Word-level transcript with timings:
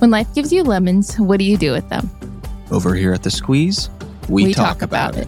When 0.00 0.10
life 0.10 0.34
gives 0.34 0.50
you 0.50 0.62
lemons, 0.62 1.16
what 1.16 1.36
do 1.38 1.44
you 1.44 1.58
do 1.58 1.72
with 1.72 1.86
them? 1.90 2.08
Over 2.70 2.94
here 2.94 3.12
at 3.12 3.22
the 3.22 3.30
Squeeze, 3.30 3.90
we, 4.30 4.54
talk, 4.54 4.80
about, 4.80 5.14
it. 5.14 5.26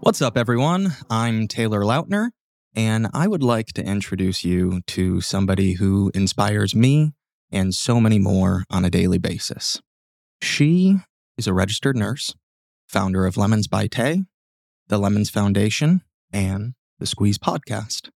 What's 0.00 0.20
up, 0.20 0.36
everyone? 0.36 0.96
I'm 1.08 1.46
Taylor 1.46 1.82
Lautner, 1.82 2.30
and 2.74 3.06
I 3.14 3.28
would 3.28 3.44
like 3.44 3.68
to 3.74 3.84
introduce 3.84 4.42
you 4.42 4.80
to 4.88 5.20
somebody 5.20 5.74
who 5.74 6.10
inspires 6.16 6.74
me 6.74 7.12
and 7.52 7.72
so 7.76 8.00
many 8.00 8.18
more 8.18 8.64
on 8.70 8.84
a 8.84 8.90
daily 8.90 9.18
basis. 9.18 9.80
She 10.42 10.96
is 11.38 11.46
a 11.46 11.54
registered 11.54 11.96
nurse, 11.96 12.34
founder 12.88 13.24
of 13.24 13.36
Lemons 13.36 13.68
by 13.68 13.86
Tay, 13.86 14.24
the 14.90 14.98
Lemons 14.98 15.30
Foundation, 15.30 16.02
and 16.32 16.74
the 16.98 17.06
Squeeze 17.06 17.38
Podcast. 17.38 18.10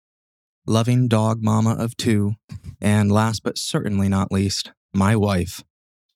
Loving 0.67 1.07
dog 1.07 1.41
mama 1.41 1.73
of 1.73 1.95
two, 1.95 2.33
and 2.81 3.09
last 3.09 3.43
but 3.43 3.57
certainly 3.57 4.09
not 4.09 4.29
least, 4.29 4.73
my 4.93 5.15
wife, 5.15 5.63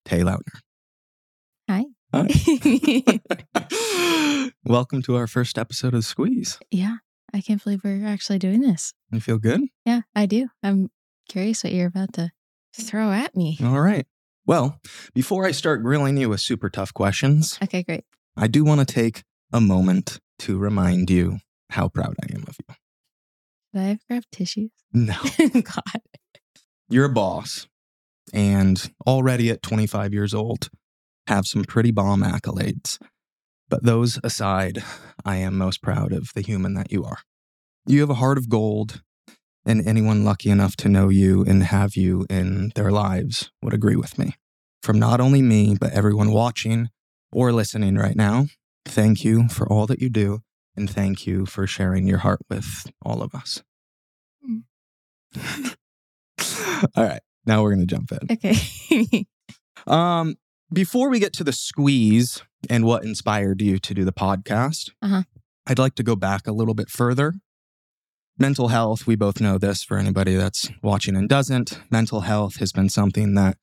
Tay 0.04 0.20
Lautner. 0.20 0.60
Hi. 1.70 1.86
Hi. 2.14 2.28
Welcome 4.66 5.02
to 5.04 5.16
our 5.16 5.28
first 5.28 5.58
episode 5.58 5.94
of 5.94 6.04
Squeeze. 6.04 6.60
yeah, 6.72 6.98
I 7.34 7.40
can't 7.40 7.64
believe 7.64 7.80
we're 7.86 8.06
actually 8.06 8.40
doing 8.40 8.60
this. 8.60 8.94
You 9.14 9.22
feel 9.22 9.38
good? 9.38 9.62
Yeah, 9.86 10.02
I 10.14 10.26
do. 10.26 10.50
I'm 10.62 10.90
curious 11.30 11.64
what 11.64 11.72
you're 11.72 11.88
about 11.88 12.12
to 12.16 12.32
throw 12.76 13.14
at 13.14 13.34
me. 13.34 13.58
All 13.64 13.80
right. 13.80 14.06
Well, 14.46 14.82
before 15.14 15.46
I 15.46 15.52
start 15.52 15.84
grilling 15.84 16.18
you 16.18 16.28
with 16.28 16.42
super 16.42 16.70
tough 16.70 16.94
questions, 16.94 17.58
Okay, 17.64 17.82
great. 17.82 18.04
I 18.36 18.48
do 18.48 18.66
want 18.66 18.86
to 18.86 18.94
take 18.94 19.24
a 19.54 19.62
moment 19.62 20.20
to 20.40 20.58
remind 20.58 21.10
you 21.10 21.40
how 21.70 21.88
proud 21.88 22.16
I 22.24 22.34
am 22.34 22.44
of 22.48 22.56
you. 22.68 22.76
Did 23.74 23.82
I 23.82 23.84
have 23.90 24.00
grab 24.08 24.24
tissues? 24.32 24.72
No, 24.92 25.16
God. 25.54 26.02
you're 26.90 27.06
a 27.06 27.14
boss, 27.14 27.68
and 28.34 28.92
already 29.06 29.50
at 29.52 29.62
25 29.62 30.14
years 30.14 30.34
old, 30.34 30.70
have 31.28 31.46
some 31.46 31.64
pretty 31.64 31.92
bomb 31.92 32.24
accolades. 32.24 32.98
But 33.70 33.84
those 33.84 34.20
aside, 34.24 34.84
I 35.24 35.36
am 35.38 35.58
most 35.58 35.84
proud 35.84 36.12
of 36.12 36.30
the 36.34 36.42
human 36.42 36.74
that 36.74 36.92
you 36.92 37.06
are. 37.06 37.20
You 37.86 38.00
have 38.02 38.10
a 38.10 38.16
heart 38.16 38.40
of 38.40 38.50
gold, 38.50 39.04
and 39.66 39.88
anyone 39.88 40.24
lucky 40.26 40.50
enough 40.50 40.76
to 40.78 40.90
know 40.90 41.10
you 41.10 41.44
and 41.44 41.64
have 41.64 41.96
you 41.96 42.26
in 42.30 42.72
their 42.74 42.92
lives 42.92 43.52
would 43.62 43.74
agree 43.74 43.96
with 43.96 44.18
me. 44.18 44.34
From 44.82 44.98
not 44.98 45.22
only 45.22 45.44
me, 45.44 45.78
but 45.80 45.94
everyone 45.94 46.32
watching 46.32 46.90
or 47.32 47.52
listening 47.52 47.96
right 47.96 48.16
now, 48.16 48.48
thank 48.86 49.24
you 49.24 49.48
for 49.50 49.68
all 49.72 49.86
that 49.88 50.02
you 50.02 50.10
do, 50.10 50.40
and 50.76 50.90
thank 50.90 51.26
you 51.28 51.46
for 51.46 51.66
sharing 51.68 52.08
your 52.08 52.20
heart 52.20 52.40
with 52.50 52.90
all 53.04 53.22
of 53.22 53.34
us. 53.36 53.62
all 56.96 57.04
right, 57.04 57.22
now 57.46 57.62
we're 57.62 57.74
going 57.76 57.86
to 57.88 57.96
jump 57.96 58.12
in. 58.12 58.20
Okay. 58.32 59.26
Um, 59.88 60.36
before 60.72 61.10
we 61.10 61.20
get 61.20 61.32
to 61.34 61.44
the 61.44 61.54
squeeze 61.54 62.44
and 62.70 62.84
what 62.84 63.04
inspired 63.06 63.62
you 63.62 63.80
to 63.80 63.94
do 63.94 64.04
the 64.04 64.12
podcast, 64.12 64.90
Uh-huh. 65.02 65.24
I'd 65.66 65.80
like 65.80 65.96
to 65.96 66.04
go 66.04 66.18
back 66.18 66.48
a 66.48 66.52
little 66.52 66.74
bit 66.74 66.90
further. 66.90 67.34
Mental 68.38 68.68
health, 68.68 69.08
we 69.08 69.16
both 69.16 69.40
know 69.40 69.58
this 69.58 69.82
for 69.82 69.98
anybody 69.98 70.36
that's 70.36 70.70
watching 70.84 71.16
and 71.16 71.30
doesn't. 71.30 71.80
Mental 71.90 72.22
health 72.22 72.58
has 72.58 72.74
been 72.74 72.90
something 72.90 73.36
that 73.36 73.58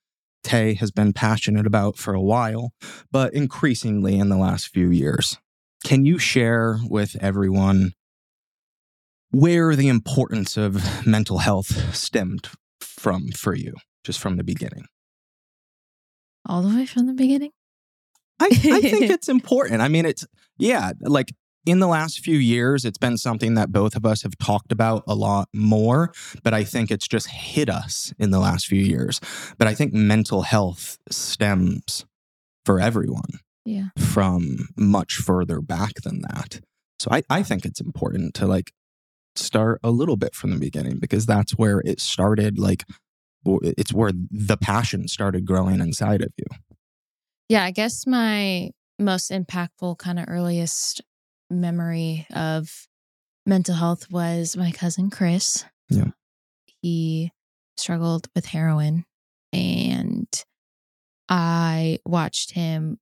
Tay 0.46 0.74
has 0.74 0.92
been 0.92 1.12
passionate 1.12 1.66
about 1.66 1.98
for 1.98 2.14
a 2.14 2.22
while, 2.22 2.72
but 3.10 3.34
increasingly 3.34 4.16
in 4.16 4.28
the 4.28 4.36
last 4.36 4.68
few 4.68 4.90
years. 4.90 5.38
Can 5.84 6.06
you 6.06 6.18
share 6.18 6.78
with 6.88 7.16
everyone 7.20 7.92
where 9.32 9.74
the 9.74 9.88
importance 9.88 10.56
of 10.56 11.04
mental 11.04 11.38
health 11.38 11.94
stemmed 11.94 12.48
from 12.80 13.32
for 13.32 13.56
you, 13.56 13.74
just 14.04 14.20
from 14.20 14.36
the 14.36 14.44
beginning? 14.44 14.86
All 16.48 16.62
the 16.62 16.76
way 16.76 16.86
from 16.86 17.06
the 17.06 17.12
beginning? 17.12 17.50
I, 18.38 18.46
I 18.46 18.48
think 18.54 19.10
it's 19.10 19.28
important. 19.28 19.80
I 19.80 19.88
mean, 19.88 20.06
it's, 20.06 20.24
yeah, 20.58 20.92
like 21.00 21.32
in 21.66 21.80
the 21.80 21.86
last 21.88 22.20
few 22.20 22.38
years, 22.38 22.84
it's 22.84 22.96
been 22.98 23.18
something 23.18 23.54
that 23.54 23.72
both 23.72 23.96
of 23.96 24.06
us 24.06 24.22
have 24.22 24.38
talked 24.38 24.70
about 24.72 25.02
a 25.06 25.14
lot 25.14 25.48
more, 25.52 26.12
but 26.44 26.54
I 26.54 26.62
think 26.64 26.90
it's 26.90 27.08
just 27.08 27.28
hit 27.28 27.68
us 27.68 28.14
in 28.18 28.30
the 28.30 28.38
last 28.38 28.66
few 28.66 28.80
years. 28.80 29.20
But 29.58 29.66
I 29.68 29.74
think 29.74 29.92
mental 29.92 30.42
health 30.42 30.96
stems 31.10 32.06
for 32.64 32.80
everyone 32.80 33.40
Yeah. 33.64 33.88
from 33.98 34.68
much 34.76 35.16
further 35.16 35.60
back 35.60 35.94
than 36.04 36.22
that. 36.22 36.60
So 37.00 37.08
I, 37.10 37.22
I 37.28 37.42
think 37.42 37.64
it's 37.66 37.80
important 37.80 38.34
to 38.34 38.46
like 38.46 38.72
start 39.34 39.80
a 39.82 39.90
little 39.90 40.16
bit 40.16 40.34
from 40.34 40.50
the 40.50 40.58
beginning 40.58 40.98
because 40.98 41.26
that's 41.26 41.52
where 41.52 41.80
it 41.84 42.00
started. 42.00 42.58
Like, 42.58 42.84
it's 43.44 43.92
where 43.92 44.12
the 44.30 44.56
passion 44.56 45.06
started 45.08 45.44
growing 45.44 45.80
inside 45.80 46.22
of 46.22 46.32
you. 46.38 46.46
Yeah, 47.48 47.64
I 47.64 47.70
guess 47.70 48.06
my 48.06 48.70
most 48.98 49.30
impactful 49.30 49.98
kind 49.98 50.18
of 50.18 50.24
earliest 50.26 51.02
memory 51.50 52.26
of 52.34 52.68
mental 53.44 53.74
health 53.74 54.10
was 54.10 54.56
my 54.56 54.70
cousin 54.72 55.10
Chris. 55.10 55.64
Yeah. 55.88 56.10
He 56.82 57.30
struggled 57.76 58.28
with 58.34 58.46
heroin 58.46 59.04
and 59.52 60.26
I 61.28 61.98
watched 62.04 62.52
him 62.52 62.98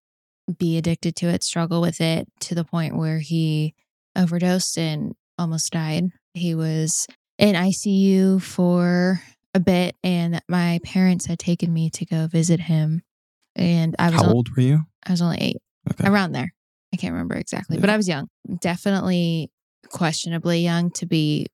be 0.59 0.77
addicted 0.77 1.16
to 1.16 1.28
it, 1.28 1.43
struggle 1.43 1.81
with 1.81 2.00
it 2.00 2.28
to 2.41 2.55
the 2.55 2.65
point 2.65 2.97
where 2.97 3.19
he 3.19 3.75
overdosed 4.16 4.76
and 4.78 5.15
almost 5.38 5.72
died. 5.72 6.05
He 6.34 6.55
was 6.55 7.06
in 7.38 7.55
ICU 7.55 8.43
for 8.43 9.21
a 9.55 9.61
bit 9.61 9.97
and 10.03 10.41
my 10.49 10.81
parents 10.84 11.26
had 11.26 11.38
taken 11.38 11.72
me 11.72 11.91
to 11.91 12.05
go 12.05 12.26
visit 12.26 12.61
him 12.61 13.03
and 13.56 13.94
I 13.99 14.11
was 14.11 14.21
How 14.21 14.28
on- 14.28 14.34
old 14.34 14.49
were 14.56 14.62
you? 14.62 14.81
I 15.06 15.11
was 15.12 15.22
only 15.22 15.38
eight, 15.41 15.56
Okay. 15.91 16.09
around 16.09 16.32
there. 16.32 16.53
I 16.94 16.97
can't 16.97 17.12
remember 17.12 17.34
exactly, 17.34 17.78
but 17.78 17.91
I 17.91 17.97
was 17.97 18.06
young. 18.09 18.28
Definitely 18.60 19.50
questionably 19.88 20.60
young 20.60 20.91
to 20.93 21.06
be 21.06 21.47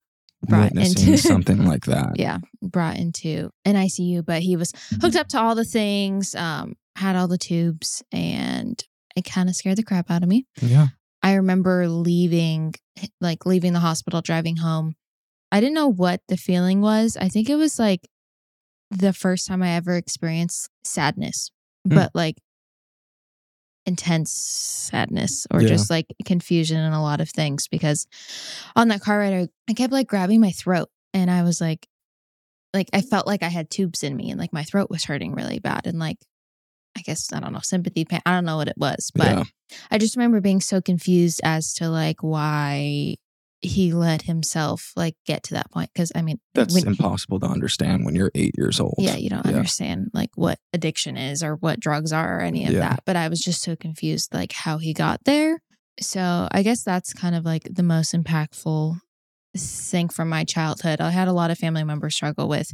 brought 0.47 0.73
Witnessing 0.75 1.09
into 1.15 1.19
something 1.29 1.65
like 1.65 1.87
that. 1.87 2.13
yeah, 2.19 2.39
brought 2.63 2.97
into 2.99 3.51
an 3.65 3.75
ICU, 3.75 4.25
but 4.25 4.43
he 4.43 4.57
was 4.57 4.73
hooked 5.01 5.17
up 5.17 5.29
to 5.29 5.41
all 5.41 5.55
the 5.55 5.65
things, 5.65 6.35
um, 6.35 6.75
had 6.97 7.17
all 7.17 7.27
the 7.27 7.39
tubes, 7.39 8.03
and 8.13 8.83
it 9.17 9.25
kind 9.25 9.49
of 9.49 9.57
scared 9.57 9.77
the 9.79 9.83
crap 9.83 10.11
out 10.11 10.23
of 10.23 10.29
me. 10.29 10.47
Yeah. 10.61 10.89
I 11.23 11.35
remember 11.35 11.89
leaving, 11.89 12.75
like 13.21 13.47
leaving 13.47 13.73
the 13.73 13.81
hospital, 13.81 14.21
driving 14.21 14.57
home. 14.59 14.95
I 15.53 15.61
didn't 15.61 15.75
know 15.75 15.89
what 15.91 16.21
the 16.29 16.37
feeling 16.37 16.81
was. 16.83 17.17
I 17.21 17.29
think 17.29 17.49
it 17.51 17.57
was 17.57 17.79
like 17.79 18.07
the 18.91 19.13
first 19.13 19.47
time 19.47 19.63
I 19.63 19.71
ever 19.71 19.97
experienced 19.97 20.69
sadness, 20.85 21.51
Hmm. 21.89 21.95
but 21.95 22.11
like 22.15 22.37
intense 23.91 24.33
sadness 24.33 25.47
or 25.51 25.61
Yeah. 25.61 25.69
just 25.69 25.91
like 25.91 26.07
confusion 26.25 26.79
and 26.79 26.95
a 26.95 27.01
lot 27.01 27.21
of 27.21 27.29
things 27.29 27.67
because 27.69 28.07
on 28.77 28.89
that 28.89 29.01
car 29.01 29.19
ride, 29.19 29.35
I, 29.35 29.49
I 29.69 29.75
kept 29.75 29.93
like 29.93 30.07
grabbing 30.07 30.41
my 30.41 30.53
throat 30.53 30.89
and 31.13 31.29
I 31.31 31.43
was 31.43 31.61
like, 31.61 31.87
like 32.73 32.89
I 32.93 33.03
felt 33.03 33.27
like 33.27 33.43
I 33.43 33.49
had 33.49 33.69
tubes 33.69 34.05
in 34.05 34.17
me 34.17 34.31
and 34.31 34.39
like 34.39 34.53
my 34.53 34.63
throat 34.63 34.89
was 34.91 35.05
hurting 35.05 35.35
really 35.35 35.59
bad 35.59 35.87
and 35.87 35.99
like 35.99 36.19
I 36.97 37.03
guess 37.03 37.33
I 37.33 37.41
don't 37.41 37.53
know 37.53 37.61
sympathy 37.63 38.05
pain 38.05 38.21
I 38.25 38.31
don't 38.33 38.45
know 38.45 38.57
what 38.59 38.69
it 38.69 38.79
was 38.79 39.11
but 39.15 39.27
yeah. 39.27 39.45
I 39.91 39.99
just 39.99 40.17
remember 40.17 40.41
being 40.41 40.61
so 40.61 40.81
confused 40.81 41.41
as 41.43 41.75
to 41.75 41.89
like 41.89 42.23
why 42.23 43.17
he 43.63 43.93
let 43.93 44.23
himself 44.23 44.93
like 44.97 45.15
get 45.27 45.43
to 45.45 45.55
that 45.55 45.71
point 45.71 45.91
because 45.93 46.11
I 46.15 46.23
mean 46.23 46.39
That's 46.55 46.83
impossible 46.83 47.39
to 47.41 47.47
understand 47.47 48.05
when 48.07 48.15
you're 48.15 48.31
eight 48.35 48.55
years 48.57 48.81
old. 48.81 48.95
yeah 48.99 49.17
you 49.17 49.29
don't 49.29 49.45
Yeah. 49.47 49.57
understand 49.57 50.09
like 50.15 50.31
what 50.35 50.59
addiction 50.73 51.17
is 51.17 51.43
or 51.43 51.57
what 51.57 51.79
drugs 51.81 52.13
are 52.13 52.39
or 52.39 52.41
any 52.41 52.65
of 52.67 52.73
Yeah. 52.73 52.81
that 52.81 53.03
but 53.05 53.17
I 53.17 53.29
was 53.29 53.41
just 53.41 53.63
so 53.63 53.77
confused 53.77 54.33
like 54.33 54.53
how 54.53 54.79
he 54.79 54.93
got 54.95 55.21
there 55.25 55.61
so 56.01 56.49
I 56.51 56.63
guess 56.63 56.83
that's 56.83 57.13
kind 57.13 57.35
of 57.35 57.45
like 57.45 57.65
the 57.71 57.83
most 57.83 58.15
impactful 58.15 58.97
thing 59.57 60.09
from 60.09 60.29
my 60.31 60.45
childhood 60.45 61.01
I 61.01 61.11
had 61.11 61.29
a 61.29 61.33
lot 61.33 61.51
of 61.51 61.59
family 61.59 61.85
members 61.85 62.15
struggle 62.15 62.49
with 62.49 62.73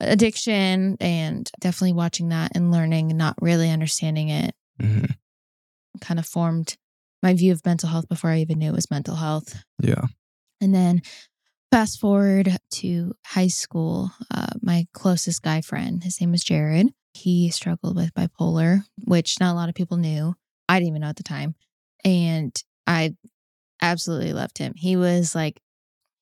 addiction 0.00 0.96
and 1.00 1.48
definitely 1.60 1.92
watching 1.92 2.30
that 2.30 2.52
and 2.54 2.72
learning 2.72 3.10
and 3.10 3.18
not 3.18 3.36
really 3.40 3.70
understanding 3.70 4.30
it 4.30 4.54
Mhm. 4.80 5.14
kind 6.00 6.18
of 6.18 6.26
formed 6.26 6.76
my 7.22 7.34
view 7.34 7.52
of 7.52 7.64
mental 7.64 7.88
health 7.88 8.08
before 8.08 8.30
I 8.30 8.38
even 8.38 8.58
knew 8.58 8.70
it 8.70 8.74
was 8.74 8.90
mental 8.90 9.16
health. 9.16 9.62
Yeah. 9.80 10.06
And 10.60 10.74
then 10.74 11.02
fast 11.70 12.00
forward 12.00 12.56
to 12.70 13.14
high 13.24 13.48
school, 13.48 14.10
uh, 14.30 14.54
my 14.60 14.86
closest 14.92 15.42
guy 15.42 15.60
friend, 15.60 16.02
his 16.02 16.20
name 16.20 16.32
was 16.32 16.44
Jared. 16.44 16.88
He 17.14 17.50
struggled 17.50 17.96
with 17.96 18.14
bipolar, 18.14 18.82
which 19.04 19.38
not 19.40 19.52
a 19.52 19.56
lot 19.56 19.68
of 19.68 19.74
people 19.74 19.96
knew. 19.96 20.34
I 20.68 20.78
didn't 20.78 20.88
even 20.88 21.00
know 21.02 21.08
at 21.08 21.16
the 21.16 21.22
time. 21.22 21.54
And 22.04 22.54
I 22.86 23.14
absolutely 23.80 24.32
loved 24.32 24.58
him. 24.58 24.74
He 24.76 24.96
was 24.96 25.34
like, 25.34 25.60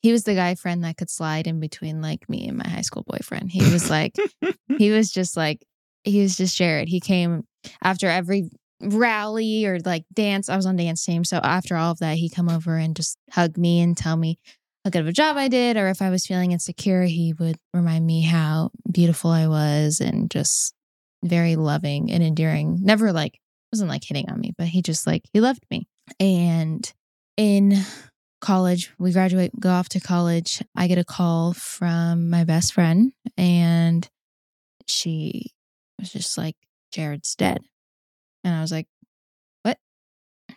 he 0.03 0.13
was 0.13 0.25
the 0.25 0.35
guy 0.35 0.55
friend 0.55 0.83
that 0.85 0.97
could 0.97 1.11
slide 1.11 1.47
in 1.47 1.61
between 1.61 2.01
like 2.01 2.29
me 2.29 2.49
and 2.49 2.57
my 2.57 2.69
high 2.69 2.81
school 2.81 3.05
boyfriend. 3.07 3.51
He 3.51 3.71
was 3.71 3.91
like, 3.91 4.17
he 4.79 4.91
was 4.91 5.11
just 5.11 5.37
like, 5.37 5.65
he 6.05 6.23
was 6.23 6.37
just 6.37 6.57
Jared. 6.57 6.89
He 6.89 7.01
came 7.01 7.45
after 7.83 8.09
every 8.09 8.51
rally 8.81 9.67
or 9.67 9.79
like 9.81 10.05
dance. 10.13 10.49
I 10.49 10.57
was 10.57 10.67
on 10.67 10.77
dance 10.77 11.05
team. 11.05 11.25
So 11.25 11.39
after 11.39 11.77
all 11.77 11.93
of 11.93 11.99
that, 11.99 12.17
he'd 12.17 12.35
come 12.35 12.49
over 12.49 12.77
and 12.77 12.97
just 12.97 13.19
hug 13.31 13.57
me 13.57 13.81
and 13.81 13.97
tell 13.97 14.17
me 14.17 14.39
how 14.85 14.91
good 14.91 15.03
of 15.03 15.09
a 15.09 15.13
job 15.13 15.37
I 15.37 15.49
did. 15.49 15.77
Or 15.77 15.89
if 15.89 16.03
I 16.03 16.11
was 16.11 16.27
feeling 16.27 16.53
insecure, 16.53 17.05
he 17.05 17.35
would 17.39 17.57
remind 17.75 18.07
me 18.07 18.23
how 18.23 18.71
beautiful 18.91 19.31
I 19.31 19.47
was 19.47 20.01
and 20.01 20.31
just 20.31 20.75
very 21.23 21.57
loving 21.57 22.11
and 22.11 22.23
endearing. 22.23 22.79
Never 22.83 23.13
like, 23.13 23.39
wasn't 23.73 23.91
like 23.91 24.05
hitting 24.05 24.31
on 24.31 24.41
me, 24.41 24.53
but 24.57 24.67
he 24.67 24.83
just 24.83 25.07
like, 25.07 25.25
he 25.33 25.41
loved 25.41 25.65
me. 25.71 25.87
And 26.19 26.91
in 27.37 27.75
college, 28.41 28.93
we 28.99 29.13
graduate, 29.13 29.53
go 29.61 29.71
off 29.71 29.91
to 29.91 30.01
college. 30.01 30.63
I 30.75 30.89
get 30.89 30.99
a 30.99 31.05
call 31.05 31.53
from 31.53 32.31
my 32.31 32.45
best 32.45 32.73
friend 32.73 33.13
and 33.37 34.09
she 34.87 35.53
was 35.99 36.13
just 36.13 36.39
like, 36.39 36.57
Jared's 36.91 37.37
dead. 37.37 37.61
And 38.45 38.55
I 38.55 38.61
was 38.61 38.73
like, 38.73 38.87
what? 39.63 39.79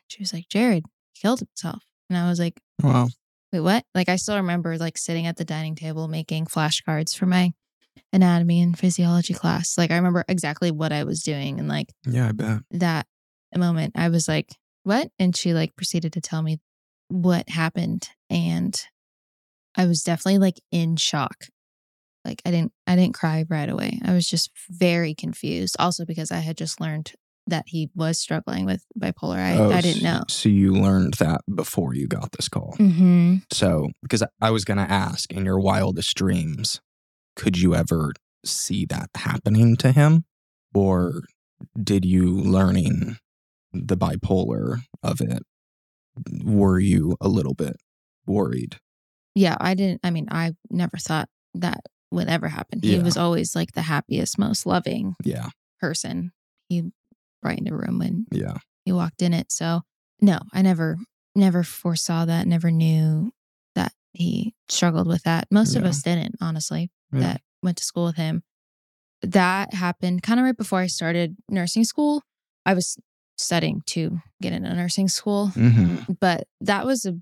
She 0.08 0.22
was 0.22 0.34
like, 0.34 0.48
Jared 0.50 0.86
killed 1.16 1.40
himself. 1.40 1.84
And 2.10 2.18
I 2.18 2.30
was 2.30 2.40
like, 2.40 2.60
Wow. 2.82 3.10
wait, 3.52 3.60
what? 3.62 3.86
Like, 3.96 4.10
I 4.10 4.16
still 4.18 4.38
remember 4.38 4.78
like 4.78 4.98
sitting 4.98 5.26
at 5.28 5.38
the 5.38 5.46
dining 5.46 5.76
table 5.76 6.08
making 6.08 6.46
flashcards 6.46 7.16
for 7.16 7.26
my 7.26 7.52
anatomy 8.12 8.62
and 8.62 8.78
physiology 8.78 9.34
class. 9.34 9.78
Like, 9.78 9.92
I 9.92 9.96
remember 9.96 10.24
exactly 10.28 10.72
what 10.72 10.92
I 10.92 11.04
was 11.04 11.22
doing. 11.24 11.60
And 11.60 11.68
like 11.68 11.92
Yeah, 12.06 12.30
I 12.30 12.32
bet. 12.32 12.60
that 12.72 13.08
moment, 13.56 13.94
I 13.96 14.10
was 14.10 14.28
like, 14.28 14.56
what? 14.84 15.10
And 15.20 15.36
she 15.36 15.54
like 15.54 15.76
proceeded 15.76 16.14
to 16.14 16.22
tell 16.22 16.42
me 16.42 16.60
what 17.08 17.50
happened. 17.50 18.10
And 18.30 18.80
I 19.76 19.86
was 19.86 20.04
definitely 20.04 20.40
like 20.40 20.60
in 20.72 20.96
shock. 20.98 21.46
Like 22.26 22.42
I 22.46 22.52
didn't 22.52 22.72
I 22.88 22.96
didn't 22.96 23.16
cry 23.16 23.46
right 23.50 23.70
away. 23.70 24.00
I 24.04 24.14
was 24.14 24.28
just 24.28 24.52
very 24.70 25.14
confused. 25.14 25.76
Also 25.80 26.06
because 26.06 26.32
I 26.32 26.40
had 26.40 26.58
just 26.58 26.80
learned 26.80 27.12
that 27.48 27.66
he 27.68 27.90
was 27.96 28.20
struggling 28.20 28.66
with 28.66 28.84
bipolar. 29.00 29.38
I, 29.38 29.58
Oh, 29.58 29.72
I 29.72 29.82
didn't 29.82 30.04
know. 30.04 30.22
So 30.30 30.50
you 30.50 30.72
learned 30.74 31.16
that 31.16 31.42
before 31.54 31.94
you 31.94 32.08
got 32.08 32.32
this 32.34 32.48
call. 32.48 32.76
Mm-hmm. 32.80 33.38
So, 33.52 33.90
because 34.02 34.24
I 34.42 34.50
was 34.52 34.64
going 34.64 34.78
to 34.78 34.90
ask 34.92 35.32
in 35.32 35.46
your 35.46 35.60
wildest 35.60 36.16
dreams, 36.16 36.80
could 37.36 37.58
you 37.58 37.76
ever 37.76 38.14
see 38.46 38.86
that 38.86 39.10
happening 39.16 39.76
to 39.78 39.92
him? 39.92 40.24
Or 40.74 41.24
did 41.82 42.06
you 42.06 42.32
learning 42.32 43.18
the 43.74 43.98
bipolar 43.98 44.82
of 45.02 45.20
it, 45.22 45.44
were 46.44 46.80
you 46.80 47.16
a 47.20 47.28
little 47.28 47.54
bit 47.56 47.76
worried? 48.26 48.78
Yeah, 49.36 49.58
I 49.60 49.74
didn't 49.74 50.02
I 50.04 50.12
mean, 50.12 50.28
I 50.32 50.54
never 50.70 50.98
thought 50.98 51.28
that 51.56 51.82
would 52.12 52.28
ever 52.28 52.48
happen. 52.50 52.80
He 52.84 52.96
Yeah. 52.98 53.02
was 53.04 53.18
always 53.18 53.56
like 53.56 53.72
the 53.74 53.82
happiest, 53.82 54.38
most 54.38 54.66
loving 54.66 55.16
Yeah. 55.24 55.50
person. 55.80 56.32
He 56.70 56.92
brightened 57.44 57.70
a 57.70 57.76
room 57.76 58.00
when 58.00 58.26
Yeah. 58.32 58.58
he 58.86 58.92
walked 58.92 59.22
in 59.22 59.34
it. 59.34 59.52
So 59.52 59.82
no, 60.22 60.40
I 60.54 60.62
never 60.64 60.98
never 61.36 61.64
foresaw 61.64 62.26
that, 62.26 62.48
never 62.48 62.70
knew 62.72 63.32
that 63.76 63.92
he 64.14 64.54
struggled 64.70 65.08
with 65.08 65.24
that. 65.24 65.48
Most 65.52 65.76
of 65.76 65.84
us 65.84 66.02
didn't, 66.04 66.36
honestly, 66.42 66.90
Yeah. 67.12 67.20
that 67.22 67.42
went 67.64 67.78
to 67.78 67.84
school 67.86 68.06
with 68.06 68.16
him. 68.18 68.44
That 69.22 69.74
happened 69.74 70.22
kind 70.24 70.40
of 70.40 70.44
right 70.46 70.56
before 70.58 70.80
I 70.80 70.88
started 70.88 71.36
nursing 71.50 71.86
school. 71.86 72.22
I 72.66 72.74
was 72.74 72.98
studying 73.38 73.82
to 73.88 74.20
get 74.42 74.54
into 74.54 74.74
nursing 74.74 75.08
school, 75.08 75.48
hmm 75.48 75.96
but 76.20 76.48
that 76.62 76.86
was 76.86 77.06
a 77.06 77.14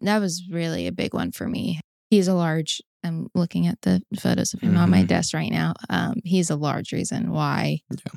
that 0.00 0.18
was 0.18 0.42
really 0.50 0.86
a 0.86 0.92
big 0.92 1.14
one 1.14 1.32
for 1.32 1.48
me. 1.48 1.80
He's 2.10 2.28
a 2.28 2.34
large 2.34 2.82
I'm 3.02 3.28
looking 3.34 3.66
at 3.68 3.80
the 3.82 4.02
photos 4.18 4.52
of 4.52 4.60
him 4.60 4.76
on 4.76 4.90
my 4.90 5.02
Mhm. 5.04 5.06
desk 5.06 5.32
right 5.32 5.50
now. 5.50 5.74
Um, 5.88 6.14
he's 6.24 6.50
a 6.50 6.56
large 6.56 6.92
reason 6.92 7.30
why 7.30 7.78
Yeah. 7.90 8.12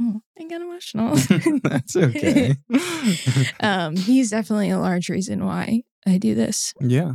Oh, 0.00 0.20
I 0.38 0.44
got 0.44 0.60
emotional. 0.60 1.14
That's 1.62 1.96
okay. 1.96 2.56
um, 3.60 3.96
he's 3.96 4.30
definitely 4.30 4.70
a 4.70 4.78
large 4.78 5.08
reason 5.08 5.44
why 5.44 5.82
I 6.06 6.18
do 6.18 6.34
this. 6.34 6.74
yeah. 6.80 7.12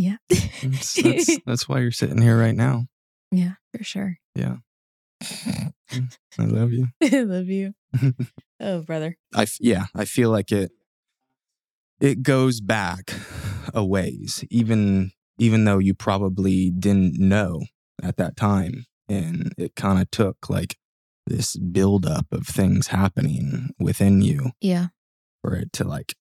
Yeah. 0.00 0.18
That's, 0.62 0.94
that's, 1.02 1.38
that's 1.46 1.68
why 1.68 1.80
you're 1.80 1.90
sitting 1.90 2.22
here 2.22 2.38
right 2.38 2.54
now. 2.54 2.86
yeah, 3.32 3.54
for 3.76 3.82
sure. 3.82 4.16
Yeah. 4.36 4.58
I 5.20 6.44
love 6.44 6.72
you. 6.72 6.86
I 7.02 7.22
love 7.22 7.46
you. 7.48 7.74
Oh, 8.60 8.82
brother. 8.82 9.16
I 9.34 9.42
f- 9.42 9.58
yeah, 9.60 9.86
I 9.96 10.04
feel 10.04 10.30
like 10.30 10.52
it 10.52 10.70
it 12.00 12.22
goes 12.22 12.60
back 12.60 13.12
a 13.74 13.84
ways, 13.84 14.44
even 14.50 15.10
even 15.38 15.64
though 15.64 15.78
you 15.78 15.94
probably 15.94 16.70
didn't 16.70 17.18
know 17.18 17.62
at 18.00 18.16
that 18.18 18.36
time, 18.36 18.86
and 19.08 19.52
it 19.58 19.74
kind 19.74 20.00
of 20.00 20.08
took 20.12 20.48
like 20.48 20.76
this 21.28 21.56
buildup 21.56 22.26
of 22.32 22.46
things 22.46 22.88
happening 22.88 23.70
within 23.78 24.22
you 24.22 24.50
Yeah. 24.60 24.88
for 25.42 25.54
it 25.54 25.72
to 25.74 25.84
like 25.84 26.14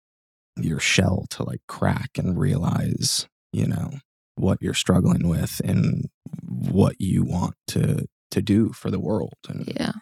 your 0.56 0.80
shell 0.80 1.26
to 1.32 1.44
like 1.44 1.62
crack 1.68 2.12
and 2.18 2.38
realize, 2.40 3.28
you 3.54 3.68
know, 3.68 3.92
what 4.36 4.60
you're 4.62 4.74
struggling 4.74 5.28
with 5.28 5.62
and 5.64 6.10
what 6.44 6.96
you 7.00 7.24
want 7.24 7.56
to 7.68 8.06
to 8.32 8.42
do 8.42 8.74
for 8.74 8.92
the 8.92 9.00
world 9.00 9.36
and 9.48 9.72
Yeah. 9.80 9.94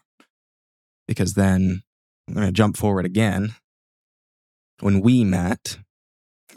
because 1.08 1.34
then 1.34 1.84
I'm 2.28 2.34
going 2.34 2.48
to 2.48 2.52
jump 2.52 2.76
forward 2.76 3.06
again. 3.06 3.54
When 4.80 5.00
we 5.02 5.24
met, 5.24 5.78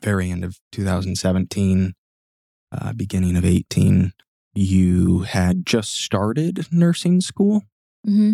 very 0.00 0.30
end 0.30 0.44
of 0.44 0.58
2017, 0.72 1.94
uh, 2.72 2.92
beginning 2.94 3.36
of 3.36 3.44
18, 3.44 4.12
you 4.54 5.20
had 5.20 5.66
just 5.66 5.94
started 5.94 6.66
nursing 6.72 7.20
school 7.20 7.62
hmm 8.04 8.32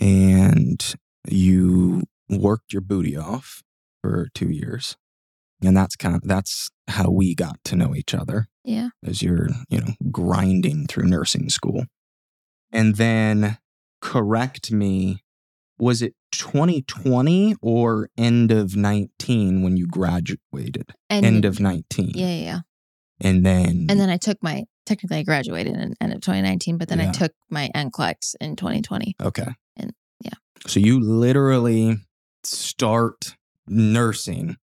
and 0.00 0.94
you 1.28 2.02
worked 2.28 2.72
your 2.72 2.82
booty 2.82 3.16
off 3.16 3.62
for 4.02 4.28
two 4.34 4.50
years. 4.50 4.96
And 5.62 5.76
that's 5.76 5.96
kind 5.96 6.14
of 6.14 6.22
that's 6.22 6.68
how 6.88 7.10
we 7.10 7.34
got 7.34 7.58
to 7.64 7.76
know 7.76 7.94
each 7.94 8.12
other 8.14 8.48
Yeah. 8.62 8.90
as 9.04 9.22
you're, 9.22 9.48
you 9.70 9.80
know, 9.80 9.94
grinding 10.12 10.86
through 10.86 11.04
nursing 11.06 11.48
school. 11.48 11.86
And 12.70 12.96
then 12.96 13.56
correct 14.02 14.70
me, 14.70 15.24
was 15.78 16.02
it 16.02 16.14
2020 16.32 17.56
or 17.62 18.10
end 18.18 18.52
of 18.52 18.76
19 18.76 19.62
when 19.62 19.76
you 19.78 19.86
graduated? 19.86 20.92
And 21.08 21.24
end 21.24 21.44
of 21.46 21.58
19. 21.58 22.12
yeah, 22.14 22.26
yeah, 22.26 22.34
yeah. 22.44 22.60
And 23.20 23.46
then 23.46 23.86
And 23.88 23.98
then 23.98 24.10
I 24.10 24.18
took 24.18 24.42
my 24.42 24.64
technically 24.86 25.18
I 25.18 25.22
graduated 25.22 25.74
in 25.74 25.94
end 26.00 26.12
of 26.12 26.20
2019, 26.20 26.78
but 26.78 26.88
then 26.88 27.00
I 27.00 27.10
took 27.10 27.32
my 27.50 27.70
NCLEX 27.74 28.34
in 28.40 28.56
2020. 28.56 29.16
Okay. 29.22 29.48
And- 29.76 29.92
yeah. 30.20 30.32
So 30.66 30.80
you 30.80 30.98
literally 30.98 31.98
start 32.42 33.36
nursing 33.66 34.56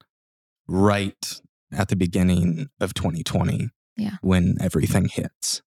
right 0.67 1.41
at 1.71 1.88
the 1.88 1.97
beginning 1.97 2.69
of 2.81 2.95
2020. 2.95 3.69
Yeah. 3.97 4.17
When 4.23 4.57
everything 4.61 5.09
hits. 5.09 5.61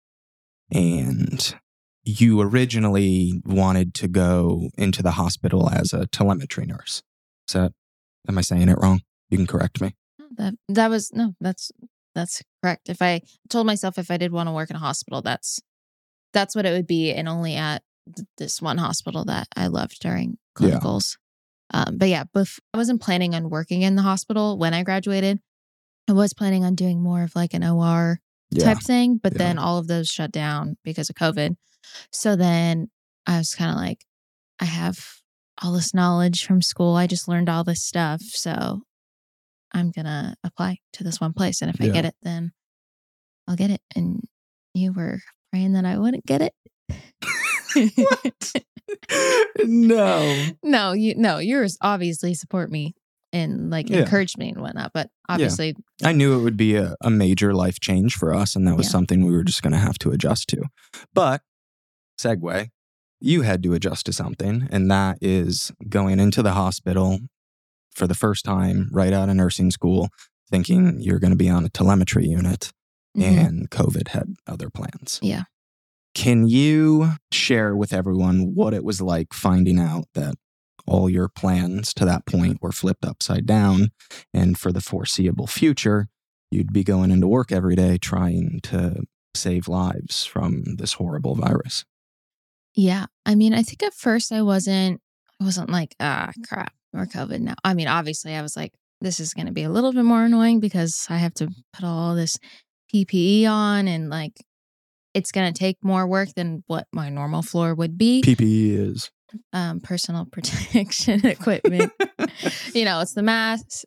And 0.72 1.56
you 2.04 2.42
originally 2.42 3.42
wanted 3.46 3.94
to 3.96 4.08
go 4.08 4.70
into 4.78 5.04
the 5.04 5.12
hospital 5.12 5.70
as 5.70 5.94
a 5.94 6.08
telemetry 6.08 6.66
nurse. 6.66 7.04
Is 7.48 7.54
that, 7.54 7.74
am 8.28 8.38
I 8.38 8.42
saying 8.42 8.70
it 8.70 8.78
wrong? 8.82 9.02
You 9.30 9.38
can 9.38 9.48
correct 9.48 9.82
me. 9.82 9.96
That 10.38 10.56
that 10.68 10.90
was 10.90 11.12
no, 11.14 11.34
that's 11.40 11.72
that's 12.16 12.42
correct. 12.64 12.90
If 12.90 13.02
I 13.02 13.22
told 13.50 13.68
myself 13.68 13.98
if 13.98 14.10
I 14.10 14.18
did 14.18 14.32
want 14.32 14.48
to 14.48 14.54
work 14.54 14.70
in 14.70 14.76
a 14.76 14.80
hospital, 14.80 15.22
that's 15.22 15.60
that's 16.34 16.56
what 16.56 16.66
it 16.66 16.72
would 16.72 16.88
be, 16.88 17.12
and 17.14 17.28
only 17.30 17.56
at 17.56 17.84
th- 18.16 18.28
this 18.38 18.62
one 18.62 18.78
hospital 18.78 19.26
that 19.26 19.48
I 19.56 19.68
loved 19.68 20.00
during 20.00 20.38
Yeah. 20.60 20.72
clinicals. 20.80 21.18
Um, 21.74 21.98
but 21.98 22.10
yeah, 22.10 22.24
bef- 22.36 22.60
I 22.74 22.78
wasn't 22.78 23.02
planning 23.02 23.34
on 23.36 23.50
working 23.50 23.82
in 23.82 23.96
the 23.96 24.02
hospital 24.02 24.58
when 24.58 24.74
I 24.74 24.84
graduated. 24.84 25.40
I 26.08 26.14
was 26.14 26.34
planning 26.34 26.64
on 26.64 26.76
doing 26.76 27.02
more 27.02 27.24
of 27.24 27.36
like 27.36 27.54
an 27.54 27.64
OR 27.64 28.20
Yeah. 28.52 28.66
type 28.66 28.84
thing, 28.84 29.18
but 29.18 29.34
Yeah. 29.34 29.38
then 29.40 29.58
all 29.58 29.78
of 29.78 29.88
those 29.88 30.08
shut 30.08 30.32
down 30.32 30.78
because 30.84 31.10
of 31.10 31.16
COVID. 31.16 31.56
So 32.12 32.36
then 32.36 32.90
I 33.26 33.38
was 33.40 33.56
kind 33.56 33.72
of 33.72 33.78
like, 33.78 34.06
I 34.60 34.66
have 34.66 35.00
all 35.64 35.72
this 35.74 35.94
knowledge 35.94 36.46
from 36.46 36.62
school. 36.62 36.96
I 36.96 37.08
just 37.08 37.28
learned 37.28 37.50
all 37.50 37.64
this 37.64 37.84
stuff. 37.84 38.22
So 38.22 38.82
I'm 39.74 39.92
going 39.92 40.06
to 40.06 40.36
apply 40.44 40.78
to 40.94 41.04
this 41.04 41.20
one 41.20 41.34
place. 41.34 41.62
And 41.62 41.70
if 41.74 41.82
I 41.82 41.88
get 41.88 42.06
it, 42.06 42.16
then 42.22 42.52
I'll 43.48 43.56
get 43.56 43.72
it. 43.72 43.82
And 43.96 44.22
you 44.74 44.94
were 44.94 45.20
praying 45.52 45.74
that 45.74 45.86
I 45.86 45.98
wouldn't 45.98 46.26
get 46.26 46.42
it. 46.42 46.54
no. 49.64 50.46
no, 50.64 50.94
you 50.94 51.16
no, 51.16 51.38
yours 51.40 51.78
obviously 51.82 52.34
support 52.34 52.72
me 52.72 52.94
and 53.34 53.70
like 53.70 53.90
Yeah. 53.90 54.00
encourage 54.02 54.38
me 54.38 54.50
and 54.50 54.62
whatnot. 54.62 54.92
But 54.94 55.10
obviously, 55.28 55.76
I 56.04 56.12
knew 56.14 56.38
it 56.38 56.42
would 56.44 56.58
be 56.58 56.76
a, 56.76 56.96
a 57.02 57.10
major 57.10 57.54
life 57.54 57.80
change 57.80 58.16
for 58.16 58.34
us, 58.34 58.56
and 58.56 58.68
that 58.68 58.78
was 58.78 58.88
Yeah. 58.88 58.92
something 58.92 59.26
we 59.26 59.34
were 59.34 59.44
just 59.44 59.62
going 59.62 59.74
to 59.74 59.80
have 59.80 59.98
to 60.00 60.12
adjust 60.12 60.48
to. 60.50 60.64
But, 61.14 61.42
segue, 62.20 62.70
you 63.20 63.42
had 63.42 63.64
to 63.64 63.74
adjust 63.74 64.06
to 64.08 64.14
something, 64.14 64.68
and 64.72 64.90
that 64.92 65.18
is 65.22 65.72
going 65.90 66.20
into 66.20 66.42
the 66.42 66.54
hospital 66.54 67.20
for 67.96 68.08
the 68.08 68.16
first 68.16 68.46
time 68.46 68.90
right 68.92 69.14
out 69.14 69.30
of 69.30 69.36
nursing 69.36 69.72
school, 69.72 70.10
thinking 70.50 71.00
you're 71.00 71.20
going 71.20 71.32
to 71.32 71.38
be 71.38 71.50
on 71.50 71.66
a 71.66 71.70
telemetry 71.70 72.28
unit, 72.28 72.72
mhm, 73.18 73.24
and 73.24 73.70
COVID 73.72 74.10
had 74.10 74.36
other 74.48 74.70
plans. 74.70 75.20
Yeah. 75.22 75.44
Can 76.14 76.48
you 76.48 77.14
share 77.32 77.75
with 77.75 77.92
everyone 77.92 78.56
what 78.56 78.74
it 78.74 78.86
was 78.86 79.02
like 79.02 79.34
finding 79.34 79.80
out 79.80 80.06
that 80.14 80.36
all 80.88 81.10
your 81.10 81.28
plans 81.28 81.94
to 81.96 82.06
that 82.06 82.25
point 82.25 82.62
were 82.62 82.72
flipped 82.72 83.06
upside 83.06 83.46
down. 83.46 83.90
And 84.34 84.58
for 84.58 84.72
the 84.72 84.82
foreseeable 84.82 85.48
future, 85.48 86.08
you'd 86.52 86.74
be 86.74 86.84
going 86.84 87.12
into 87.12 87.28
work 87.28 87.52
every 87.52 87.75
day 87.75 87.98
trying 87.98 88.60
to 88.64 89.04
save 89.34 89.68
lives 89.68 90.25
from 90.25 90.75
this 90.78 90.94
horrible 90.94 91.36
virus. 91.36 91.86
Yeah. 92.75 93.06
I 93.25 93.36
mean, 93.36 93.54
I 93.54 93.64
think 93.64 93.84
at 93.84 93.94
first 93.94 94.32
I 94.32 94.42
wasn't, 94.42 95.02
I 95.42 95.46
wasn't 95.46 95.70
like, 95.70 95.96
ah, 96.00 96.32
crap, 96.48 96.74
or 96.96 97.06
COVID 97.06 97.40
now. 97.40 97.56
I 97.64 97.74
mean, 97.74 97.88
obviously 97.88 98.34
I 98.36 98.42
was 98.42 98.56
like, 98.56 98.72
this 99.02 99.20
is 99.20 99.34
going 99.34 99.48
to 99.48 99.52
be 99.52 99.64
a 99.64 99.70
little 99.70 99.92
bit 99.94 100.04
more 100.06 100.24
annoying 100.24 100.60
because 100.60 101.06
I 101.10 101.18
have 101.18 101.34
to 101.36 101.48
put 101.74 101.84
all 101.86 102.16
this 102.16 102.38
PPE 102.94 103.46
on 103.48 103.88
and 103.88 104.10
like 104.10 104.34
it's 105.14 105.32
going 105.32 105.52
to 105.52 105.58
take 105.58 105.78
more 105.84 106.08
work 106.08 106.30
than 106.36 106.64
what 106.68 106.88
my 106.94 107.10
normal 107.10 107.42
floor 107.42 107.74
would 107.75 107.98
be. 107.98 108.22
PPE 108.22 108.90
is 108.92 109.12
um, 109.54 109.80
personal 109.80 110.25
protection 110.32 111.25
equipment. 111.25 111.92
you 112.74 112.86
know, 112.86 113.00
it's 113.02 113.14
the 113.14 113.24
mask. 113.24 113.84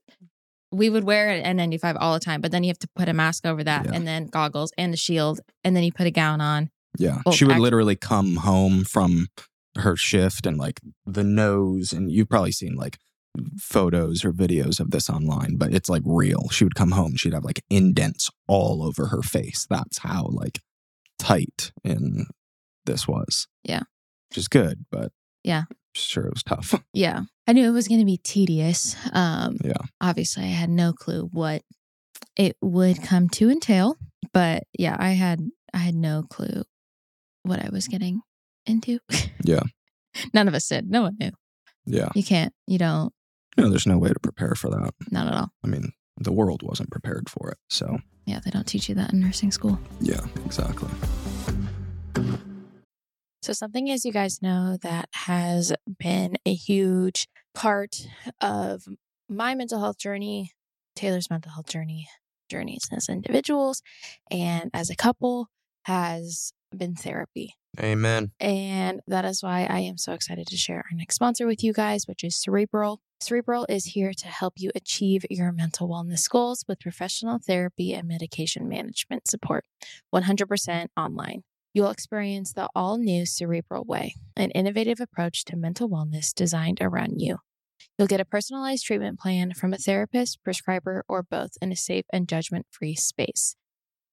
We 0.71 0.91
would 0.91 1.05
wear 1.05 1.31
an 1.31 1.57
N95 1.57 1.97
all 1.99 2.13
the 2.15 2.21
time, 2.21 2.43
but 2.43 2.51
then 2.53 2.63
you 2.63 2.69
have 2.69 2.79
to 2.81 2.89
put 2.95 3.09
a 3.09 3.15
mask 3.15 3.47
over 3.47 3.65
that 3.65 3.87
Yeah. 3.87 3.93
and 3.95 4.07
then 4.07 4.27
goggles 4.27 4.71
and 4.77 4.93
the 4.93 4.99
shield. 4.99 5.41
And 5.65 5.75
then 5.75 5.83
you 5.83 5.93
put 5.93 6.07
a 6.07 6.11
gown 6.11 6.41
on. 6.43 6.69
Yeah. 6.99 7.19
Well, 7.25 7.35
she 7.35 7.45
would 7.45 7.59
literally 7.59 7.97
come 7.97 8.37
home 8.37 8.85
from 8.85 9.29
her 9.79 9.97
shift 9.97 10.47
and 10.47 10.59
like 10.59 10.81
the 11.07 11.25
nose, 11.25 11.93
and 11.93 12.11
you've 12.11 12.29
probably 12.29 12.53
seen 12.53 12.75
like 12.75 12.99
photos 13.59 14.25
or 14.25 14.33
videos 14.33 14.81
of 14.81 14.91
this 14.91 15.09
online, 15.09 15.57
but 15.57 15.73
it's 15.73 15.89
like 15.89 16.03
real. 16.05 16.49
She 16.51 16.65
would 16.65 16.75
come 16.75 16.91
home, 16.93 17.17
she'd 17.17 17.35
have 17.35 17.45
like 17.45 17.63
indents 17.71 18.31
all 18.47 18.83
over 18.83 19.07
her 19.07 19.23
face. 19.23 19.67
That's 19.69 19.99
how 19.99 20.29
like 20.31 20.61
tight 21.19 21.73
in 21.85 22.27
this 22.87 23.07
was. 23.07 23.47
Yeah. 23.65 23.83
Which 24.31 24.39
is 24.39 24.49
good, 24.49 24.87
but 24.91 25.13
Yeah. 25.45 25.65
Sure, 25.95 26.27
it 26.27 26.35
was 26.35 26.43
tough. 26.43 26.75
Yeah. 26.93 27.23
I 27.47 27.53
knew 27.53 27.67
it 27.67 27.73
was 27.73 27.89
going 27.89 28.01
to 28.01 28.07
be 28.07 28.19
tedious. 28.19 28.95
Um, 29.13 29.57
Yeah. 29.65 29.73
Obviously, 30.01 30.45
I 30.45 30.49
had 30.49 30.71
no 30.71 30.93
clue 30.93 31.29
what 31.33 31.63
it 32.37 32.57
would 32.61 33.03
come 33.03 33.29
to 33.31 33.51
entail, 33.51 33.97
but 34.33 34.65
yeah, 34.79 34.97
I 34.99 35.11
had 35.11 35.41
I 35.73 35.79
had 35.79 35.95
no 35.95 36.25
clue 36.29 36.63
what 37.43 37.65
I 37.65 37.69
was 37.71 37.89
getting 37.89 38.21
into. 38.69 38.99
Yeah. 39.45 39.63
None 40.35 40.49
of 40.49 40.55
us 40.55 40.67
did. 40.69 40.91
No 40.91 41.03
one 41.03 41.17
knew. 41.21 41.31
yeah. 41.87 42.09
You 42.15 42.25
can't. 42.25 42.53
You 42.67 42.79
don't. 42.79 43.13
You 43.57 43.65
know, 43.65 43.71
there's 43.71 43.87
no 43.87 43.99
way 43.99 44.09
to 44.09 44.19
prepare 44.21 44.55
for 44.55 44.69
that. 44.71 44.93
Not 45.11 45.27
at 45.29 45.35
all. 45.35 45.51
I 45.65 45.69
mean, 45.69 45.93
the 46.17 46.33
world 46.33 46.63
wasn't 46.63 46.91
prepared 46.91 47.29
for 47.31 47.51
it. 47.51 47.59
So, 47.71 47.99
Yeah, 48.27 48.41
they 48.45 48.51
don't 48.51 48.67
teach 48.67 48.89
you 48.89 48.95
that 48.97 49.13
in 49.13 49.21
nursing 49.21 49.53
school. 49.53 49.79
yeah, 50.01 50.21
exactly. 50.45 50.89
So, 53.43 53.53
something, 53.53 53.89
as 53.91 54.05
you 54.05 54.13
guys 54.13 54.43
know, 54.43 54.77
that 54.83 55.09
has 55.13 55.73
been 55.99 56.37
a 56.45 56.53
huge 56.55 57.29
part 57.55 58.07
of 58.41 58.83
my 59.29 59.55
mental 59.55 59.81
health 59.81 59.99
journey, 59.99 60.53
Taylor's 60.97 61.31
mental 61.31 61.53
health 61.53 61.69
journey, 61.69 62.09
journeys 62.51 62.89
as 62.93 63.09
individuals 63.09 63.83
and 64.31 64.71
as 64.75 64.91
a 64.91 64.97
couple 64.97 65.49
has 65.85 66.53
been 66.77 66.95
therapy. 66.95 67.55
Amen. 67.81 68.33
And 68.41 69.01
that 69.07 69.25
is 69.25 69.43
why 69.43 69.67
I 69.69 69.81
am 69.81 69.99
so 69.99 70.13
excited 70.13 70.47
to 70.49 70.57
share 70.57 70.79
our 70.79 70.97
next 70.97 71.17
sponsor 71.17 71.47
with 71.47 71.63
you 71.63 71.73
guys, 71.73 72.07
which 72.07 72.25
is 72.25 72.37
Cerebral. 72.37 73.01
Cerebral 73.21 73.67
is 73.69 73.87
here 73.87 74.13
to 74.13 74.27
help 74.29 74.55
you 74.57 74.71
achieve 74.75 75.25
your 75.31 75.53
mental 75.53 75.89
wellness 75.89 76.29
goals 76.29 76.65
with 76.69 76.81
professional 76.81 77.39
therapy 77.39 77.93
and 77.93 78.09
medication 78.09 78.69
management 78.69 79.29
support, 79.29 79.65
100% 80.15 80.87
online. 80.97 81.43
You'll 81.75 81.91
experience 81.91 82.53
the 82.53 82.69
all 82.75 82.99
new 82.99 83.27
Cerebral 83.27 83.85
Way, 83.85 84.15
an 84.37 84.51
innovative 84.53 85.01
approach 85.01 85.45
to 85.47 85.57
mental 85.57 85.89
wellness 85.89 86.33
designed 86.35 86.79
around 86.81 87.21
you. 87.21 87.39
You'll 87.99 88.09
get 88.09 88.21
a 88.21 88.25
personalized 88.25 88.87
treatment 88.87 89.19
plan 89.19 89.53
from 89.55 89.73
a 89.73 89.79
therapist, 89.79 90.43
prescriber, 90.43 91.05
or 91.09 91.23
both 91.23 91.51
in 91.61 91.71
a 91.71 91.77
safe 91.77 92.05
and 92.13 92.29
judgment 92.29 92.67
free 92.71 92.95
space. 92.95 93.57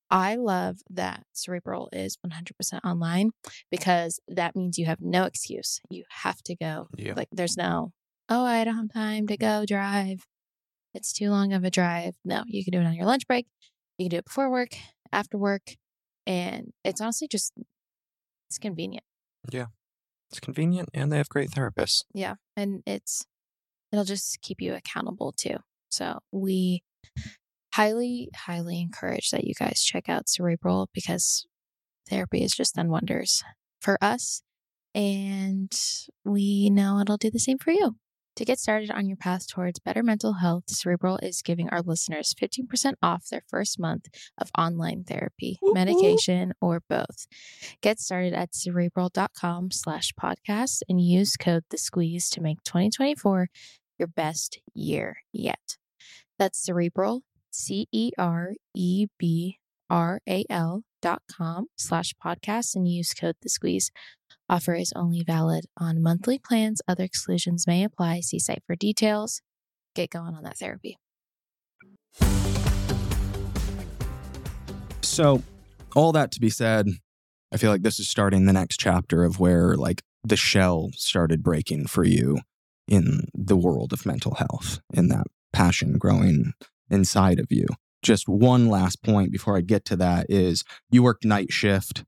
I 0.09 0.35
love 0.35 0.77
that 0.89 1.23
Cerebral 1.33 1.89
is 1.91 2.17
100% 2.25 2.79
online 2.83 3.31
because 3.71 4.19
that 4.27 4.55
means 4.55 4.77
you 4.77 4.85
have 4.85 5.01
no 5.01 5.23
excuse. 5.23 5.79
You 5.89 6.03
have 6.09 6.41
to 6.43 6.55
go. 6.55 6.87
Yeah. 6.95 7.13
Like, 7.15 7.29
there's 7.31 7.57
no, 7.57 7.91
oh, 8.29 8.45
I 8.45 8.63
don't 8.63 8.75
have 8.75 8.93
time 8.93 9.27
to 9.27 9.37
go 9.37 9.65
drive. 9.65 10.25
It's 10.93 11.11
too 11.11 11.29
long 11.29 11.53
of 11.53 11.63
a 11.63 11.69
drive. 11.69 12.15
No, 12.23 12.43
you 12.47 12.63
can 12.63 12.71
do 12.71 12.79
it 12.79 12.85
on 12.85 12.93
your 12.93 13.05
lunch 13.05 13.27
break. 13.27 13.47
You 13.97 14.05
can 14.05 14.11
do 14.11 14.17
it 14.17 14.25
before 14.25 14.49
work, 14.49 14.75
after 15.11 15.37
work. 15.37 15.75
And 16.27 16.71
it's 16.83 17.01
honestly 17.01 17.27
just, 17.27 17.53
it's 18.49 18.57
convenient. 18.57 19.03
Yeah. 19.51 19.67
It's 20.31 20.39
convenient 20.39 20.89
and 20.93 21.11
they 21.11 21.17
have 21.17 21.29
great 21.29 21.49
therapists. 21.49 22.03
Yeah. 22.13 22.35
And 22.55 22.81
it's, 22.85 23.25
it'll 23.91 24.05
just 24.05 24.39
keep 24.41 24.61
you 24.61 24.73
accountable 24.73 25.33
too. 25.35 25.57
So 25.89 26.19
we 26.31 26.83
highly, 27.75 28.29
highly 28.33 28.79
encourage 28.79 29.31
that 29.31 29.43
you 29.43 29.53
guys 29.53 29.83
check 29.83 30.07
out 30.07 30.29
Cerebral 30.29 30.89
because 30.93 31.45
therapy 32.09 32.41
has 32.41 32.53
just 32.53 32.75
done 32.75 32.89
wonders 32.89 33.43
for 33.81 33.97
us. 34.01 34.41
And 34.93 35.73
we 36.23 36.69
know 36.69 36.99
it'll 36.99 37.17
do 37.17 37.29
the 37.29 37.39
same 37.39 37.57
for 37.57 37.71
you. 37.71 37.97
To 38.37 38.45
get 38.45 38.59
started 38.59 38.91
on 38.91 39.07
your 39.07 39.17
path 39.17 39.47
towards 39.47 39.79
better 39.79 40.03
mental 40.03 40.33
health, 40.33 40.65
Cerebral 40.69 41.19
is 41.21 41.41
giving 41.41 41.69
our 41.69 41.81
listeners 41.81 42.33
15% 42.41 42.93
off 43.01 43.27
their 43.29 43.43
first 43.47 43.79
month 43.79 44.07
of 44.37 44.51
online 44.57 45.03
therapy, 45.05 45.57
whoop. 45.61 45.73
medication, 45.73 46.53
or 46.61 46.81
both. 46.89 47.27
Get 47.81 47.99
started 47.99 48.33
at 48.33 48.53
cerebral.com 48.53 49.71
slash 49.71 50.13
podcast 50.21 50.81
and 50.87 50.99
use 50.99 51.37
code 51.37 51.63
the 51.69 51.77
squeeze 51.77 52.29
to 52.31 52.41
make 52.41 52.61
2024 52.63 53.47
your 53.97 54.07
best 54.07 54.59
year 54.73 55.17
yet. 55.31 55.77
That's 56.37 56.61
cerebral, 56.61 57.23
C 57.55 57.87
E 57.91 58.11
R 58.17 58.53
E 58.75 59.07
B 59.17 59.57
R 59.89 60.19
A 60.27 60.43
L 60.49 60.83
dot 61.01 61.21
com 61.31 61.67
slash 61.77 62.13
podcast 62.23 62.75
and 62.75 62.87
use 62.87 63.13
code 63.13 63.35
the 63.41 63.49
squeeze. 63.49 63.91
Offer 64.49 64.75
is 64.75 64.91
only 64.95 65.23
valid 65.23 65.65
on 65.77 66.01
monthly 66.01 66.37
plans. 66.37 66.81
Other 66.87 67.03
exclusions 67.03 67.65
may 67.65 67.83
apply. 67.83 68.19
See 68.19 68.39
site 68.39 68.63
for 68.67 68.75
details. 68.75 69.41
Get 69.95 70.09
going 70.09 70.35
on 70.35 70.43
that 70.43 70.57
therapy. 70.57 70.97
So, 75.01 75.41
all 75.95 76.11
that 76.11 76.31
to 76.31 76.41
be 76.41 76.49
said, 76.49 76.87
I 77.53 77.57
feel 77.57 77.71
like 77.71 77.83
this 77.83 77.99
is 77.99 78.09
starting 78.09 78.45
the 78.45 78.53
next 78.53 78.77
chapter 78.77 79.23
of 79.23 79.39
where 79.39 79.75
like 79.75 80.01
the 80.23 80.35
shell 80.35 80.89
started 80.93 81.41
breaking 81.41 81.87
for 81.87 82.03
you 82.03 82.39
in 82.87 83.29
the 83.33 83.55
world 83.55 83.93
of 83.93 84.05
mental 84.05 84.35
health 84.35 84.81
and 84.93 85.09
that 85.09 85.27
passion 85.53 85.97
growing 85.97 86.53
inside 86.89 87.39
of 87.39 87.47
you. 87.49 87.65
Just 88.01 88.27
one 88.27 88.67
last 88.69 89.01
point 89.03 89.31
before 89.31 89.57
I 89.57 89.61
get 89.61 89.85
to 89.85 89.95
that 89.97 90.27
is 90.29 90.63
you 90.89 91.03
work 91.03 91.23
night 91.23 91.51
shift. 91.51 92.03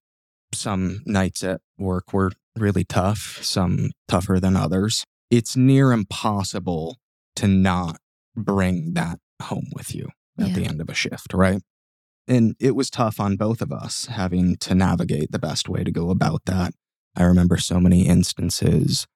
Some 0.53 1.01
nights 1.05 1.43
at 1.43 1.61
work 1.77 2.13
were 2.13 2.31
really 2.55 2.83
tough, 2.83 3.39
some 3.41 3.91
tougher 4.07 4.39
than 4.39 4.55
others. 4.55 5.03
It's 5.29 5.57
near 5.57 5.91
impossible 5.91 6.97
to 7.35 7.47
not 7.47 7.97
bring 8.35 8.93
that 8.93 9.19
home 9.41 9.67
with 9.75 9.93
you 9.93 10.09
at 10.39 10.49
Yeah. 10.49 10.53
the 10.55 10.65
end 10.65 10.81
of 10.81 10.89
a 10.89 10.93
shift, 10.93 11.33
right? 11.33 11.61
And 12.27 12.55
it 12.59 12.75
was 12.75 12.89
tough 12.89 13.19
on 13.19 13.35
both 13.35 13.61
of 13.61 13.71
us 13.71 14.05
having 14.07 14.57
to 14.57 14.75
navigate 14.75 15.31
the 15.31 15.39
best 15.39 15.67
way 15.69 15.83
to 15.83 15.91
go 15.91 16.09
about 16.09 16.41
that. 16.45 16.73
I 17.15 17.23
remember 17.23 17.57
so 17.57 17.79
many 17.79 18.05
instances 18.07 19.07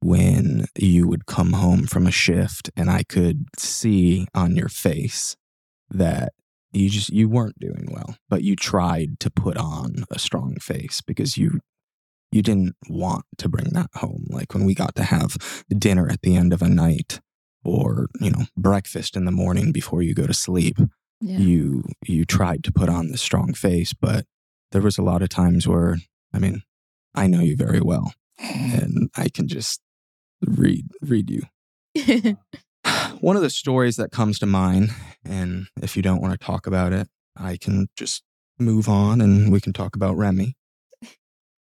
when 0.00 0.66
you 0.78 1.08
would 1.08 1.26
come 1.26 1.52
home 1.52 1.86
from 1.86 2.06
a 2.06 2.10
shift 2.12 2.70
and 2.76 2.90
I 2.90 3.02
could 3.02 3.46
see 3.58 4.26
on 4.34 4.54
your 4.56 4.68
face 4.68 5.36
that 5.90 6.32
you 6.72 6.88
just 6.90 7.10
you 7.10 7.28
weren't 7.28 7.58
doing 7.58 7.88
well, 7.90 8.16
but 8.28 8.42
you 8.42 8.54
tried 8.54 9.18
to 9.20 9.30
put 9.30 9.56
on 9.56 10.04
a 10.10 10.18
strong 10.18 10.56
face 10.60 11.00
because 11.00 11.36
you 11.36 11.60
you 12.30 12.42
didn't 12.42 12.76
want 12.88 13.24
to 13.38 13.48
bring 13.48 13.70
that 13.72 13.88
home. 13.94 14.26
Like 14.28 14.52
when 14.52 14.64
we 14.66 14.74
got 14.74 14.94
to 14.96 15.02
have 15.02 15.36
dinner 15.70 16.08
at 16.10 16.20
the 16.22 16.36
end 16.36 16.52
of 16.52 16.60
a 16.60 16.68
night 16.68 17.20
or, 17.64 18.08
you 18.20 18.30
know, 18.30 18.44
breakfast 18.56 19.16
in 19.16 19.24
the 19.24 19.32
morning 19.32 19.72
before 19.72 20.02
you 20.02 20.14
go 20.14 20.26
to 20.26 20.34
sleep 20.34 20.76
Yeah. 21.22 21.38
you 21.38 21.84
you 22.06 22.24
tried 22.24 22.62
to 22.64 22.72
put 22.72 22.88
on 22.88 23.08
the 23.08 23.18
strong 23.18 23.52
face 23.54 23.92
but 23.92 24.24
there 24.72 24.82
was 24.82 24.98
a 24.98 25.02
lot 25.02 25.20
of 25.22 25.28
times 25.30 25.66
where 25.66 25.96
i 26.32 26.38
mean 26.38 26.62
i 27.14 27.26
know 27.26 27.40
you 27.40 27.56
very 27.56 27.80
well 27.80 28.12
and 28.38 29.10
i 29.16 29.28
can 29.28 29.48
just 29.48 29.80
read 30.46 30.86
read 31.02 31.30
you 31.30 31.42
one 33.20 33.36
of 33.36 33.42
the 33.42 33.50
stories 33.50 33.96
that 33.96 34.12
comes 34.12 34.38
to 34.38 34.46
mind 34.46 34.90
and 35.24 35.66
if 35.82 35.96
you 35.96 36.02
don't 36.02 36.20
want 36.20 36.38
to 36.38 36.44
talk 36.44 36.66
about 36.66 36.92
it 36.92 37.08
i 37.36 37.56
can 37.56 37.88
just 37.96 38.22
move 38.58 38.88
on 38.88 39.20
and 39.20 39.52
we 39.52 39.60
can 39.60 39.72
talk 39.72 39.94
about 39.94 40.16
remy 40.16 40.54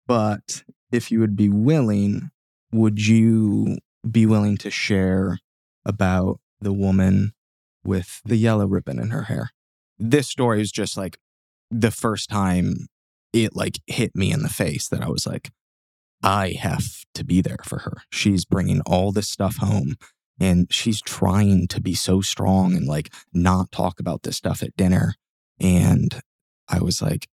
but 0.06 0.64
if 0.90 1.10
you 1.10 1.20
would 1.20 1.36
be 1.36 1.48
willing 1.48 2.30
would 2.72 3.06
you 3.06 3.78
be 4.08 4.26
willing 4.26 4.56
to 4.56 4.70
share 4.70 5.38
about 5.84 6.40
the 6.60 6.72
woman 6.72 7.32
with 7.84 8.20
the 8.24 8.36
yellow 8.36 8.66
ribbon 8.66 8.98
in 8.98 9.10
her 9.10 9.24
hair. 9.24 9.50
This 9.98 10.28
story 10.28 10.60
is 10.60 10.72
just 10.72 10.96
like 10.96 11.18
the 11.70 11.90
first 11.90 12.28
time 12.28 12.86
it 13.32 13.56
like 13.56 13.80
hit 13.86 14.14
me 14.14 14.32
in 14.32 14.42
the 14.42 14.48
face 14.48 14.88
that 14.88 15.02
I 15.02 15.08
was 15.08 15.26
like, 15.26 15.50
I 16.22 16.56
have 16.60 17.04
to 17.14 17.24
be 17.24 17.40
there 17.40 17.58
for 17.64 17.80
her. 17.80 18.02
She's 18.10 18.44
bringing 18.44 18.80
all 18.86 19.12
this 19.12 19.28
stuff 19.28 19.56
home 19.56 19.96
and 20.40 20.72
she's 20.72 21.00
trying 21.02 21.68
to 21.68 21.80
be 21.80 21.94
so 21.94 22.20
strong 22.20 22.74
and 22.74 22.86
like 22.86 23.12
not 23.32 23.70
talk 23.72 24.00
about 24.00 24.22
this 24.22 24.36
stuff 24.36 24.62
at 24.62 24.76
dinner. 24.76 25.14
And 25.60 26.20
I 26.68 26.80
was 26.80 27.02
like, 27.02 27.28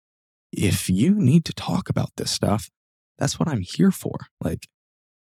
if 0.52 0.88
you 0.88 1.14
need 1.14 1.44
to 1.46 1.52
talk 1.52 1.88
about 1.88 2.10
this 2.16 2.30
stuff, 2.30 2.70
that's 3.18 3.38
what 3.38 3.48
I'm 3.48 3.62
here 3.62 3.90
for. 3.90 4.16
Like, 4.40 4.68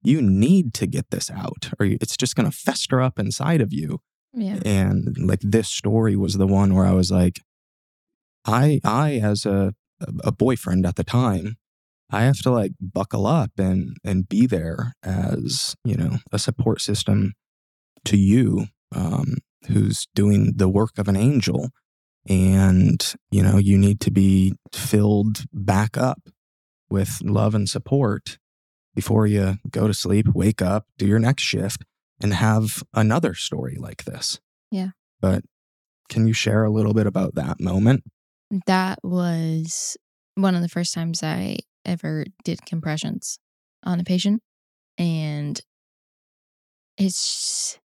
you 0.02 0.20
need 0.20 0.74
to 0.74 0.86
get 0.86 1.10
this 1.10 1.30
out 1.30 1.70
or 1.78 1.86
it's 1.86 2.16
just 2.16 2.34
going 2.34 2.50
to 2.50 2.56
fester 2.56 3.00
up 3.00 3.18
inside 3.18 3.60
of 3.60 3.72
you. 3.72 4.00
Yeah. 4.34 4.58
And 4.64 5.16
like 5.18 5.40
this 5.42 5.68
story 5.68 6.16
was 6.16 6.34
the 6.34 6.46
one 6.46 6.74
where 6.74 6.86
I 6.86 6.92
was 6.92 7.10
like, 7.10 7.40
I, 8.44 8.80
I, 8.84 9.20
as 9.22 9.46
a, 9.46 9.74
a 10.24 10.32
boyfriend 10.32 10.84
at 10.84 10.96
the 10.96 11.04
time, 11.04 11.56
I 12.12 12.22
have 12.22 12.38
to 12.42 12.50
like 12.50 12.72
buckle 12.80 13.26
up 13.26 13.50
and, 13.58 13.96
and 14.04 14.28
be 14.28 14.46
there 14.46 14.92
as, 15.02 15.74
you 15.84 15.96
know, 15.96 16.18
a 16.30 16.38
support 16.38 16.80
system 16.80 17.32
to 18.04 18.16
you, 18.16 18.66
um, 18.94 19.38
who's 19.68 20.06
doing 20.14 20.52
the 20.56 20.68
work 20.68 20.98
of 20.98 21.08
an 21.08 21.16
angel. 21.16 21.70
And, 22.28 23.02
you 23.30 23.42
know, 23.42 23.56
you 23.56 23.78
need 23.78 24.00
to 24.00 24.10
be 24.10 24.54
filled 24.72 25.44
back 25.52 25.96
up 25.96 26.20
with 26.90 27.20
love 27.24 27.54
and 27.54 27.68
support 27.68 28.38
before 28.94 29.26
you 29.26 29.56
go 29.70 29.86
to 29.86 29.94
sleep, 29.94 30.26
wake 30.34 30.60
up, 30.60 30.84
do 30.98 31.06
your 31.06 31.18
next 31.18 31.42
shift, 31.42 31.84
and 32.20 32.34
have 32.34 32.82
another 32.94 33.34
story 33.34 33.76
like 33.78 34.04
this. 34.04 34.38
Yeah. 34.70 34.90
But 35.20 35.44
can 36.08 36.26
you 36.26 36.32
share 36.32 36.64
a 36.64 36.70
little 36.70 36.92
bit 36.92 37.06
about 37.06 37.34
that 37.36 37.58
moment? 37.58 38.04
That 38.66 38.98
was 39.02 39.96
one 40.34 40.54
of 40.54 40.62
the 40.62 40.68
first 40.68 40.92
times 40.92 41.22
I 41.22 41.58
ever 41.84 42.24
did 42.44 42.64
compressions 42.66 43.38
on 43.84 44.00
a 44.00 44.04
patient. 44.04 44.42
And 44.98 45.60
it's 46.98 47.78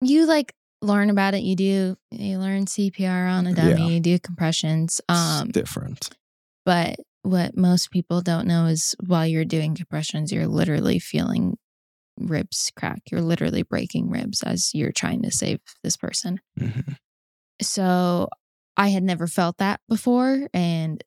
you 0.00 0.26
like 0.26 0.54
learn 0.82 1.10
about 1.10 1.34
it. 1.34 1.42
You 1.42 1.56
do 1.56 1.96
you 2.10 2.38
learn 2.38 2.66
CPR 2.66 3.28
on 3.28 3.46
a 3.46 3.54
dummy, 3.54 3.70
Yeah. 3.70 3.86
you 3.88 4.00
do 4.00 4.18
compressions. 4.18 5.00
It's 5.08 5.18
Um 5.18 5.48
different. 5.50 6.10
but 6.64 6.96
what 7.22 7.54
most 7.56 7.90
people 7.90 8.22
don't 8.22 8.46
know 8.46 8.66
is 8.66 8.94
while 9.06 9.26
you're 9.26 9.44
doing 9.44 9.74
compressions, 9.74 10.32
you're 10.32 10.46
literally 10.46 10.98
feeling 10.98 11.58
ribs 12.18 12.72
crack. 12.76 13.02
You're 13.10 13.20
literally 13.20 13.62
breaking 13.62 14.08
ribs 14.10 14.42
as 14.42 14.74
you're 14.74 14.92
trying 14.92 15.22
to 15.22 15.30
save 15.30 15.60
this 15.82 15.96
person. 15.98 16.40
Mhm. 16.58 16.96
So 17.60 18.28
I 18.76 18.88
had 18.88 19.02
never 19.02 19.26
felt 19.26 19.58
that 19.58 19.80
before. 19.86 20.48
And 20.54 21.04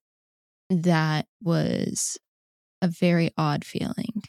that 0.74 1.26
was 1.42 2.18
a 2.82 2.88
very 2.88 3.32
odd 3.38 3.64
feeling 3.66 4.24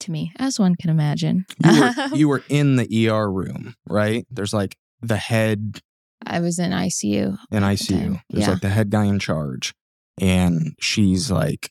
to 0.00 0.10
me, 0.12 0.32
as 0.38 0.58
one 0.60 0.74
can 0.76 0.90
imagine. 0.90 1.44
You 1.64 1.80
were, 1.80 1.94
you 2.14 2.28
were 2.28 2.42
in 2.48 2.76
the 2.76 3.08
ER 3.08 3.30
room, 3.30 3.74
right? 3.88 4.26
There's 4.30 4.54
like 4.54 4.76
the 5.00 5.16
head 5.16 5.80
I 6.26 6.40
was 6.40 6.58
in 6.58 6.70
ICU. 6.72 7.36
in 7.50 7.62
at 7.64 7.78
the 7.78 7.84
ICU. 7.84 8.20
There's 8.30 8.44
Yeah. 8.44 8.50
like 8.50 8.60
the 8.60 8.68
head 8.68 8.90
guy 8.90 9.04
in 9.06 9.18
charge. 9.18 9.74
And 10.20 10.74
she's 10.80 11.30
like, 11.30 11.70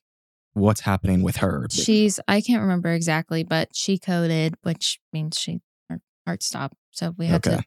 what's 0.53 0.81
happening 0.81 1.21
with 1.21 1.37
her? 1.37 1.67
She's, 1.69 2.19
I 2.27 2.41
can't 2.41 2.61
remember 2.61 2.91
exactly, 2.93 3.43
but 3.43 3.69
she 3.73 3.97
coded, 3.99 4.55
which 4.63 4.99
means 5.13 5.37
she, 5.37 5.59
her 5.89 5.99
heart 6.25 6.43
stopped. 6.43 6.75
So 6.91 7.13
we 7.17 7.27
had 7.27 7.45
Okay. 7.45 7.57
to, 7.57 7.63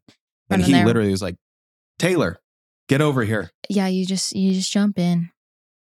and 0.50 0.62
he 0.62 0.74
literally 0.84 1.10
was 1.10 1.22
like, 1.22 1.36
Taylor, 1.98 2.40
get 2.88 3.00
over 3.00 3.24
here. 3.24 3.50
yeah, 3.68 3.86
you 3.86 4.06
just, 4.06 4.34
you 4.34 4.52
just 4.52 4.72
jump 4.72 4.98
in. 4.98 5.30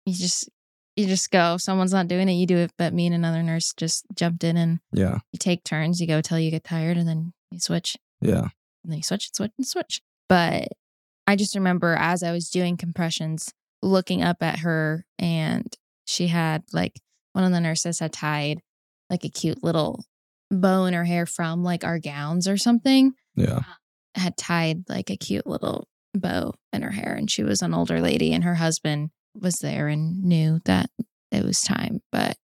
You 0.06 0.14
just, 0.14 0.50
you 0.96 1.08
just 1.08 1.32
go. 1.32 1.58
Someone's 1.58 1.94
not 1.94 2.08
doing 2.08 2.30
it, 2.30 2.34
you 2.34 2.46
do 2.48 2.58
it. 2.58 2.72
But 2.78 2.94
me 2.94 3.06
and 3.08 3.16
another 3.16 3.42
nurse 3.44 3.74
just 3.76 4.06
jumped 4.16 4.44
in 4.44 4.58
and 4.58 4.80
Yeah. 4.92 5.20
you 5.32 5.40
take 5.40 5.64
turns. 5.64 6.00
You 6.00 6.08
go 6.08 6.22
till 6.22 6.40
you 6.40 6.52
get 6.52 6.64
tired 6.64 6.98
and 6.98 7.08
then 7.08 7.34
you 7.52 7.60
switch. 7.60 7.98
Yeah. 8.22 8.50
and 8.84 8.92
then 8.92 8.98
you 8.98 9.04
switch 9.04 9.28
and 9.30 9.36
switch 9.36 9.52
and 9.58 9.68
switch. 9.68 10.02
But 10.30 10.68
I 11.28 11.36
just 11.36 11.56
remember 11.56 11.96
as 11.98 12.22
I 12.24 12.32
was 12.32 12.50
doing 12.50 12.76
compressions, 12.78 13.54
looking 13.82 14.22
up 14.22 14.38
at 14.44 14.60
her, 14.60 15.06
and 15.18 15.66
she 16.06 16.28
had 16.28 16.64
like 16.74 17.00
one 17.34 17.44
of 17.46 17.52
the 17.52 17.62
nurses 17.62 18.00
had 18.00 18.12
tied 18.14 18.60
like 19.10 19.24
a 19.24 19.30
cute 19.30 19.64
little 19.64 20.04
bow 20.52 20.86
in 20.86 20.94
her 20.94 21.06
hair 21.06 21.26
from 21.26 21.64
like 21.64 21.84
our 21.84 21.98
gowns 21.98 22.48
or 22.48 22.58
something. 22.58 23.14
Yeah. 23.36 23.60
Uh, 24.16 24.20
had 24.20 24.36
tied 24.38 24.84
like 24.90 25.10
a 25.10 25.16
cute 25.18 25.48
little 25.48 25.88
bow 26.14 26.54
in 26.74 26.82
her 26.82 26.92
hair, 26.92 27.14
and 27.16 27.32
she 27.32 27.44
was 27.44 27.62
an 27.62 27.74
older 27.74 28.00
lady, 28.02 28.34
and 28.34 28.44
her 28.44 28.56
husband 28.56 29.10
was 29.40 29.56
there 29.60 29.88
and 29.88 30.24
knew 30.24 30.60
that 30.66 30.90
it 31.32 31.44
was 31.44 31.62
time. 31.62 32.02
But 32.12 32.38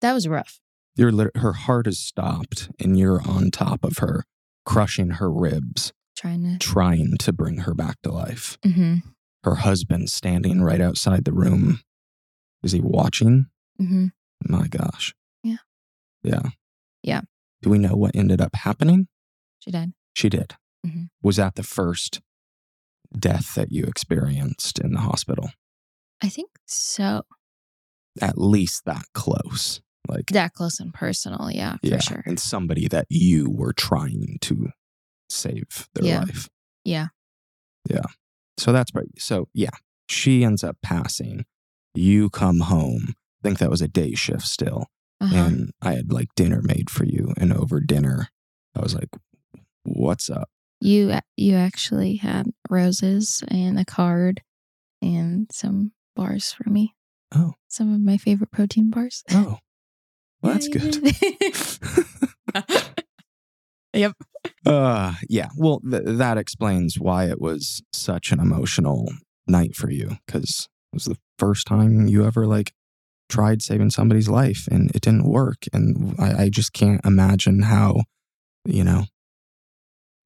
that 0.00 0.12
was 0.12 0.26
rough. 0.28 0.60
You're 0.96 1.12
lit- 1.12 1.36
her 1.36 1.52
heart 1.52 1.86
is 1.86 1.98
stopped 1.98 2.70
and 2.80 2.98
you're 2.98 3.20
on 3.26 3.50
top 3.50 3.84
of 3.84 3.98
her, 3.98 4.24
crushing 4.64 5.10
her 5.10 5.30
ribs, 5.30 5.92
Trying 6.16 6.44
to. 6.44 6.58
trying 6.58 7.16
to 7.18 7.32
bring 7.32 7.58
her 7.58 7.74
back 7.74 8.00
to 8.02 8.12
life. 8.12 8.58
hmm 8.64 8.96
Her 9.42 9.56
husband 9.56 10.10
standing 10.10 10.62
right 10.62 10.80
outside 10.80 11.24
the 11.24 11.32
room. 11.32 11.80
Is 12.62 12.72
he 12.72 12.80
watching? 12.80 13.46
hmm 13.78 14.06
My 14.46 14.68
gosh. 14.68 15.14
Yeah. 15.42 15.56
Yeah. 16.22 16.50
Yeah. 17.02 17.22
Do 17.60 17.70
we 17.70 17.78
know 17.78 17.94
what 17.96 18.14
ended 18.14 18.40
up 18.40 18.54
happening? 18.54 19.08
She 19.58 19.70
died. 19.70 19.92
She 20.14 20.28
did. 20.28 20.54
Mhm. 20.86 21.08
Was 21.22 21.36
that 21.36 21.56
the 21.56 21.62
first 21.62 22.20
death 23.18 23.54
that 23.54 23.72
you 23.72 23.84
experienced 23.84 24.78
in 24.78 24.92
the 24.92 25.00
hospital? 25.00 25.50
I 26.24 26.28
think 26.28 26.50
so. 26.66 27.22
At 28.20 28.38
least 28.38 28.84
that 28.86 29.04
close. 29.14 29.80
Like, 30.08 30.26
that 30.26 30.52
close 30.52 30.80
and 30.80 30.92
personal. 30.92 31.50
Yeah, 31.50 31.72
for 31.74 31.78
yeah. 31.82 31.98
sure. 31.98 32.22
And 32.26 32.38
somebody 32.38 32.88
that 32.88 33.06
you 33.08 33.50
were 33.50 33.72
trying 33.72 34.38
to 34.42 34.68
save 35.28 35.88
their 35.94 36.04
Yeah. 36.04 36.20
life. 36.20 36.48
Yeah. 36.84 37.08
Yeah. 37.90 38.04
So 38.58 38.72
that's 38.72 38.94
right. 38.94 39.08
So, 39.18 39.48
yeah, 39.54 39.70
she 40.08 40.44
ends 40.44 40.62
up 40.62 40.76
passing. 40.82 41.44
You 41.94 42.30
come 42.30 42.60
home. 42.60 43.14
I 43.42 43.48
think 43.48 43.58
that 43.58 43.70
was 43.70 43.82
a 43.82 43.88
day 43.88 44.14
shift 44.14 44.46
still. 44.46 44.86
Uh-huh. 45.20 45.34
And 45.36 45.70
I 45.82 45.92
had 45.94 46.12
like 46.12 46.28
dinner 46.36 46.60
made 46.62 46.90
for 46.90 47.04
you. 47.04 47.32
And 47.38 47.52
over 47.52 47.80
dinner, 47.80 48.28
I 48.76 48.80
was 48.80 48.94
like, 48.94 49.10
what's 49.84 50.30
up? 50.30 50.48
you 50.80 51.14
you 51.36 51.54
actually 51.54 52.16
had 52.16 52.46
roses 52.68 53.42
and 53.48 53.78
a 53.78 53.84
card 53.86 54.42
and 55.00 55.46
some 55.50 55.92
bars 56.14 56.52
for 56.52 56.68
me. 56.68 56.94
Oh. 57.34 57.54
Some 57.68 57.92
of 57.92 58.00
my 58.00 58.16
favorite 58.16 58.50
protein 58.50 58.90
bars. 58.90 59.22
Oh, 59.30 59.58
well, 60.42 60.52
that's 60.54 60.68
good. 60.68 60.98
Yep. 63.94 64.12
Uh, 64.66 65.14
yeah. 65.28 65.48
Well, 65.56 65.80
th- 65.88 66.02
that 66.04 66.36
explains 66.36 66.98
why 66.98 67.26
it 67.26 67.40
was 67.40 67.82
such 67.92 68.32
an 68.32 68.40
emotional 68.40 69.08
night 69.46 69.76
for 69.76 69.90
you 69.90 70.18
because 70.26 70.68
it 70.92 70.96
was 70.96 71.04
the 71.04 71.16
first 71.38 71.66
time 71.66 72.08
you 72.08 72.24
ever 72.24 72.46
like 72.46 72.72
tried 73.28 73.62
saving 73.62 73.90
somebody's 73.90 74.28
life 74.28 74.66
and 74.70 74.90
it 74.94 75.02
didn't 75.02 75.28
work. 75.28 75.66
And 75.72 76.16
I, 76.18 76.44
I 76.44 76.48
just 76.48 76.72
can't 76.72 77.04
imagine 77.04 77.62
how, 77.62 78.02
you 78.64 78.84
know, 78.84 79.04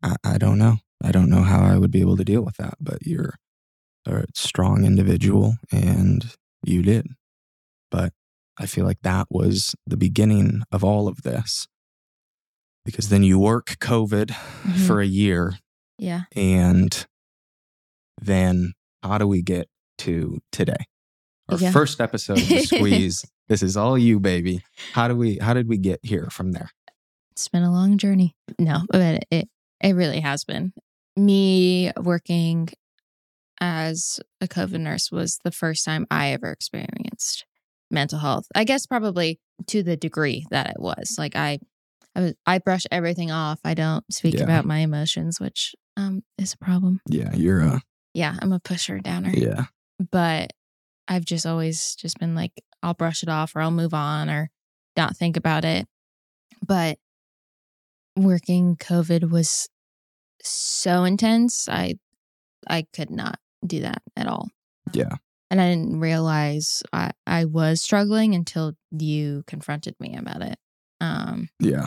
I, 0.03 0.16
I 0.24 0.38
don't 0.38 0.59
know. 0.59 0.79
I 1.03 1.12
don't 1.12 1.31
know 1.31 1.42
how 1.42 1.61
I 1.61 1.79
would 1.79 1.92
be 1.92 2.01
able 2.01 2.16
to 2.16 2.24
deal 2.24 2.42
with 2.42 2.57
that, 2.57 2.74
but 2.81 3.07
you're 3.07 3.35
a 4.16 4.25
strong 4.35 4.85
individual 4.85 5.57
and 5.71 6.25
you 6.64 6.83
did. 6.83 7.07
But 7.90 8.12
I 8.59 8.66
feel 8.66 8.85
like 8.85 9.01
that 9.03 9.27
was 9.31 9.75
the 9.87 9.97
beginning 9.97 10.62
of 10.73 10.83
all 10.83 11.07
of 11.09 11.23
this 11.23 11.66
because 12.85 13.09
then 13.11 13.23
you 13.23 13.38
work 13.38 13.77
COVID 13.81 14.31
Mhm. 14.31 14.87
for 14.87 15.01
a 15.01 15.07
year 15.07 15.59
yeah. 15.99 16.23
and 16.35 17.07
then 18.21 18.73
how 19.03 19.18
do 19.18 19.27
we 19.27 19.42
get 19.42 19.68
to 19.99 20.38
today? 20.53 20.87
Our 21.49 21.59
Yeah. 21.59 21.71
first 21.71 22.01
episode 22.01 22.38
of 22.40 22.49
the 22.49 22.61
squeeze. 22.62 23.25
this 23.49 23.62
is 23.62 23.77
all 23.77 23.97
you, 23.97 24.21
baby. 24.21 24.62
How 24.92 25.09
do 25.09 25.16
we 25.16 25.38
how 25.40 25.55
did 25.55 25.68
we 25.68 25.79
get 25.79 26.01
here 26.03 26.29
from 26.31 26.53
there? 26.53 26.71
It's 27.33 27.49
been 27.49 27.62
a 27.62 27.71
long 27.73 27.97
journey. 27.99 28.35
No, 28.59 28.81
but 28.90 29.25
it 29.31 29.49
it 29.81 29.92
really 29.92 30.21
has 30.21 30.44
been. 30.44 30.73
Me 31.16 31.92
working 31.97 32.68
as 33.61 34.21
a 34.40 34.47
COVID 34.49 34.81
nurse 34.81 35.11
was 35.11 35.38
the 35.44 35.51
first 35.51 35.85
time 35.85 36.07
I 36.11 36.33
ever 36.33 36.51
experienced 36.51 37.44
mental 37.90 38.18
health. 38.18 38.47
I 38.55 38.64
guess 38.64 38.87
probably 38.87 39.40
to 39.68 39.83
the 39.83 39.97
degree 39.97 40.47
that 40.51 40.71
it 40.71 40.81
was. 40.81 41.16
Like 41.18 41.35
I 41.37 41.59
I, 42.14 42.21
was, 42.21 42.35
I 42.47 42.59
brush 42.59 42.85
everything 42.90 43.31
off. 43.31 43.61
I 43.64 43.75
don't 43.75 44.05
speak 44.12 44.35
Yeah. 44.35 44.42
about 44.44 44.64
my 44.64 44.79
emotions, 44.79 45.40
which 45.40 45.75
um 45.97 46.23
is 46.38 46.53
a 46.55 46.59
problem. 46.59 47.01
Yeah, 47.09 47.35
you're 47.35 47.61
a 47.61 47.83
Yeah, 48.14 48.37
I'm 48.40 48.53
a 48.53 48.61
pusher 48.61 48.99
downer. 49.01 49.31
yeah. 49.35 49.66
But 50.11 50.53
I've 51.09 51.25
just 51.25 51.47
always 51.47 51.94
just 51.97 52.18
been 52.18 52.35
like 52.35 52.53
I'll 52.83 52.94
brush 52.94 53.23
it 53.23 53.29
off 53.29 53.57
or 53.57 53.61
I'll 53.61 53.71
move 53.71 53.94
on 53.94 54.31
or 54.31 54.51
not 54.97 55.16
think 55.16 55.37
about 55.37 55.64
it. 55.64 55.87
But 56.64 56.99
working 58.16 58.77
COVID 58.77 59.31
was 59.31 59.68
so 60.42 61.05
intense. 61.05 61.68
I 61.68 61.94
I 62.68 62.85
could 62.92 63.11
not 63.11 63.38
do 63.66 63.81
that 63.81 64.03
at 64.16 64.27
all. 64.27 64.49
Yeah. 64.92 65.16
And 65.51 65.61
I 65.61 65.71
didn't 65.71 66.01
realize 66.01 66.83
I, 66.92 67.12
I 67.27 67.44
was 67.47 67.81
struggling 67.83 68.35
until 68.35 68.75
you 68.90 69.44
confronted 69.47 69.94
me 69.99 70.14
about 70.16 70.42
it. 70.42 70.59
Um, 71.01 71.49
Yeah. 71.59 71.87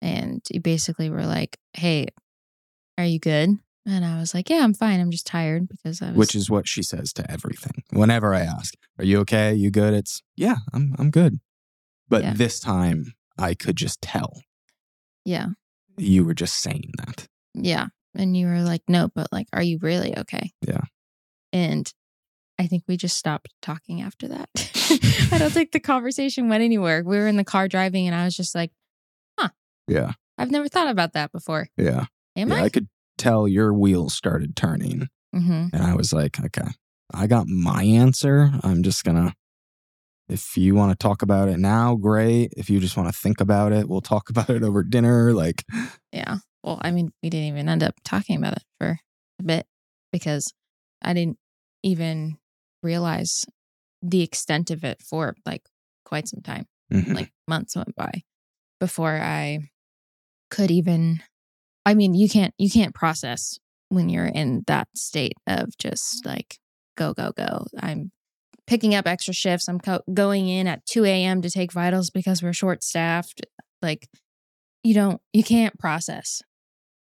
and 0.00 0.42
you 0.50 0.60
basically 0.60 1.08
were 1.10 1.24
like, 1.24 1.56
"Hey, 1.72 2.08
are 2.98 3.04
you 3.04 3.18
good?" 3.18 3.50
And 3.86 4.04
I 4.04 4.18
was 4.20 4.34
like, 4.34 4.50
"Yeah, 4.50 4.62
I'm 4.62 4.74
fine. 4.74 5.00
I'm 5.00 5.10
just 5.10 5.26
tired 5.26 5.68
because 5.68 6.02
I 6.02 6.08
was." 6.08 6.16
Which 6.16 6.34
is 6.34 6.50
what 6.50 6.68
she 6.68 6.82
says 6.82 7.12
to 7.14 7.30
everything. 7.30 7.82
Whenever 7.90 8.34
I 8.34 8.40
ask, 8.40 8.74
"Are 8.98 9.04
you 9.04 9.20
okay? 9.20 9.54
You 9.54 9.70
good?" 9.70 9.94
It's 9.94 10.22
yeah, 10.36 10.56
I'm 10.72 10.94
I'm 10.98 11.10
good. 11.10 11.38
But 12.08 12.22
Yeah. 12.22 12.34
this 12.34 12.60
time, 12.60 13.14
I 13.38 13.54
could 13.54 13.76
just 13.76 14.02
tell 14.02 14.42
yeah, 15.24 15.48
you 15.96 16.24
were 16.24 16.34
just 16.34 16.60
saying 16.60 16.90
that. 16.98 17.26
yeah. 17.54 17.86
And 18.14 18.36
you 18.36 18.46
were 18.46 18.60
like, 18.60 18.82
"No, 18.88 19.08
but 19.14 19.28
like, 19.32 19.46
are 19.54 19.62
you 19.62 19.78
really 19.80 20.16
okay?" 20.18 20.50
Yeah. 20.66 20.82
And 21.52 21.92
I 22.58 22.66
think 22.66 22.84
we 22.86 22.96
just 22.96 23.16
stopped 23.16 23.52
talking 23.60 24.02
after 24.02 24.28
that. 24.28 24.48
I 25.32 25.38
don't 25.38 25.50
think 25.52 25.72
the 25.72 25.80
conversation 25.80 26.48
went 26.48 26.62
anywhere. 26.62 27.02
We 27.04 27.18
were 27.18 27.26
in 27.26 27.36
the 27.36 27.44
car 27.44 27.68
driving, 27.68 28.06
and 28.06 28.14
I 28.14 28.24
was 28.24 28.36
just 28.36 28.54
like, 28.54 28.70
huh. 29.38 29.50
Yeah, 29.88 30.12
"I've 30.38 30.50
never 30.50 30.68
thought 30.68 30.88
about 30.88 31.14
that 31.14 31.32
before." 31.32 31.68
yeah, 31.76 32.06
Am 32.36 32.50
yeah. 32.50 32.56
I? 32.56 32.62
I 32.64 32.68
could 32.68 32.88
tell 33.18 33.46
your 33.48 33.72
wheels 33.72 34.14
started 34.14 34.56
turning, 34.56 35.08
mm-hmm. 35.34 35.66
and 35.72 35.82
I 35.82 35.94
was 35.94 36.12
like, 36.12 36.38
okay, 36.38 36.68
I 37.12 37.26
got 37.26 37.46
my 37.48 37.82
answer. 37.82 38.50
I'm 38.62 38.82
just 38.82 39.04
gonna. 39.04 39.34
If 40.28 40.56
you 40.56 40.74
want 40.74 40.92
to 40.92 41.02
talk 41.02 41.20
about 41.20 41.48
it 41.48 41.58
now, 41.58 41.94
great. 41.96 42.54
If 42.56 42.70
you 42.70 42.80
just 42.80 42.96
want 42.96 43.12
to 43.12 43.18
think 43.18 43.40
about 43.40 43.72
it, 43.72 43.88
we'll 43.88 44.00
talk 44.00 44.30
about 44.30 44.50
it 44.50 44.62
over 44.62 44.82
dinner. 44.82 45.32
Like, 45.32 45.64
Yeah. 46.12 46.38
Well, 46.62 46.78
I 46.80 46.92
mean, 46.92 47.12
we 47.22 47.28
didn't 47.28 47.48
even 47.48 47.68
end 47.68 47.82
up 47.82 47.96
talking 48.04 48.36
about 48.36 48.52
it 48.52 48.62
for 48.78 48.98
a 49.40 49.42
bit 49.42 49.66
because 50.12 50.54
I 51.02 51.12
didn't 51.12 51.38
even 51.82 52.36
realize 52.82 53.44
the 54.02 54.22
extent 54.22 54.70
of 54.70 54.84
it 54.84 55.02
for 55.02 55.34
like 55.46 55.62
quite 56.04 56.28
some 56.28 56.42
time. 56.42 56.66
mhm, 56.92 57.14
Like 57.14 57.32
months 57.48 57.76
went 57.76 57.94
by 57.94 58.22
before 58.80 59.16
I 59.16 59.70
could 60.50 60.70
even 60.70 61.22
I 61.84 61.94
mean, 61.94 62.14
you 62.14 62.28
can't 62.28 62.54
you 62.58 62.70
can't 62.70 62.94
process 62.94 63.58
when 63.88 64.08
you're 64.08 64.26
in 64.26 64.62
that 64.66 64.88
state 64.94 65.34
of 65.46 65.76
just 65.78 66.24
like 66.24 66.58
go 66.96 67.12
go 67.12 67.32
go. 67.36 67.66
I'm 67.80 68.12
picking 68.66 68.94
up 68.94 69.06
extra 69.06 69.34
shifts. 69.34 69.68
I'm 69.68 69.80
co- 69.80 70.02
going 70.12 70.48
in 70.48 70.66
at 70.66 70.86
2 70.86 71.04
a.m. 71.04 71.42
to 71.42 71.50
take 71.50 71.72
vitals 71.72 72.10
because 72.10 72.42
we're 72.42 72.52
short 72.52 72.82
staffed. 72.84 73.44
Like 73.80 74.08
you 74.84 74.94
don't 74.94 75.20
you 75.32 75.42
can't 75.42 75.78
process 75.78 76.42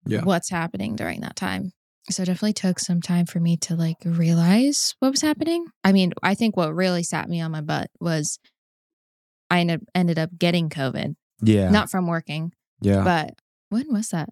Yeah. 0.05 0.23
what's 0.23 0.49
happening 0.49 0.95
during 0.95 1.21
that 1.21 1.36
time. 1.36 1.71
So 2.09 2.23
it 2.23 2.25
definitely 2.25 2.53
took 2.53 2.79
some 2.79 3.01
time 3.01 3.25
for 3.25 3.39
me 3.39 3.55
to 3.57 3.75
like 3.75 3.97
realize 4.03 4.95
what 4.99 5.11
was 5.11 5.21
happening. 5.21 5.65
I 5.83 5.91
mean, 5.91 6.11
I 6.23 6.33
think 6.33 6.57
what 6.57 6.73
really 6.73 7.03
sat 7.03 7.29
me 7.29 7.39
on 7.41 7.51
my 7.51 7.61
butt 7.61 7.91
was 7.99 8.39
I 9.49 9.59
ended, 9.59 9.85
ended 9.93 10.17
up 10.19 10.31
getting 10.37 10.69
COVID, 10.69 11.15
yeah, 11.41 11.69
not 11.69 11.89
from 11.89 12.07
working, 12.07 12.51
yeah. 12.81 13.03
but 13.03 13.35
when 13.69 13.91
was 13.93 14.09
that? 14.09 14.29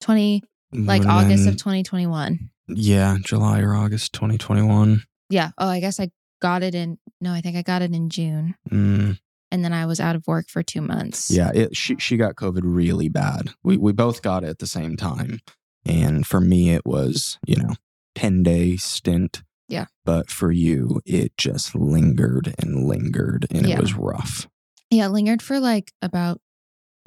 20, 0.00 0.42
like 0.72 1.04
August 1.04 1.46
of 1.46 1.56
2021. 1.56 2.50
Yeah, 2.68 3.16
July 3.22 3.60
or 3.60 3.74
August 3.74 4.12
2021. 4.12 5.02
Yeah. 5.28 5.50
Oh, 5.58 5.68
I 5.68 5.80
guess 5.80 5.98
I 6.00 6.10
got 6.40 6.62
it 6.62 6.74
in, 6.74 6.98
no, 7.20 7.32
I 7.32 7.40
think 7.40 7.56
I 7.56 7.62
got 7.62 7.82
it 7.82 7.92
in 7.94 8.08
June. 8.08 8.54
Mm, 8.70 9.18
And 9.50 9.64
then 9.64 9.72
I 9.72 9.86
was 9.86 10.00
out 10.00 10.16
of 10.16 10.26
work 10.26 10.48
for 10.48 10.62
two 10.62 10.80
months. 10.80 11.30
yeah, 11.30 11.50
it, 11.52 11.76
she 11.76 11.96
she 11.96 12.16
got 12.16 12.36
COVID 12.36 12.60
really 12.62 13.08
bad. 13.08 13.50
We 13.62 13.76
we 13.76 13.92
both 13.92 14.22
got 14.22 14.44
it 14.44 14.48
at 14.48 14.58
the 14.60 14.66
same 14.66 14.96
time, 14.96 15.40
and 15.86 16.26
for 16.26 16.40
me 16.40 16.70
it 16.70 16.84
was 16.86 17.38
you 17.46 17.56
know 17.56 17.74
ten 18.14 18.42
day 18.42 18.76
stint. 18.76 19.42
Yeah. 19.68 19.86
but 20.04 20.30
for 20.30 20.50
you 20.50 21.00
it 21.06 21.36
just 21.36 21.76
lingered 21.76 22.52
and 22.58 22.86
lingered, 22.88 23.46
and 23.52 23.68
Yeah. 23.68 23.76
it 23.76 23.80
was 23.80 23.94
rough. 23.94 24.48
Yeah. 24.90 25.06
it 25.06 25.10
Lingered 25.10 25.42
for 25.42 25.60
like 25.60 25.92
about 26.02 26.40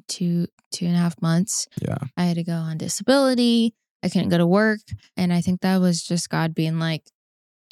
two, 0.08 0.48
two 0.72 0.86
and 0.86 0.96
a 0.96 1.00
half 1.00 1.22
months. 1.22 1.68
Yeah, 1.82 1.98
I 2.16 2.24
had 2.24 2.36
to 2.36 2.44
go 2.46 2.54
on 2.54 2.78
disability. 2.78 3.74
I 4.02 4.08
couldn't 4.10 4.30
go 4.30 4.38
to 4.38 4.48
work. 4.48 4.80
And 5.18 5.34
I 5.34 5.42
think 5.42 5.60
that 5.62 5.78
was 5.82 6.04
just 6.04 6.30
God 6.30 6.54
being 6.56 6.80
like, 6.80 7.04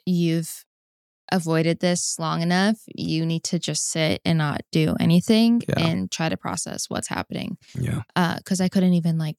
you've 0.05 0.65
avoided 1.31 1.79
this 1.79 2.17
long 2.19 2.41
enough. 2.41 2.77
You 2.93 3.25
need 3.25 3.43
to 3.45 3.59
just 3.59 3.89
sit 3.89 4.21
and 4.25 4.37
not 4.37 4.61
do 4.71 4.95
anything 4.99 5.61
Yeah. 5.69 5.79
and 5.85 6.11
try 6.11 6.27
to 6.29 6.37
process 6.37 6.89
what's 6.89 7.07
happening. 7.07 7.57
yeah, 7.79 8.01
uh, 8.15 8.35
Because 8.37 8.59
I 8.59 8.67
couldn't 8.67 8.93
even 8.93 9.17
like 9.17 9.37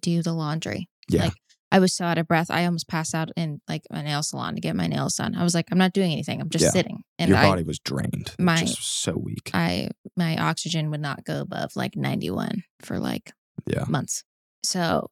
do 0.00 0.22
the 0.22 0.32
laundry. 0.32 0.88
Yeah, 1.08 1.24
Like, 1.24 1.32
I 1.72 1.80
was 1.80 1.94
so 1.94 2.04
out 2.04 2.18
of 2.18 2.28
breath. 2.28 2.50
I 2.50 2.64
almost 2.66 2.86
passed 2.88 3.14
out 3.14 3.30
in 3.36 3.60
like 3.68 3.82
a 3.90 4.02
nail 4.02 4.22
salon 4.22 4.54
to 4.54 4.60
get 4.60 4.76
my 4.76 4.86
nails 4.86 5.16
done. 5.16 5.34
I 5.34 5.42
was 5.42 5.54
like, 5.54 5.66
I'm 5.72 5.78
not 5.78 5.92
doing 5.92 6.12
anything. 6.12 6.40
I'm 6.40 6.48
just 6.50 6.64
Yeah. 6.66 6.70
sitting. 6.70 7.02
And 7.18 7.28
Your 7.30 7.38
I, 7.38 7.42
body 7.42 7.62
was 7.64 7.78
drained. 7.80 8.32
My- 8.38 8.60
just 8.60 9.02
so 9.02 9.16
weak. 9.16 9.50
I, 9.54 9.88
my 10.16 10.36
oxygen 10.36 10.90
would 10.90 11.00
not 11.00 11.24
go 11.24 11.40
above 11.40 11.70
like 11.74 11.96
91 11.96 12.62
for 12.82 12.98
like 13.00 13.32
yeah, 13.66 13.84
months. 13.88 14.22
So, 14.62 15.10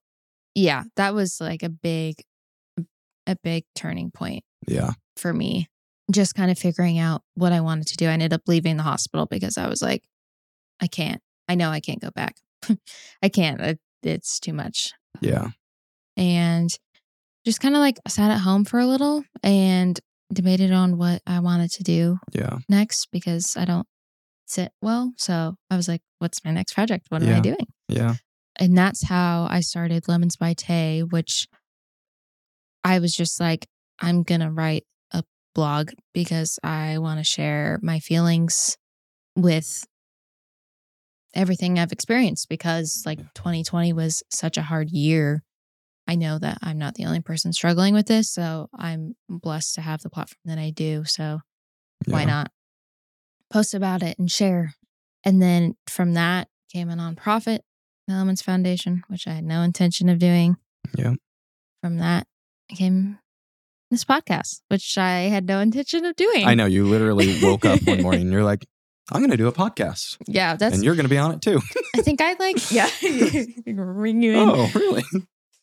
yeah, 0.54 0.84
that 0.96 1.14
was 1.14 1.40
like 1.40 1.62
a 1.64 1.68
big, 1.68 2.22
a 3.26 3.36
big 3.42 3.64
turning 3.74 4.10
point 4.10 4.44
yeah, 4.66 4.92
for 5.16 5.32
me. 5.32 5.68
Just 6.10 6.34
kind 6.34 6.50
of 6.50 6.58
figuring 6.58 6.98
out 6.98 7.22
what 7.34 7.52
I 7.52 7.60
wanted 7.60 7.86
to 7.88 7.96
do. 7.96 8.06
I 8.06 8.12
ended 8.12 8.32
up 8.32 8.42
leaving 8.46 8.76
the 8.76 8.82
hospital 8.82 9.26
because 9.26 9.56
I 9.56 9.68
was 9.68 9.80
like, 9.82 10.02
I 10.80 10.86
can't. 10.86 11.20
I 11.48 11.54
know 11.54 11.70
I 11.70 11.80
can't 11.80 12.00
go 12.00 12.10
back. 12.10 12.36
I 13.22 13.28
can't. 13.28 13.60
It, 13.60 13.78
it's 14.02 14.38
too 14.40 14.52
much. 14.52 14.92
yeah, 15.20 15.48
And 16.16 16.70
just 17.44 17.60
kind 17.60 17.74
of 17.74 17.80
like 17.80 17.98
sat 18.08 18.30
at 18.30 18.38
home 18.40 18.64
for 18.64 18.78
a 18.78 18.86
little 18.86 19.24
and 19.42 19.98
debated 20.32 20.72
on 20.72 20.96
what 20.98 21.22
I 21.26 21.40
wanted 21.40 21.70
to 21.72 21.82
do 21.82 22.18
yeah, 22.32 22.58
next 22.68 23.08
because 23.12 23.56
I 23.56 23.64
don't 23.64 23.86
sit 24.46 24.72
well. 24.80 25.12
So 25.16 25.54
I 25.70 25.76
was 25.76 25.88
like, 25.88 26.02
what's 26.18 26.44
my 26.44 26.50
next 26.50 26.74
project? 26.74 27.06
What 27.08 27.22
am 27.22 27.28
Yeah. 27.28 27.36
I 27.38 27.40
doing? 27.40 27.66
yeah, 27.88 28.14
and 28.56 28.76
that's 28.76 29.04
how 29.04 29.46
I 29.50 29.60
started 29.60 30.08
Lemons 30.08 30.36
by 30.36 30.54
Tay, 30.54 31.00
which 31.02 31.46
I 32.84 32.98
was 32.98 33.14
just 33.14 33.40
like, 33.40 33.66
I'm 34.00 34.22
gonna 34.22 34.50
write 34.52 34.84
a 35.12 35.22
blog 35.54 35.90
because 36.12 36.58
I 36.62 36.98
want 36.98 37.18
to 37.20 37.24
share 37.24 37.78
my 37.82 37.98
feelings 37.98 38.76
with 39.36 39.84
everything 41.34 41.78
I've 41.78 41.92
experienced 41.92 42.48
because 42.48 43.02
like 43.06 43.18
Yeah. 43.18 43.24
2020 43.34 43.92
was 43.92 44.22
such 44.30 44.56
a 44.56 44.62
hard 44.62 44.90
year. 44.90 45.42
I 46.06 46.16
know 46.16 46.38
that 46.38 46.58
I'm 46.62 46.78
not 46.78 46.94
the 46.94 47.04
only 47.04 47.20
person 47.20 47.52
struggling 47.52 47.94
with 47.94 48.06
this, 48.06 48.30
so 48.30 48.68
I'm 48.76 49.14
blessed 49.28 49.76
to 49.76 49.80
have 49.80 50.02
the 50.02 50.10
platform 50.10 50.40
that 50.44 50.58
I 50.58 50.70
do. 50.70 51.04
So 51.04 51.40
why 52.06 52.20
yeah. 52.20 52.26
not 52.26 52.50
post 53.50 53.74
about 53.74 54.02
it 54.02 54.18
and 54.18 54.30
share? 54.30 54.74
And 55.24 55.40
then 55.40 55.76
from 55.88 56.14
that 56.14 56.48
came 56.72 56.90
a 56.90 56.94
nonprofit, 56.94 57.60
the 58.08 58.14
Lemons 58.14 58.42
Foundation, 58.42 59.04
which 59.08 59.26
I 59.28 59.32
had 59.32 59.44
no 59.44 59.62
intention 59.62 60.08
of 60.08 60.18
doing. 60.18 60.56
Yeah. 60.96 61.14
From 61.82 61.98
that 61.98 62.26
came 62.68 63.18
this 63.90 64.04
podcast, 64.04 64.62
which 64.68 64.96
I 64.98 65.22
had 65.22 65.46
no 65.46 65.60
intention 65.60 66.04
of 66.04 66.16
doing. 66.16 66.46
I 66.46 66.54
know 66.54 66.66
you 66.66 66.86
literally 66.86 67.38
woke 67.42 67.64
up 67.64 67.82
one 67.84 68.02
morning 68.02 68.20
and 68.22 68.32
you're 68.32 68.42
like, 68.42 68.66
I'm 69.12 69.20
going 69.20 69.30
to 69.30 69.36
do 69.36 69.48
a 69.48 69.52
podcast 69.52 70.16
Yeah, 70.26 70.56
that's. 70.56 70.74
and 70.76 70.84
you're 70.84 70.94
going 70.94 71.04
to 71.04 71.10
be 71.10 71.18
on 71.18 71.32
it 71.32 71.42
too. 71.42 71.60
I 71.94 72.02
think 72.02 72.20
I 72.20 72.34
like. 72.34 72.70
Yeah, 72.72 72.88
ring 73.66 74.22
you 74.22 74.32
in. 74.32 74.48
oh, 74.48 74.70
really? 74.74 75.04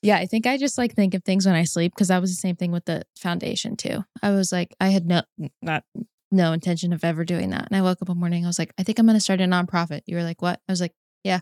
Yeah, 0.02 0.18
I 0.18 0.26
think 0.26 0.48
I 0.48 0.58
just 0.58 0.78
like 0.78 0.96
think 0.96 1.14
of 1.14 1.24
things 1.24 1.46
when 1.46 1.56
I 1.56 1.66
sleep 1.66 1.94
because 1.94 2.08
that 2.08 2.22
was 2.22 2.32
the 2.32 2.40
same 2.40 2.56
thing 2.56 2.72
with 2.72 2.86
the 2.86 3.04
foundation 3.18 3.76
too. 3.76 4.04
I 4.24 4.32
was 4.32 4.52
like, 4.52 4.74
I 4.80 4.90
had 4.90 5.06
no 5.06 5.24
not 5.62 5.84
no 6.32 6.54
intention 6.54 6.94
of 6.94 7.04
ever 7.04 7.26
doing 7.26 7.50
that, 7.50 7.68
and 7.70 7.76
I 7.76 7.82
woke 7.82 8.02
up 8.02 8.08
one 8.10 8.20
morning. 8.20 8.46
I 8.46 8.48
was 8.48 8.60
like, 8.60 8.74
I 8.78 8.84
think 8.84 9.00
I'm 9.00 9.06
going 9.06 9.18
to 9.18 9.22
start 9.22 9.42
a 9.42 9.46
nonprofit. 9.46 10.02
You 10.06 10.16
were 10.16 10.24
like, 10.24 10.42
what? 10.42 10.60
I 10.68 10.72
was 10.72 10.80
like, 10.82 10.94
yeah. 11.24 11.42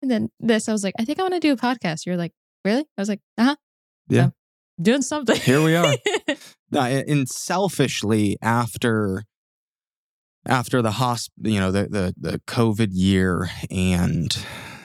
And 0.00 0.10
then 0.10 0.30
this, 0.40 0.68
I 0.68 0.72
was 0.72 0.84
like, 0.84 0.94
I 0.98 1.04
think 1.04 1.18
I 1.18 1.22
want 1.22 1.34
to 1.34 1.40
do 1.40 1.52
a 1.52 1.56
podcast. 1.56 2.06
You're 2.06 2.16
like, 2.16 2.32
really? 2.64 2.86
I 2.96 3.00
was 3.00 3.08
like, 3.08 3.20
uh 3.36 3.44
huh. 3.44 3.56
Yeah. 4.08 4.30
doing 4.80 5.02
something. 5.02 5.36
Here 5.36 5.62
we 5.62 5.76
are. 5.76 5.94
And 6.72 7.28
selfishly 7.28 8.36
after 8.42 9.24
after 10.46 10.82
the 10.82 10.90
hosp 10.92 11.30
you 11.42 11.58
know 11.60 11.70
the, 11.70 11.88
the 11.88 12.14
the 12.18 12.38
covid 12.46 12.88
year 12.92 13.50
and 13.70 14.38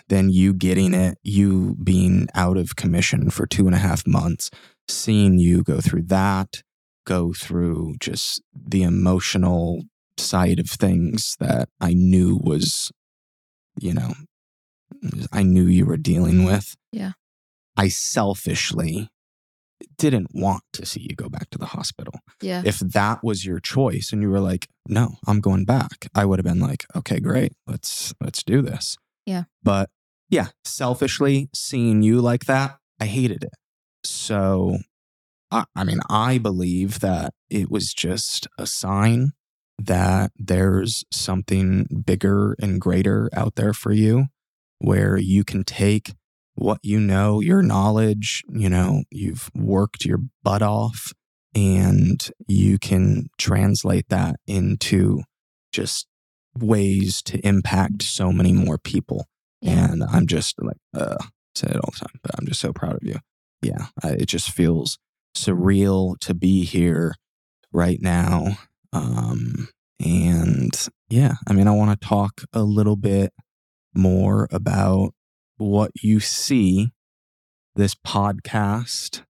then 0.09 0.29
you 0.29 0.53
getting 0.53 0.93
it 0.93 1.17
you 1.23 1.75
being 1.83 2.27
out 2.33 2.57
of 2.57 2.75
commission 2.75 3.29
for 3.29 3.45
two 3.45 3.65
and 3.65 3.75
a 3.75 3.79
half 3.79 4.05
months 4.05 4.49
seeing 4.87 5.39
you 5.39 5.63
go 5.63 5.79
through 5.79 6.03
that 6.03 6.61
go 7.05 7.33
through 7.33 7.95
just 7.99 8.41
the 8.53 8.83
emotional 8.83 9.81
side 10.17 10.59
of 10.59 10.69
things 10.69 11.35
that 11.39 11.69
i 11.81 11.93
knew 11.93 12.39
was 12.43 12.91
you 13.79 13.93
know 13.93 14.13
i 15.31 15.41
knew 15.43 15.65
you 15.65 15.85
were 15.85 15.97
dealing 15.97 16.43
with 16.43 16.75
Yeah. 16.91 17.13
i 17.77 17.87
selfishly 17.87 19.09
didn't 19.97 20.29
want 20.33 20.63
to 20.73 20.85
see 20.85 21.01
you 21.01 21.15
go 21.15 21.27
back 21.29 21.49
to 21.49 21.57
the 21.57 21.65
hospital 21.67 22.13
yeah. 22.41 22.61
if 22.65 22.79
that 22.79 23.23
was 23.23 23.45
your 23.45 23.59
choice 23.59 24.11
and 24.13 24.21
you 24.21 24.29
were 24.29 24.39
like 24.39 24.67
no 24.87 25.15
i'm 25.27 25.41
going 25.41 25.65
back 25.65 26.07
i 26.15 26.23
would 26.25 26.39
have 26.39 26.45
been 26.45 26.59
like 26.59 26.85
okay 26.95 27.19
great 27.19 27.53
let's 27.67 28.13
let's 28.21 28.43
do 28.43 28.61
this 28.61 28.97
Yeah. 29.25 29.43
but 29.61 29.89
yeah 30.29 30.47
selfishly 30.65 31.49
seeing 31.53 32.01
you 32.01 32.19
like 32.21 32.45
that 32.45 32.77
i 32.99 33.05
hated 33.05 33.43
it 33.43 33.53
so 34.03 34.77
I, 35.53 35.65
I 35.75 35.83
mean, 35.83 35.99
I 36.09 36.39
believe 36.39 36.99
that 37.01 37.33
it 37.49 37.69
was 37.69 37.93
just 37.93 38.47
a 38.57 38.65
sign 38.65 39.33
that 39.77 40.31
there's 40.35 41.05
something 41.11 41.85
bigger 42.05 42.55
and 42.59 42.81
greater 42.81 43.29
out 43.33 43.55
there 43.55 43.73
for 43.73 43.91
you 43.91 44.25
where 44.79 45.17
you 45.17 45.43
can 45.43 45.63
take 45.63 46.13
what 46.55 46.79
you 46.83 46.99
know, 46.99 47.39
your 47.39 47.61
knowledge, 47.61 48.43
you 48.49 48.69
know, 48.69 49.03
you've 49.11 49.49
worked 49.55 50.05
your 50.05 50.19
butt 50.43 50.61
off 50.61 51.13
and 51.55 52.31
you 52.47 52.79
can 52.79 53.27
translate 53.37 54.09
that 54.09 54.35
into 54.47 55.21
just 55.71 56.07
ways 56.57 57.21
to 57.23 57.39
impact 57.39 58.03
so 58.03 58.31
many 58.31 58.53
more 58.53 58.77
people. 58.77 59.27
Yeah. 59.61 59.91
And 59.91 60.03
I'm 60.03 60.27
just 60.27 60.55
like, 60.61 60.77
uh, 60.93 61.17
say 61.55 61.67
it 61.67 61.77
all 61.77 61.91
the 61.91 61.99
time, 61.99 62.19
but 62.21 62.31
I'm 62.37 62.45
just 62.45 62.59
so 62.59 62.73
proud 62.73 62.95
of 62.95 63.03
you. 63.03 63.17
Yeah. 63.61 63.87
I, 64.03 64.09
it 64.11 64.27
just 64.27 64.51
feels 64.51 64.97
surreal 65.35 66.17
to 66.19 66.33
be 66.33 66.63
here 66.65 67.15
right 67.71 67.99
now. 68.01 68.57
Um, 68.91 69.69
and 70.03 70.87
yeah, 71.09 71.35
I 71.47 71.53
mean, 71.53 71.67
I 71.67 71.71
want 71.71 71.99
to 71.99 72.07
talk 72.07 72.43
a 72.53 72.63
little 72.63 72.95
bit 72.95 73.33
more 73.95 74.47
about 74.51 75.13
what 75.57 75.91
you 76.01 76.19
see 76.19 76.91
this 77.75 77.95
podcast 77.95 79.23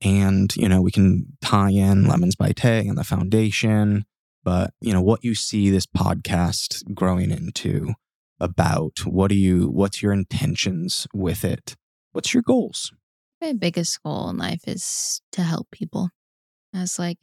and 0.00 0.54
you 0.56 0.68
know 0.68 0.80
we 0.80 0.90
can 0.90 1.36
tie 1.40 1.70
in 1.70 2.06
lemons 2.06 2.36
by 2.36 2.52
tay 2.52 2.86
and 2.86 2.96
the 2.96 3.04
foundation 3.04 4.04
but 4.48 4.72
you 4.80 4.94
know 4.94 5.02
what 5.02 5.22
you 5.22 5.34
see 5.34 5.68
this 5.68 5.84
podcast 5.84 6.94
growing 6.94 7.30
into 7.30 7.92
about 8.40 9.00
what 9.04 9.28
do 9.28 9.34
you 9.34 9.68
what's 9.68 10.02
your 10.02 10.10
intentions 10.10 11.06
with 11.12 11.44
it 11.44 11.76
what's 12.12 12.32
your 12.32 12.42
goals 12.42 12.90
My 13.42 13.52
biggest 13.52 14.02
goal 14.02 14.30
in 14.30 14.38
life 14.38 14.62
is 14.66 15.20
to 15.32 15.42
help 15.42 15.70
people. 15.70 16.08
As 16.74 16.98
like 16.98 17.18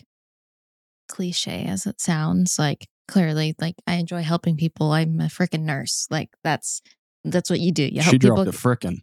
cliche 1.09 1.65
as 1.65 1.88
it 1.88 1.99
sounds, 1.99 2.59
like 2.59 2.88
clearly, 3.07 3.55
like 3.59 3.75
I 3.88 3.95
enjoy 3.95 4.21
helping 4.21 4.55
people. 4.55 4.91
I'm 4.91 5.19
a 5.19 5.25
freaking 5.25 5.63
nurse. 5.63 6.05
Like 6.11 6.29
that's 6.43 6.81
that's 7.23 7.49
what 7.49 7.59
you 7.59 7.71
do. 7.71 7.83
You 7.91 8.01
she 8.03 8.11
help 8.11 8.21
dropped 8.21 8.51
people. 8.51 8.71
a 8.71 8.75
frickin' 8.75 9.01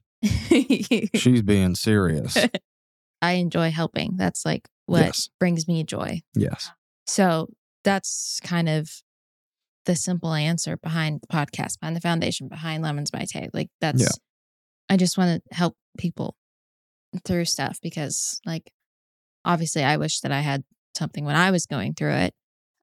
she's 1.19 1.43
being 1.43 1.75
serious 1.75 2.39
I 3.23 3.33
enjoy 3.33 3.71
helping. 3.73 4.17
That's 4.17 4.45
like 4.45 4.69
what 4.87 5.01
yes 5.07 5.29
brings 5.41 5.67
me 5.67 5.83
joy. 5.83 6.23
yes 6.35 6.71
So 7.07 7.49
that's 7.85 8.41
kind 8.45 8.69
of 8.69 8.91
the 9.87 9.97
simple 9.97 10.33
answer 10.33 10.77
behind 10.77 11.21
the 11.21 11.27
podcast, 11.27 11.81
behind 11.81 11.97
the 11.97 12.01
foundation, 12.01 12.49
behind 12.49 12.83
Lemons 12.83 13.11
by 13.11 13.25
Tay. 13.25 13.49
Like 13.53 13.69
that's, 13.81 14.01
Yeah. 14.03 14.09
I 14.89 14.97
just 14.97 15.17
want 15.19 15.43
to 15.43 15.55
help 15.55 15.75
people 15.99 16.37
through 17.25 17.45
stuff 17.47 17.79
because, 17.83 18.41
like, 18.47 18.71
obviously, 19.45 19.83
I 19.83 19.97
wish 19.97 20.21
that 20.21 20.33
I 20.33 20.41
had 20.41 20.65
something 20.97 21.25
when 21.25 21.37
I 21.37 21.51
was 21.51 21.67
going 21.67 21.95
through 21.95 22.15
it. 22.15 22.35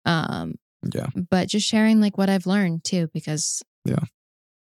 Um, 0.06 0.56
yeah 0.94 1.08
but 1.30 1.50
just 1.50 1.68
sharing 1.68 2.00
like 2.00 2.18
what 2.18 2.30
I've 2.30 2.46
learned 2.46 2.86
too, 2.86 3.10
because 3.14 3.62
Yeah. 3.86 4.00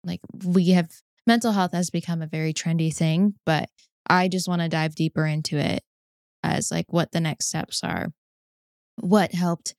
like 0.02 0.20
we 0.46 0.70
have 0.70 0.90
mental 1.26 1.52
health 1.52 1.72
has 1.72 1.90
become 1.90 2.22
a 2.22 2.26
very 2.26 2.54
trendy 2.54 2.92
thing, 2.92 3.35
but 3.44 3.68
I 4.09 4.28
just 4.28 4.48
want 4.48 4.62
to 4.62 4.68
dive 4.68 4.94
deeper 4.94 5.26
into 5.26 5.59
it 5.59 5.83
as 6.42 6.70
like 6.70 6.87
what 6.88 7.12
the 7.12 7.20
next 7.20 7.48
steps 7.48 7.85
are, 7.85 8.09
what 8.96 9.33
helped 9.35 9.74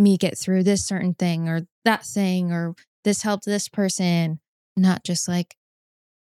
me 0.00 0.16
get 0.16 0.36
through 0.38 0.62
this 0.64 0.84
certain 0.86 1.14
thing 1.14 1.48
or 1.48 1.66
that 1.84 2.04
thing, 2.04 2.52
or 2.52 2.74
this 3.04 3.22
helped 3.22 3.44
this 3.44 3.68
person, 3.68 4.40
not 4.76 5.04
just 5.04 5.28
like, 5.28 5.56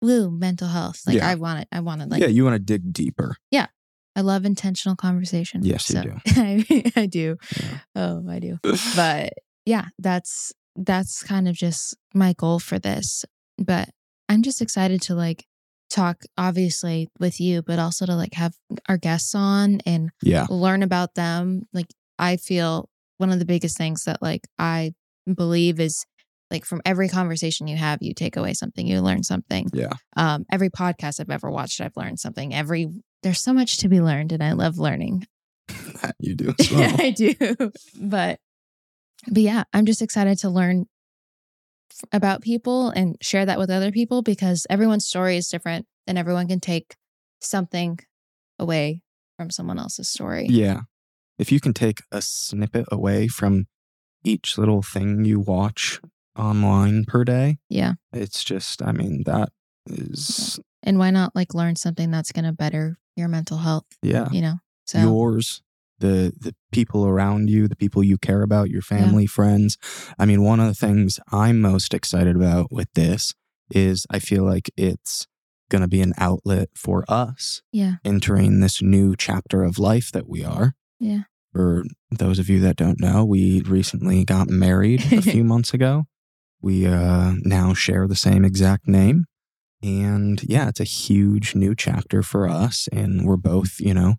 woo, 0.01 0.29
mental 0.31 0.67
health. 0.67 1.01
Like 1.05 1.17
Yeah. 1.17 1.27
I 1.29 1.35
want 1.35 1.61
it. 1.61 1.67
I 1.71 1.79
want 1.79 2.01
it. 2.01 2.09
Like 2.09 2.21
yeah 2.21 2.27
you 2.27 2.43
want 2.43 2.55
to 2.55 2.59
dig 2.59 2.91
deeper 2.93 3.35
Yeah. 3.51 3.67
I 4.15 4.21
love 4.21 4.43
intentional 4.45 4.95
conversation. 4.97 5.63
Yes, 5.63 5.89
you 5.89 6.01
do. 6.01 6.17
I, 6.27 6.91
I 6.97 7.05
do. 7.05 7.37
Yeah. 7.57 7.77
Oh, 7.95 8.23
I 8.29 8.39
do 8.39 8.59
but 8.95 9.33
yeah 9.65 9.85
that's 9.99 10.51
that's 10.75 11.21
kind 11.23 11.47
of 11.47 11.55
just 11.55 11.95
my 12.13 12.33
goal 12.33 12.57
for 12.59 12.79
this 12.79 13.23
but 13.57 13.89
i'm 14.29 14.41
just 14.41 14.61
excited 14.61 15.01
to 15.01 15.13
like 15.13 15.45
talk 15.89 16.23
obviously 16.37 17.09
with 17.19 17.39
you 17.39 17.61
but 17.61 17.77
also 17.77 18.05
to 18.05 18.15
like 18.15 18.33
have 18.33 18.53
our 18.89 18.97
guests 18.97 19.35
on 19.35 19.79
and 19.85 20.09
yeah 20.23 20.47
learn 20.49 20.81
about 20.81 21.13
them 21.15 21.63
like 21.73 21.87
i 22.17 22.37
feel 22.37 22.89
one 23.21 23.31
of 23.31 23.39
the 23.39 23.45
biggest 23.45 23.77
things 23.77 24.03
that 24.03 24.21
like 24.21 24.41
i 24.59 24.91
believe 25.33 25.79
is 25.79 26.05
like 26.49 26.65
from 26.65 26.81
every 26.83 27.07
conversation 27.07 27.67
you 27.67 27.77
have 27.77 27.99
you 28.01 28.13
take 28.13 28.35
away 28.35 28.53
something 28.53 28.85
you 28.85 28.99
learn 28.99 29.23
something 29.23 29.67
yeah 29.73 29.93
um 30.17 30.43
every 30.51 30.69
podcast 30.69 31.19
i've 31.19 31.29
ever 31.29 31.49
watched 31.49 31.79
i've 31.79 31.95
learned 31.95 32.19
something 32.19 32.53
every 32.53 32.89
there's 33.23 33.41
so 33.41 33.53
much 33.53 33.77
to 33.77 33.87
be 33.87 34.01
learned 34.01 34.31
and 34.33 34.43
i 34.43 34.51
love 34.51 34.77
learning 34.77 35.25
you 36.19 36.35
do 36.35 36.53
as 36.59 36.71
well 36.71 36.95
I 36.99 37.11
do. 37.11 37.33
But 37.99 38.39
but 39.27 39.43
yeah, 39.43 39.63
I'm 39.73 39.85
just 39.85 40.01
excited 40.01 40.39
to 40.39 40.49
learn 40.49 40.85
f- 41.91 42.09
about 42.11 42.41
people 42.41 42.89
and 42.89 43.17
share 43.21 43.45
that 43.45 43.59
with 43.59 43.69
other 43.69 43.91
people 43.91 44.21
because 44.21 44.65
everyone's 44.69 45.05
story 45.05 45.37
is 45.37 45.47
different 45.47 45.85
and 46.07 46.17
everyone 46.17 46.47
can 46.47 46.59
take 46.59 46.95
something 47.39 47.99
away 48.57 49.01
from 49.37 49.49
someone 49.49 49.79
else's 49.79 50.09
story. 50.09 50.47
Yeah. 50.49 50.81
If 51.41 51.51
you 51.51 51.59
can 51.59 51.73
take 51.73 52.03
a 52.11 52.21
snippet 52.21 52.85
away 52.91 53.27
from 53.27 53.65
each 54.23 54.59
little 54.59 54.83
thing 54.83 55.25
you 55.25 55.39
watch 55.39 55.99
online 56.37 57.03
per 57.05 57.23
day, 57.23 57.57
Yeah. 57.67 57.93
it's 58.13 58.43
just, 58.43 58.83
I 58.83 58.91
mean, 58.91 59.23
that 59.25 59.49
is, 59.87 60.59
And 60.83 60.99
why 60.99 61.09
not 61.09 61.35
like 61.35 61.55
learn 61.55 61.75
something 61.75 62.11
that's 62.11 62.31
going 62.31 62.45
to 62.45 62.51
better 62.53 62.99
your 63.15 63.27
mental 63.27 63.57
health, 63.57 63.85
yeah, 64.03 64.29
you 64.31 64.41
know? 64.41 64.57
So 64.85 64.99
yours, 64.99 65.63
the 65.97 66.31
the 66.39 66.53
people 66.71 67.07
around 67.07 67.49
you, 67.49 67.67
the 67.67 67.75
people 67.75 68.03
you 68.03 68.19
care 68.19 68.43
about, 68.43 68.69
your 68.69 68.83
family, 68.83 69.25
friends. 69.25 69.79
I 70.19 70.25
mean, 70.27 70.43
one 70.43 70.59
of 70.59 70.67
the 70.67 70.75
things 70.75 71.19
I'm 71.31 71.59
most 71.59 71.93
excited 71.93 72.35
about 72.35 72.71
with 72.71 72.89
this 72.93 73.33
is 73.71 74.05
I 74.11 74.19
feel 74.19 74.43
like 74.43 74.69
it's 74.77 75.25
going 75.69 75.81
to 75.81 75.87
be 75.87 76.01
an 76.01 76.13
outlet 76.17 76.69
for 76.75 77.03
us 77.07 77.61
yeah. 77.71 77.95
entering 78.05 78.59
this 78.59 78.81
new 78.81 79.15
chapter 79.15 79.63
of 79.63 79.79
life 79.79 80.11
that 80.11 80.27
we 80.29 80.43
are. 80.45 80.75
Yeah. 80.99 81.23
For 81.53 81.83
those 82.09 82.39
of 82.39 82.49
you 82.49 82.59
that 82.61 82.77
don't 82.77 82.99
know, 82.99 83.25
we 83.25 83.61
recently 83.61 84.23
got 84.23 84.49
married 84.49 85.11
a 85.11 85.21
few 85.21 85.43
months 85.53 85.73
ago. 85.73 86.05
We 86.61 86.85
uh, 86.85 87.33
now 87.39 87.73
share 87.73 88.07
the 88.07 88.15
same 88.15 88.45
exact 88.45 88.87
name. 88.87 89.25
And 89.83 90.41
yeah, 90.43 90.69
it's 90.69 90.79
a 90.79 90.85
huge 90.85 91.55
new 91.55 91.75
chapter 91.75 92.21
for 92.23 92.47
us. 92.47 92.87
And 92.91 93.25
we're 93.25 93.37
both, 93.37 93.79
you 93.79 93.93
know, 93.93 94.15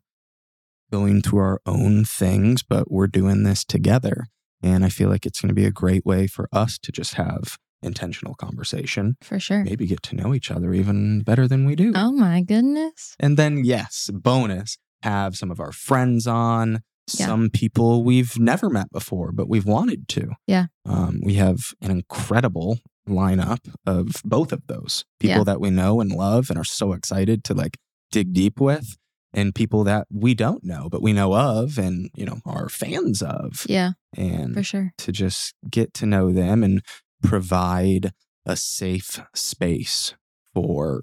going 0.91 1.23
through 1.23 1.39
our 1.39 1.61
own 1.65 2.05
things, 2.05 2.63
but 2.63 2.91
we're 2.91 3.07
doing 3.07 3.45
this 3.45 3.65
together. 3.65 4.27
And 4.63 4.85
I 4.85 4.89
feel 4.91 5.09
like 5.09 5.25
it's 5.25 5.41
going 5.41 5.49
to 5.49 5.55
be 5.55 5.65
a 5.65 5.71
great 5.71 6.05
way 6.05 6.27
for 6.27 6.49
us 6.53 6.79
to 6.81 6.93
just 6.93 7.15
have 7.15 7.59
intentional 7.83 8.35
conversation, 8.35 9.17
For 9.23 9.41
sure. 9.41 9.65
maybe 9.65 9.87
get 9.87 10.03
to 10.05 10.17
know 10.17 10.35
each 10.35 10.51
other 10.51 10.73
even 10.73 11.23
better 11.23 11.49
than 11.49 11.65
we 11.65 11.75
do. 11.75 11.93
Oh 11.97 12.13
my 12.13 12.43
goodness. 12.43 13.17
And 13.19 13.37
then, 13.37 13.65
yes, 13.65 14.11
bonus, 14.13 14.79
have 15.03 15.37
some 15.37 15.51
of 15.51 15.59
our 15.59 15.73
friends 15.73 16.27
on, 16.29 16.83
Yeah. 17.19 17.27
some 17.27 17.51
people 17.51 18.05
we've 18.05 18.39
never 18.39 18.71
met 18.71 18.91
before, 18.93 19.33
but 19.33 19.49
we've 19.49 19.67
wanted 19.67 20.09
to. 20.09 20.31
Yeah. 20.47 20.67
Um, 20.87 21.21
we 21.25 21.35
have 21.35 21.59
an 21.81 21.91
incredible 21.91 22.79
lineup 23.09 23.59
of 23.87 24.23
both 24.25 24.53
of 24.53 24.63
those 24.69 25.05
people 25.19 25.39
Yeah. 25.39 25.45
that 25.45 25.61
we 25.61 25.71
know 25.71 26.01
and 26.01 26.13
love 26.13 26.49
and 26.49 26.59
are 26.59 26.65
so 26.65 26.93
excited 26.93 27.43
to 27.45 27.55
like 27.55 27.77
dig 28.13 28.33
deep 28.33 28.61
with, 28.61 28.97
and 29.35 29.55
people 29.55 29.83
that 29.85 30.07
we 30.13 30.35
don't 30.35 30.63
know, 30.63 30.89
but 30.91 31.03
we 31.03 31.13
know 31.13 31.35
of 31.35 31.79
and, 31.79 32.11
you 32.15 32.25
know, 32.25 32.39
are 32.47 32.69
fans 32.69 33.23
of. 33.23 33.67
Yeah, 33.69 33.93
And 34.17 34.55
for 34.55 34.63
sure. 34.63 34.93
to 34.99 35.11
just 35.13 35.55
get 35.71 35.93
to 35.95 36.07
know 36.07 36.31
them 36.33 36.63
and 36.63 36.83
provide 37.23 38.13
a 38.47 38.57
safe 38.57 39.21
space 39.35 40.15
for 40.55 41.01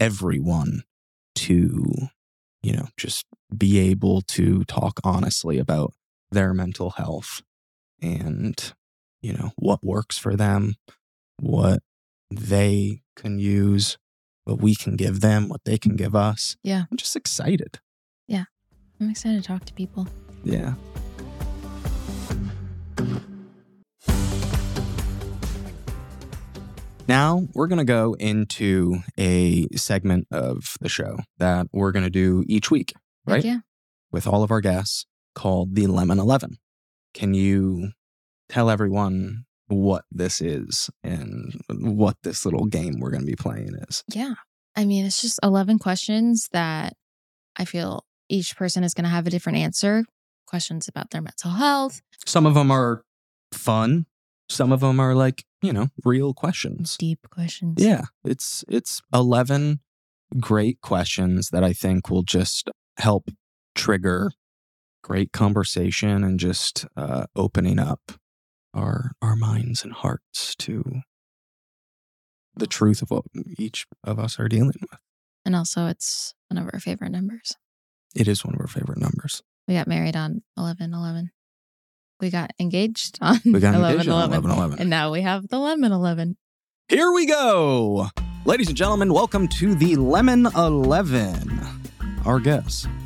everyone 0.00 0.82
to, 1.36 1.84
you 2.62 2.72
know, 2.72 2.88
just 2.96 3.24
be 3.56 3.78
able 3.78 4.22
to 4.22 4.64
talk 4.64 5.00
honestly 5.04 5.58
about 5.58 5.92
their 6.30 6.54
mental 6.54 6.90
health 6.90 7.42
and, 8.00 8.72
you 9.20 9.32
know, 9.32 9.52
what 9.56 9.82
works 9.82 10.16
for 10.18 10.36
them, 10.36 10.76
what 11.38 11.82
they 12.30 13.02
can 13.16 13.38
use, 13.38 13.98
what 14.44 14.60
we 14.60 14.74
can 14.74 14.96
give 14.96 15.20
them, 15.20 15.48
what 15.48 15.64
they 15.64 15.78
can 15.78 15.96
give 15.96 16.14
us. 16.14 16.56
Yeah. 16.62 16.84
I'm 16.90 16.96
just 16.96 17.16
excited. 17.16 17.80
Yeah. 18.26 18.44
I'm 19.00 19.10
excited 19.10 19.42
to 19.42 19.46
talk 19.46 19.64
to 19.64 19.74
people. 19.74 20.06
Yeah. 20.44 20.74
Now 27.08 27.48
we're 27.54 27.66
going 27.66 27.78
to 27.78 27.84
go 27.84 28.14
into 28.14 29.00
a 29.18 29.66
segment 29.74 30.28
of 30.30 30.76
the 30.80 30.88
show 30.88 31.18
that 31.38 31.66
we're 31.72 31.90
going 31.90 32.04
to 32.04 32.10
do 32.10 32.44
each 32.46 32.70
week 32.70 32.92
Right? 33.32 33.44
Yeah. 33.44 33.58
with 34.12 34.26
all 34.26 34.42
of 34.42 34.50
our 34.50 34.60
guests 34.60 35.06
called 35.34 35.74
the 35.74 35.86
Lemon 35.86 36.18
11. 36.18 36.56
Can 37.14 37.34
you 37.34 37.90
tell 38.48 38.68
everyone 38.70 39.44
what 39.68 40.04
this 40.10 40.40
is 40.40 40.90
and 41.04 41.60
what 41.70 42.16
this 42.24 42.44
little 42.44 42.66
game 42.66 42.98
we're 42.98 43.10
going 43.10 43.22
to 43.22 43.26
be 43.26 43.36
playing 43.36 43.74
is? 43.88 44.02
Yeah. 44.12 44.34
I 44.76 44.84
mean, 44.84 45.04
it's 45.06 45.20
just 45.20 45.38
11 45.42 45.78
questions 45.78 46.48
that 46.52 46.94
I 47.56 47.64
feel 47.64 48.04
each 48.28 48.56
person 48.56 48.82
is 48.84 48.94
going 48.94 49.04
to 49.04 49.10
have 49.10 49.26
a 49.26 49.30
different 49.30 49.58
answer. 49.58 50.04
Questions 50.46 50.88
about 50.88 51.10
their 51.10 51.20
mental 51.22 51.52
health, 51.52 52.00
Some 52.26 52.46
of 52.46 52.54
them 52.54 52.70
are 52.72 53.02
fun. 53.52 54.06
Some 54.48 54.72
of 54.72 54.80
them 54.80 54.98
are 54.98 55.14
like, 55.14 55.44
you 55.62 55.72
know, 55.72 55.88
real 56.04 56.34
questions. 56.34 56.96
deep 56.96 57.20
questions. 57.30 57.76
Yeah, 57.78 58.06
it's 58.24 58.64
it's 58.68 59.00
11 59.14 59.78
great 60.40 60.80
questions 60.80 61.50
that 61.50 61.62
I 61.62 61.72
think 61.72 62.10
will 62.10 62.22
just 62.24 62.68
help 63.00 63.30
trigger 63.74 64.30
great 65.02 65.32
conversation 65.32 66.22
and 66.22 66.38
just 66.38 66.86
uh, 66.96 67.26
opening 67.34 67.78
up 67.78 68.12
our 68.74 69.12
our 69.20 69.34
minds 69.34 69.82
and 69.82 69.92
hearts 69.92 70.54
to 70.56 71.00
the 72.54 72.66
truth 72.66 73.02
of 73.02 73.10
what 73.10 73.24
each 73.58 73.86
of 74.04 74.18
us 74.18 74.38
are 74.38 74.48
dealing 74.48 74.80
with. 74.90 75.00
And 75.44 75.56
also, 75.56 75.86
it's 75.86 76.34
one 76.48 76.58
of 76.58 76.68
our 76.72 76.80
favorite 76.80 77.10
numbers. 77.10 77.56
It 78.14 78.28
is 78.28 78.44
one 78.44 78.54
of 78.54 78.60
our 78.60 78.66
favorite 78.66 78.98
numbers. 78.98 79.42
We 79.66 79.74
got 79.74 79.86
married 79.86 80.16
on 80.16 80.42
11 80.56 80.92
11. 80.92 81.30
We 82.20 82.30
got 82.30 82.50
engaged 82.60 83.18
on 83.22 83.40
We 83.44 83.60
got 83.60 83.74
11 83.74 83.92
engaged 83.92 84.08
on 84.10 84.30
11. 84.30 84.50
11 84.50 84.78
And 84.78 84.90
now 84.90 85.10
we 85.10 85.22
have 85.22 85.48
the 85.48 85.58
lemon 85.58 85.92
11. 85.92 86.36
Here 86.88 87.10
we 87.12 87.26
go. 87.26 88.08
Ladies 88.44 88.68
and 88.68 88.76
gentlemen, 88.76 89.12
welcome 89.12 89.48
to 89.48 89.74
the 89.74 89.96
Lemon 89.96 90.46
11. 90.46 91.79
Our 92.24 92.40
guess. 92.40 92.86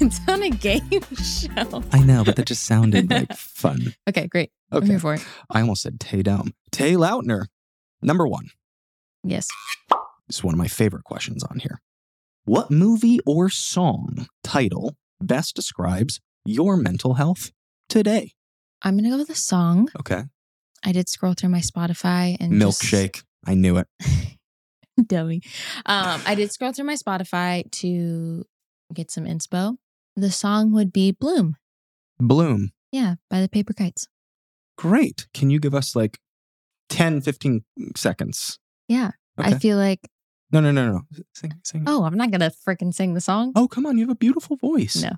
It's 0.00 0.18
on 0.26 0.42
a 0.42 0.50
game 0.50 0.90
show. 1.14 1.80
I 1.92 2.00
know, 2.00 2.24
but 2.24 2.34
that 2.34 2.46
just 2.46 2.64
sounded 2.64 3.08
like 3.08 3.32
fun. 3.36 3.94
Okay, 4.08 4.26
great. 4.26 4.50
I'm 4.72 4.78
Okay. 4.78 4.86
here 4.88 4.98
for 4.98 5.14
it. 5.14 5.24
I 5.48 5.60
almost 5.60 5.82
said 5.82 6.00
Tay 6.00 6.22
Dome. 6.24 6.54
Tay 6.72 6.94
Lautner, 6.94 7.44
number 8.02 8.26
one. 8.26 8.48
Yes. 9.22 9.46
This 10.26 10.38
is 10.38 10.44
one 10.44 10.54
of 10.54 10.58
my 10.58 10.66
favorite 10.66 11.04
questions 11.04 11.44
on 11.44 11.60
here. 11.60 11.80
What 12.46 12.68
movie 12.72 13.20
or 13.24 13.48
song 13.48 14.26
title 14.42 14.96
best 15.20 15.54
describes 15.54 16.18
your 16.44 16.76
mental 16.76 17.14
health 17.14 17.52
today? 17.88 18.32
I'm 18.82 18.94
going 18.94 19.04
to 19.04 19.10
go 19.10 19.18
with 19.18 19.30
a 19.30 19.36
song. 19.36 19.88
Okay. 20.00 20.24
I 20.82 20.90
did 20.90 21.08
scroll 21.08 21.34
through 21.34 21.50
my 21.50 21.60
Spotify 21.60 22.36
and 22.40 22.60
just- 22.60 22.82
Milkshake. 22.82 23.22
I 23.46 23.54
knew 23.54 23.76
it. 23.76 23.86
dummy. 25.06 25.42
Um, 25.86 26.20
I 26.26 26.34
did 26.34 26.50
scroll 26.52 26.72
through 26.72 26.86
my 26.86 26.96
Spotify 26.96 27.70
to 27.72 28.44
get 28.92 29.10
some 29.10 29.24
inspo. 29.24 29.76
The 30.16 30.30
song 30.30 30.72
would 30.72 30.92
be 30.92 31.10
Bloom. 31.12 31.56
Bloom. 32.18 32.72
Yeah, 32.90 33.16
by 33.30 33.40
the 33.40 33.48
Paper 33.48 33.72
Kites. 33.72 34.08
Great. 34.76 35.26
Can 35.32 35.50
you 35.50 35.58
give 35.58 35.74
us 35.74 35.96
like 35.96 36.18
10, 36.90 37.22
15 37.22 37.64
seconds? 37.96 38.58
Yeah. 38.88 39.12
Okay. 39.40 39.54
I 39.54 39.58
feel 39.58 39.78
like, 39.78 40.00
no, 40.50 40.60
no, 40.60 40.70
no, 40.70 40.92
no. 40.92 41.00
Sing, 41.34 41.54
sing. 41.64 41.84
oh, 41.86 42.04
I'm 42.04 42.16
not 42.16 42.30
going 42.30 42.40
to 42.40 42.52
freaking 42.66 42.92
sing 42.92 43.14
the 43.14 43.20
song. 43.20 43.52
Oh, 43.56 43.66
come 43.66 43.86
on. 43.86 43.96
You 43.96 44.04
have 44.04 44.12
a 44.12 44.18
beautiful 44.18 44.56
voice. 44.56 45.02
No. 45.02 45.12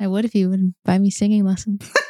I 0.00 0.06
would 0.06 0.24
if 0.24 0.34
you 0.34 0.48
would 0.48 0.74
buy 0.84 0.98
me 0.98 1.10
singing 1.10 1.44
lessons. 1.44 1.90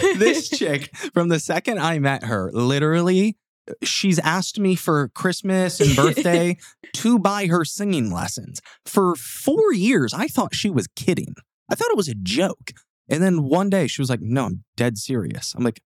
this 0.16 0.48
chick, 0.48 0.94
from 1.12 1.28
the 1.28 1.38
second 1.38 1.78
I 1.78 1.98
met 1.98 2.24
her, 2.24 2.50
literally, 2.52 3.36
she's 3.82 4.18
asked 4.18 4.58
me 4.58 4.74
for 4.74 5.08
Christmas 5.08 5.80
and 5.80 5.94
birthday 5.96 6.56
to 6.94 7.18
buy 7.18 7.46
her 7.46 7.64
singing 7.64 8.10
lessons. 8.12 8.60
For 8.84 9.14
four 9.16 9.72
years, 9.72 10.12
I 10.14 10.28
thought 10.28 10.54
she 10.54 10.70
was 10.70 10.86
kidding. 10.96 11.34
I 11.70 11.74
thought 11.74 11.90
it 11.90 11.96
was 11.96 12.08
a 12.08 12.14
joke. 12.14 12.72
And 13.08 13.22
then 13.22 13.44
one 13.44 13.70
day 13.70 13.86
she 13.86 14.00
was 14.00 14.10
like, 14.10 14.20
No, 14.20 14.46
I'm 14.46 14.64
dead 14.76 14.98
serious. 14.98 15.54
I'm 15.56 15.64
like, 15.64 15.80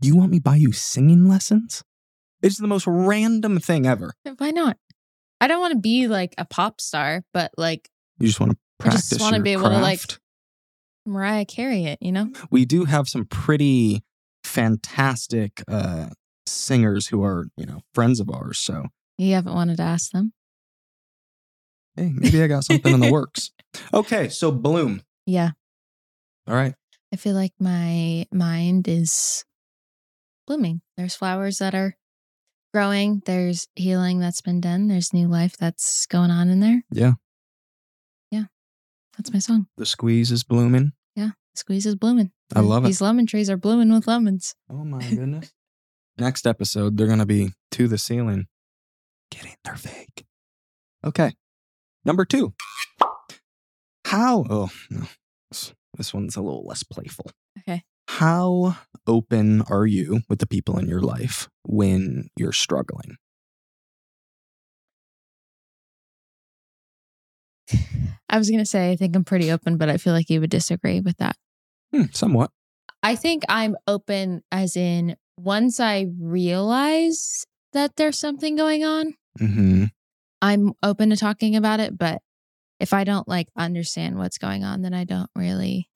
Do 0.00 0.08
You 0.08 0.16
want 0.16 0.30
me 0.30 0.38
to 0.38 0.42
buy 0.42 0.56
you 0.56 0.72
singing 0.72 1.28
lessons? 1.28 1.82
It's 2.42 2.58
the 2.58 2.66
most 2.66 2.86
random 2.86 3.58
thing 3.60 3.86
ever. 3.86 4.14
Why 4.38 4.50
not? 4.50 4.76
I 5.40 5.46
don't 5.46 5.60
want 5.60 5.72
to 5.74 5.78
be 5.78 6.08
like 6.08 6.34
a 6.38 6.44
pop 6.44 6.80
star, 6.80 7.22
but 7.32 7.50
like 7.56 7.88
You 8.18 8.26
just 8.26 8.40
want 8.40 8.52
to 8.52 8.58
I 8.80 8.82
practice. 8.84 9.10
just 9.10 9.20
wanna 9.20 9.40
be 9.40 9.52
able 9.52 9.68
to, 9.68 9.78
like. 9.78 10.00
Mariah 11.06 11.44
Carey 11.46 11.84
it, 11.84 11.98
you 12.02 12.12
know? 12.12 12.30
we 12.50 12.64
do 12.64 12.84
have 12.84 13.08
some 13.08 13.24
pretty 13.24 14.02
fantastic 14.44 15.62
uh, 15.68 16.08
singers 16.50 17.06
who 17.08 17.22
are, 17.22 17.46
you 17.56 17.66
know, 17.66 17.80
friends 17.94 18.20
of 18.20 18.28
ours. 18.30 18.58
So, 18.58 18.86
You 19.18 19.34
haven't 19.34 19.54
wanted 19.54 19.76
to 19.78 19.82
ask 19.82 20.10
them. 20.12 20.32
hey, 21.96 22.12
maybe 22.14 22.42
I 22.42 22.46
got 22.46 22.64
something 22.64 22.92
in 22.94 23.00
the 23.00 23.12
works. 23.12 23.50
Okay, 23.94 24.28
so 24.28 24.50
Bloom. 24.50 25.02
Yeah. 25.26 25.50
All 26.48 26.54
right. 26.56 26.74
I 27.12 27.16
feel 27.16 27.34
like 27.36 27.52
my 27.60 28.26
mind 28.32 28.88
is 28.88 29.44
blooming. 30.44 30.80
There's 30.96 31.14
flowers 31.14 31.58
that 31.58 31.72
are 31.72 31.96
growing. 32.74 33.22
There's 33.26 33.68
healing 33.76 34.18
that's 34.18 34.40
been 34.40 34.60
done. 34.60 34.88
There's 34.88 35.12
new 35.12 35.28
life 35.28 35.56
that's 35.56 36.06
going 36.06 36.32
on 36.32 36.48
in 36.50 36.58
there. 36.58 36.82
Yeah. 36.90 37.12
Yeah. 38.32 38.44
That's 39.16 39.32
my 39.32 39.38
song. 39.38 39.66
The 39.76 39.86
squeeze 39.86 40.32
is 40.32 40.42
blooming. 40.42 40.90
Yeah. 41.14 41.30
The 41.54 41.58
squeeze 41.60 41.86
is 41.86 41.94
blooming. 41.94 42.32
I 42.56 42.60
love 42.60 42.82
it. 42.84 42.88
These 42.88 43.00
lemon 43.00 43.26
trees 43.26 43.48
are 43.50 43.56
blooming 43.56 43.92
with 43.92 44.08
lemons. 44.08 44.56
Oh 44.68 44.84
my 44.84 44.98
goodness. 45.10 45.52
Next 46.20 46.46
episode, 46.46 46.98
they're 46.98 47.06
going 47.06 47.18
to 47.18 47.24
be 47.24 47.54
to 47.70 47.88
the 47.88 47.96
ceiling. 47.96 48.46
Kidding, 49.30 49.54
they're 49.64 49.74
fake. 49.74 50.26
Okay. 51.02 51.32
Number 52.04 52.26
two. 52.26 52.52
How, 54.04 54.44
oh, 54.50 54.68
no. 54.90 55.06
This, 55.96 56.12
one's 56.12 56.36
a 56.36 56.42
little 56.42 56.66
less 56.66 56.82
playful. 56.82 57.30
Okay. 57.60 57.84
How 58.06 58.76
open 59.06 59.62
are 59.62 59.86
you 59.86 60.20
with 60.28 60.40
the 60.40 60.46
people 60.46 60.78
in 60.78 60.86
your 60.88 61.00
life 61.00 61.48
when 61.64 62.28
you're 62.36 62.52
struggling? 62.52 63.16
I 68.28 68.36
was 68.36 68.50
going 68.50 68.60
to 68.60 68.66
say, 68.66 68.92
I 68.92 68.96
think 68.96 69.16
I'm 69.16 69.24
pretty 69.24 69.50
open, 69.50 69.78
but 69.78 69.88
I 69.88 69.96
feel 69.96 70.12
like 70.12 70.28
you 70.28 70.40
would 70.40 70.50
disagree 70.50 71.00
with 71.00 71.16
that. 71.16 71.36
Hmm, 71.94 72.04
somewhat. 72.12 72.50
I 73.02 73.16
think 73.16 73.44
I'm 73.48 73.76
open 73.86 74.42
as 74.52 74.76
in 74.76 75.16
once 75.42 75.80
I 75.80 76.06
realize 76.20 77.44
that 77.72 77.96
there's 77.96 78.18
something 78.18 78.56
going 78.56 78.84
on, 78.84 79.14
hmm 79.38 79.84
I'm 80.42 80.72
open 80.82 81.10
to 81.10 81.16
talking 81.16 81.54
about 81.54 81.80
it. 81.80 81.98
But 81.98 82.22
if 82.78 82.94
I 82.94 83.04
don't 83.04 83.28
like 83.28 83.48
understand 83.56 84.16
what's 84.16 84.38
going 84.38 84.64
on, 84.64 84.80
then 84.82 84.94
I 84.94 85.04
don't 85.04 85.30
really 85.36 85.88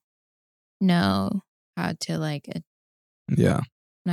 know 0.80 1.40
how 1.76 1.94
to 2.00 2.18
like, 2.18 2.46
ad- 2.54 2.62
Yeah. 3.34 3.56
I'm 3.58 3.62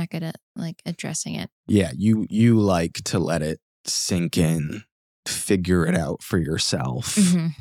not 0.00 0.10
good 0.10 0.22
at 0.22 0.36
like 0.56 0.80
addressing 0.86 1.34
it. 1.34 1.50
Yeah. 1.66 1.92
You, 1.94 2.26
you 2.30 2.58
like 2.58 2.94
to 3.04 3.18
let 3.18 3.42
it 3.42 3.60
sink 3.86 4.38
in, 4.38 4.84
figure 5.26 5.86
it 5.86 5.94
out 5.94 6.22
for 6.22 6.38
yourself 6.38 7.16
Mhm. 7.16 7.52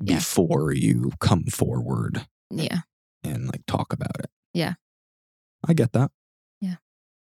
Yeah. 0.00 0.14
before 0.16 0.72
you 0.72 1.12
come 1.20 1.44
forward 1.44 2.26
Yeah. 2.50 2.80
and 3.22 3.46
like 3.48 3.66
talk 3.66 3.92
about 3.92 4.18
it. 4.18 4.30
Yeah. 4.54 4.74
I 5.66 5.74
get 5.74 5.92
that. 5.92 6.10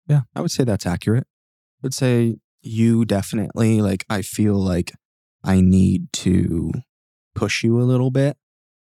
Yeah. 0.09 0.23
I 0.35 0.41
would 0.41 0.51
say 0.51 0.65
that's 0.65 0.87
accurate. 0.87 1.27
I 1.27 1.81
would 1.83 1.95
say 1.95 2.37
you 2.63 3.05
definitely 3.05 3.81
like 3.81 4.05
I 4.09 4.23
feel 4.23 4.55
like 4.55 4.93
I 5.43 5.61
need 5.61 6.13
to 6.15 6.73
push 7.35 7.63
you 7.63 7.81
a 7.81 7.85
little 7.85 8.11
bit. 8.11 8.37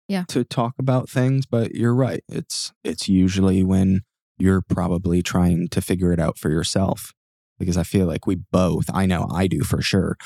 Yeah. 0.09 0.25
To 0.29 0.43
talk 0.43 0.75
about 0.79 1.11
things, 1.11 1.45
but 1.45 1.75
you're 1.75 1.95
right. 1.95 2.25
It's 2.29 2.73
it's 2.83 3.09
usually 3.09 3.63
when 3.63 4.03
you're 4.39 4.63
probably 4.63 5.23
trying 5.23 5.69
to 5.69 5.83
figure 5.83 6.13
it 6.13 6.21
out 6.21 6.39
for 6.39 6.51
yourself. 6.51 7.13
Because 7.59 7.77
I 7.77 7.83
feel 7.83 8.07
like 8.07 8.27
we 8.27 8.37
both, 8.37 8.85
I 8.95 9.05
know 9.05 9.27
I 9.33 9.49
do 9.49 9.63
for 9.63 9.83
sure, 9.83 10.17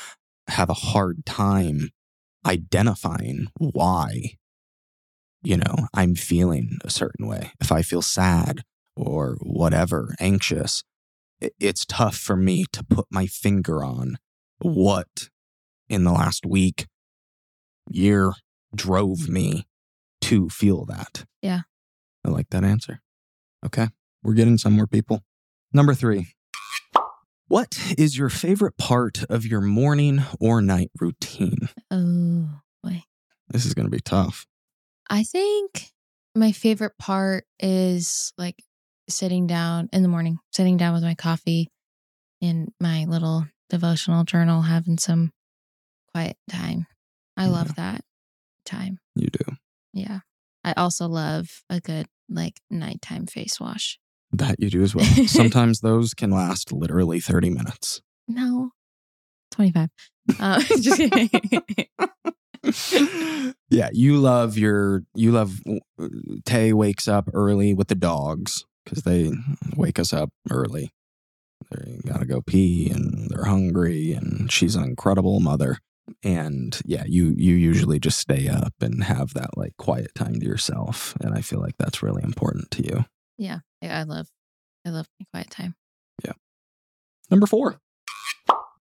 have 0.47 0.69
a 0.69 0.75
hard 0.75 1.25
time 1.25 1.89
identifying 2.45 3.47
why 3.57 4.35
you 5.43 5.57
know, 5.57 5.87
I'm 5.93 6.15
feeling 6.15 6.79
a 6.83 6.89
certain 6.89 7.27
way. 7.27 7.51
If 7.59 7.71
I 7.71 7.81
feel 7.81 8.01
sad 8.01 8.63
or 8.95 9.37
whatever, 9.41 10.15
anxious, 10.19 10.83
it's 11.59 11.85
tough 11.85 12.15
for 12.15 12.35
me 12.35 12.65
to 12.71 12.83
put 12.83 13.05
my 13.09 13.25
finger 13.25 13.83
on 13.83 14.17
what 14.59 15.29
in 15.89 16.03
the 16.03 16.11
last 16.11 16.45
week, 16.45 16.87
year 17.89 18.33
drove 18.75 19.27
me 19.27 19.67
to 20.21 20.49
feel 20.49 20.85
that. 20.85 21.25
Yeah. 21.41 21.61
I 22.25 22.29
like 22.29 22.49
that 22.51 22.63
answer. 22.63 23.01
Okay. 23.65 23.89
We're 24.23 24.33
getting 24.33 24.57
somewhere, 24.57 24.87
people. 24.87 25.23
Number 25.73 25.93
three. 25.93 26.27
What 27.47 27.77
is 27.97 28.17
your 28.17 28.29
favorite 28.29 28.77
part 28.77 29.25
of 29.29 29.45
your 29.45 29.61
morning 29.61 30.23
or 30.39 30.61
night 30.61 30.91
routine? 30.99 31.69
Oh, 31.91 32.61
boy. 32.81 33.03
This 33.49 33.65
is 33.65 33.73
going 33.73 33.85
to 33.85 33.91
be 33.91 33.99
tough. 33.99 34.47
I 35.09 35.23
think 35.23 35.91
my 36.33 36.51
favorite 36.51 36.97
part 36.97 37.45
is 37.59 38.33
like 38.37 38.63
sitting 39.13 39.47
down 39.47 39.89
in 39.93 40.01
the 40.01 40.09
morning, 40.09 40.37
sitting 40.51 40.77
down 40.77 40.93
with 40.93 41.03
my 41.03 41.15
coffee 41.15 41.69
in 42.41 42.73
my 42.79 43.05
little 43.05 43.45
devotional 43.69 44.23
journal, 44.23 44.61
having 44.61 44.97
some 44.97 45.31
quiet 46.13 46.37
time. 46.49 46.85
I 47.37 47.47
love 47.47 47.75
that 47.75 48.01
time. 48.65 48.99
You 49.15 49.27
do. 49.27 49.55
Yeah. 49.93 50.19
I 50.63 50.73
also 50.73 51.07
love 51.07 51.47
a 51.69 51.79
good 51.79 52.07
like 52.29 52.59
nighttime 52.69 53.27
face 53.27 53.59
wash. 53.59 53.99
That 54.31 54.59
you 54.59 54.69
do 54.69 54.81
as 54.81 54.95
well. 54.95 55.05
Sometimes 55.27 55.81
those 55.81 56.13
can 56.13 56.31
last 56.31 56.71
literally 56.71 57.19
30 57.19 57.49
minutes. 57.49 58.01
No, 58.27 58.71
25. 59.51 59.89
Uh, 60.39 60.59
just 60.79 60.97
kidding. 60.97 61.29
yeah, 63.69 63.89
you 63.91 64.17
love 64.17 64.57
your 64.57 65.03
you 65.13 65.31
love 65.31 65.59
Tay 66.45 66.73
wakes 66.73 67.07
up 67.07 67.29
early 67.33 67.73
with 67.73 67.89
the 67.89 67.95
dogs 67.95 68.65
because 68.83 69.03
they 69.03 69.31
wake 69.75 69.99
us 69.99 70.13
up 70.13 70.29
early. 70.51 70.91
They 71.71 71.99
gotta 72.05 72.25
go 72.25 72.41
pee 72.41 72.89
and 72.89 73.29
they're 73.29 73.45
hungry, 73.45 74.11
and 74.13 74.51
she's 74.51 74.75
an 74.75 74.83
incredible 74.83 75.39
mother. 75.39 75.77
And 76.21 76.79
yeah, 76.85 77.03
you 77.07 77.33
you 77.37 77.55
usually 77.55 77.99
just 77.99 78.19
stay 78.19 78.49
up 78.49 78.73
and 78.81 79.03
have 79.05 79.33
that 79.35 79.57
like 79.57 79.75
quiet 79.77 80.13
time 80.15 80.39
to 80.39 80.45
yourself, 80.45 81.15
and 81.21 81.33
I 81.33 81.41
feel 81.41 81.59
like 81.61 81.75
that's 81.79 82.03
really 82.03 82.21
important 82.23 82.69
to 82.71 82.83
you. 82.83 83.05
Yeah, 83.37 83.59
I 83.81 83.87
I 83.87 84.03
love, 84.03 84.27
I 84.85 84.89
love 84.89 85.07
my 85.19 85.25
quiet 85.31 85.49
time. 85.49 85.75
Yeah. 86.25 86.33
Number 87.31 87.47
four. 87.47 87.79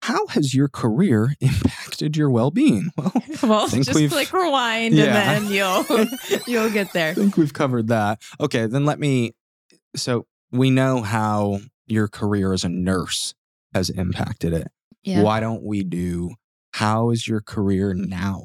How 0.01 0.27
has 0.27 0.53
your 0.53 0.67
career 0.67 1.33
impacted 1.39 2.17
your 2.17 2.29
well-being? 2.29 2.91
Well, 2.97 3.11
Well, 3.43 3.67
think 3.67 3.85
just 3.85 3.95
we've- 3.97 4.09
click 4.09 4.33
rewind 4.33 4.95
Yeah. 4.95 5.33
and 5.33 5.45
then 5.45 5.53
you'll 5.53 5.85
you'll 6.47 6.69
get 6.71 6.91
there. 6.93 7.11
I 7.11 7.13
think 7.13 7.37
we've 7.37 7.53
covered 7.53 7.87
that. 7.89 8.21
Okay, 8.39 8.65
then 8.65 8.85
let 8.85 8.99
me. 8.99 9.33
So 9.95 10.25
we 10.51 10.69
know 10.69 11.01
how 11.01 11.59
your 11.87 12.07
career 12.07 12.53
as 12.53 12.63
a 12.63 12.69
nurse 12.69 13.33
has 13.73 13.89
impacted 13.89 14.53
it. 14.53 14.67
Yeah. 15.03 15.21
Why 15.23 15.39
don't 15.39 15.63
we 15.63 15.83
do 15.83 16.31
how 16.73 17.11
is 17.11 17.27
your 17.27 17.41
career 17.41 17.93
now? 17.93 18.43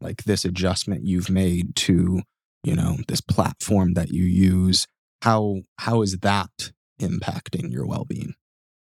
Like 0.00 0.24
this 0.24 0.44
adjustment 0.44 1.04
you've 1.04 1.28
made 1.28 1.76
to, 1.76 2.22
you 2.64 2.74
know, 2.74 2.96
this 3.08 3.20
platform 3.20 3.94
that 3.94 4.08
you 4.10 4.24
use. 4.24 4.86
How 5.22 5.62
how 5.78 6.02
is 6.02 6.18
that 6.18 6.72
impacting 7.00 7.70
your 7.70 7.86
well-being? 7.86 8.34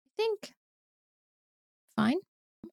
I 0.08 0.10
think 0.18 0.54
fine. 1.96 2.18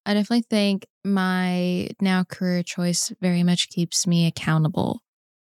I 0.04 0.14
definitely 0.14 0.44
think 0.50 0.86
my 1.04 1.88
now 2.00 2.24
career 2.24 2.62
choice 2.62 3.12
very 3.20 3.42
much 3.42 3.68
keeps 3.68 4.06
me 4.06 4.26
accountable 4.26 5.00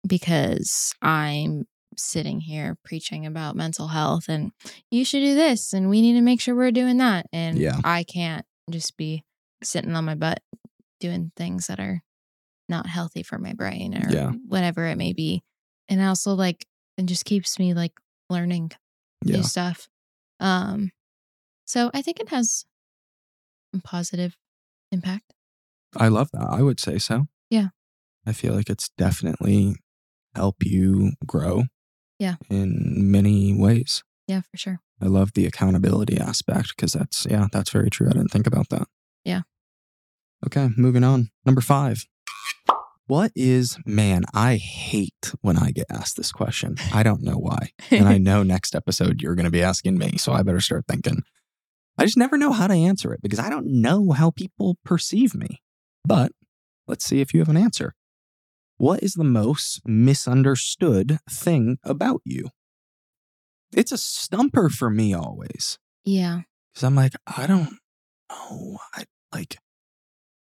because 0.07 0.93
I'm 1.01 1.65
sitting 1.97 2.39
here 2.41 2.77
preaching 2.83 3.25
about 3.25 3.55
mental 3.55 3.87
health 3.89 4.25
and 4.29 4.51
you 4.91 5.03
should 5.05 5.21
do 5.21 5.35
this 5.35 5.73
and 5.73 5.89
we 5.89 6.01
need 6.01 6.13
to 6.13 6.21
make 6.21 6.41
sure 6.41 6.55
we're 6.55 6.71
doing 6.71 6.97
that. 6.97 7.25
And 7.33 7.57
Yeah. 7.57 7.79
I 7.83 8.03
can't 8.03 8.45
just 8.69 8.97
be 8.97 9.23
sitting 9.63 9.95
on 9.95 10.05
my 10.05 10.15
butt 10.15 10.41
doing 10.99 11.31
things 11.35 11.67
that 11.67 11.79
are 11.79 12.01
not 12.69 12.87
healthy 12.87 13.23
for 13.23 13.37
my 13.37 13.53
brain 13.53 13.95
or 13.95 14.11
Yeah. 14.11 14.31
whatever 14.47 14.85
it 14.87 14.97
may 14.97 15.13
be. 15.13 15.43
And 15.87 16.01
also 16.01 16.33
like 16.33 16.65
it 16.97 17.05
just 17.05 17.25
keeps 17.25 17.59
me 17.59 17.73
like 17.73 17.93
learning 18.29 18.71
Yeah. 19.23 19.37
new 19.37 19.43
stuff. 19.43 19.87
Um, 20.39 20.91
so 21.65 21.91
I 21.93 22.01
think 22.01 22.19
it 22.19 22.29
has 22.29 22.65
a 23.73 23.79
positive 23.79 24.37
impact. 24.91 25.33
I 25.95 26.07
love 26.07 26.29
that. 26.31 26.47
I 26.49 26.61
would 26.61 26.79
say 26.79 26.97
so. 26.97 27.27
Yeah. 27.49 27.69
I 28.25 28.33
feel 28.33 28.53
like 28.53 28.69
it's 28.69 28.89
definitely 28.97 29.75
help 30.33 30.57
you 30.63 31.13
grow. 31.25 31.63
Yeah. 32.19 32.35
In 32.49 33.11
many 33.11 33.53
ways. 33.53 34.03
Yeah, 34.27 34.41
for 34.49 34.57
sure. 34.57 34.79
I 35.01 35.05
love 35.05 35.33
the 35.33 35.45
accountability 35.45 36.17
aspect 36.17 36.73
because 36.75 36.93
that's 36.93 37.27
yeah, 37.29 37.47
that's 37.51 37.69
very 37.69 37.89
true. 37.89 38.07
I 38.07 38.13
didn't 38.13 38.31
think 38.31 38.47
about 38.47 38.69
that. 38.69 38.87
Yeah. 39.23 39.41
Okay, 40.45 40.69
moving 40.77 41.03
on. 41.03 41.29
Number 41.45 41.61
five. 41.61 42.05
What 43.07 43.31
is 43.35 43.77
man? 43.85 44.23
I 44.33 44.55
hate 44.55 45.33
when 45.41 45.57
I 45.57 45.69
get 45.71 45.85
asked 45.91 46.17
this 46.17 46.31
question. 46.31 46.77
I 46.91 47.03
don't 47.03 47.21
know 47.21 47.37
why. 47.37 47.69
And 47.91 48.07
I 48.07 48.17
know 48.19 48.41
next 48.41 48.73
episode 48.73 49.21
you're 49.21 49.35
going 49.35 49.45
to 49.45 49.51
be 49.51 49.61
asking 49.61 49.97
me, 49.97 50.17
so 50.17 50.33
I 50.33 50.41
better 50.41 50.59
start 50.59 50.85
thinking. 50.87 51.21
I 51.97 52.05
just 52.05 52.17
never 52.17 52.37
know 52.37 52.51
how 52.51 52.67
to 52.67 52.73
answer 52.73 53.13
it 53.13 53.21
because 53.21 53.39
I 53.39 53.49
don't 53.49 53.67
know 53.67 54.11
how 54.11 54.31
people 54.31 54.77
perceive 54.83 55.35
me. 55.35 55.61
But 56.03 56.31
let's 56.87 57.05
see 57.05 57.21
if 57.21 57.33
you 57.33 57.39
have 57.41 57.49
an 57.49 57.57
answer. 57.57 57.93
What 58.77 59.01
is 59.03 59.13
the 59.13 59.23
most 59.23 59.81
misunderstood 59.85 61.19
thing 61.29 61.77
about 61.83 62.21
you? 62.25 62.49
It's 63.71 63.91
a 63.91 63.97
stumper 63.97 64.69
for 64.69 64.89
me 64.89 65.13
always 65.13 65.77
yeah. 66.03 66.41
because 66.73 66.83
I'm 66.83 66.95
like, 66.95 67.13
I 67.25 67.47
don't 67.47 67.77
know. 68.29 68.79
I 68.93 69.05
like, 69.33 69.57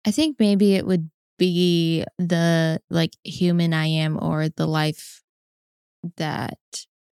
I 0.05 0.11
think 0.11 0.37
maybe 0.39 0.75
it 0.75 0.87
would 0.87 1.11
be 1.39 2.05
the 2.19 2.81
like 2.91 3.13
human 3.25 3.73
I 3.73 3.87
am 3.87 4.19
or 4.23 4.49
the 4.49 4.67
life 4.67 5.23
that 6.17 6.59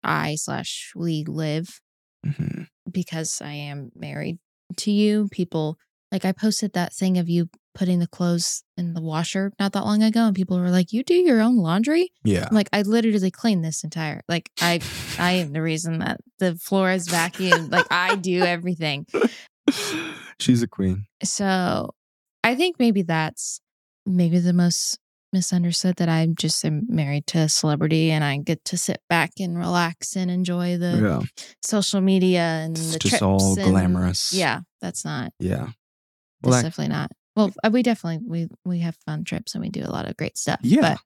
I 0.03 0.35
slash 0.35 0.93
we 0.97 1.25
live 1.27 1.81
mhm, 2.27 2.67
because 2.91 3.41
I 3.43 3.53
am 3.53 3.91
married 3.95 4.39
to 4.79 4.91
you. 4.91 5.29
People 5.31 5.79
like 6.11 6.25
I 6.25 6.33
posted 6.33 6.73
that 6.73 6.93
thing 6.93 7.19
of 7.19 7.29
you 7.29 7.49
putting 7.75 7.99
the 8.01 8.07
clothes 8.09 8.63
in 8.77 8.95
the 8.95 9.01
washer 9.01 9.53
not 9.61 9.73
that 9.73 9.85
long 9.85 10.03
ago 10.03 10.27
and 10.27 10.35
people 10.37 10.59
were 10.59 10.71
like, 10.71 10.93
You 10.93 11.03
do 11.05 11.15
your 11.15 11.41
own 11.41 11.57
laundry? 11.57 12.11
yeah, 12.25 12.47
I'm 12.51 12.55
like 12.55 12.69
I 12.73 12.83
literally 12.83 13.31
clean 13.31 13.63
this 13.63 13.85
entire 13.85 14.23
like 14.29 14.51
I 14.61 14.81
I 15.19 15.33
am 15.33 15.53
the 15.53 15.63
reason 15.63 15.99
that 16.01 16.21
the 16.39 16.57
floor 16.57 16.91
is 16.91 17.09
vacuumed. 17.09 17.71
like 17.71 17.87
I 17.91 18.17
do 18.17 18.41
everything. 18.43 19.07
she's 20.41 20.63
a 20.63 20.69
queen. 20.69 21.07
So 21.23 21.91
I 22.43 22.55
think 22.55 22.77
maybe 22.79 23.03
that's 23.03 23.61
maybe 24.07 24.39
the 24.39 24.53
most 24.53 24.99
misunderstood 25.33 25.95
that 25.97 26.09
I'm 26.09 26.35
just 26.35 26.65
am 26.65 26.87
married 26.89 27.27
to 27.29 27.39
a 27.39 27.49
celebrity 27.49 28.11
and 28.11 28.25
I 28.25 28.39
get 28.39 28.65
to 28.65 28.77
sit 28.77 29.01
back 29.09 29.31
and 29.39 29.57
relax 29.57 30.17
and 30.17 30.29
enjoy 30.31 30.77
the 30.77 30.99
Yeah, 31.01 31.21
social 31.63 32.01
media 32.01 32.41
and 32.41 32.77
It's 32.77 32.95
the 32.95 32.99
just 32.99 33.11
trips 33.19 33.23
all 33.23 33.57
and- 33.59 33.71
glamorous. 33.71 34.33
Yeah, 34.33 34.61
that's 34.81 35.05
not. 35.05 35.33
yeah. 35.39 35.69
That's 36.43 36.57
that- 36.57 36.63
definitely 36.65 36.95
not. 36.95 37.13
Well, 37.37 37.53
uh, 37.63 37.71
we 37.73 37.83
definitely 37.83 38.27
we 38.27 38.49
we 38.65 38.79
have 38.81 38.97
fun 39.07 39.25
trips 39.25 39.55
and 39.55 39.63
we 39.63 39.71
do 39.71 39.85
a 39.85 39.91
lot 39.91 40.09
of 40.09 40.17
great 40.17 40.37
stuff. 40.37 40.61
Yeah. 40.63 40.81
but, 40.81 40.99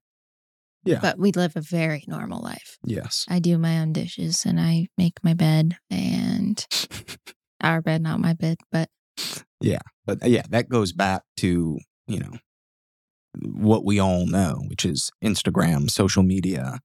Yeah. 0.84 0.98
But 1.00 1.18
we 1.18 1.32
live 1.32 1.56
a 1.56 1.60
very 1.60 2.04
normal 2.06 2.42
life. 2.42 2.78
Yes. 2.84 3.26
I 3.28 3.38
do 3.38 3.58
my 3.58 3.78
own 3.80 3.92
dishes 3.92 4.44
and 4.44 4.60
I 4.60 4.88
make 4.96 5.22
my 5.22 5.34
bed 5.34 5.76
and 5.90 6.64
our 7.60 7.80
bed, 7.82 8.02
not 8.02 8.20
my 8.20 8.32
bed, 8.34 8.58
but 8.72 8.88
Yeah. 9.60 9.82
But 10.06 10.22
uh, 10.22 10.28
yeah, 10.28 10.42
that 10.50 10.68
goes 10.68 10.92
back 10.92 11.22
to, 11.38 11.78
you 12.06 12.18
know, 12.18 12.32
what 13.40 13.84
we 13.84 13.98
all 13.98 14.26
know, 14.26 14.62
which 14.68 14.84
is 14.84 15.10
Instagram, 15.22 15.90
social 15.90 16.22
media. 16.22 16.80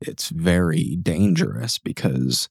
It's 0.00 0.28
very 0.28 0.96
dangerous 1.00 1.78
because, 1.78 2.48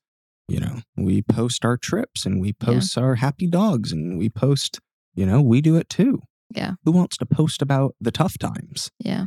you 0.47 0.59
know, 0.59 0.79
we 0.97 1.21
post 1.21 1.63
our 1.63 1.77
trips 1.77 2.25
and 2.25 2.41
we 2.41 2.53
post 2.53 2.97
our 2.97 3.15
happy 3.15 3.47
dogs 3.47 3.91
and 3.91 4.17
we 4.17 4.29
post, 4.29 4.79
you 5.13 5.25
know, 5.25 5.41
we 5.41 5.61
do 5.61 5.75
it 5.75 5.89
too. 5.89 6.21
Yeah. 6.53 6.73
Who 6.85 6.91
wants 6.91 7.17
to 7.17 7.25
post 7.25 7.61
about 7.61 7.95
the 7.99 8.11
tough 8.11 8.37
times? 8.37 8.91
yeah, 8.99 9.25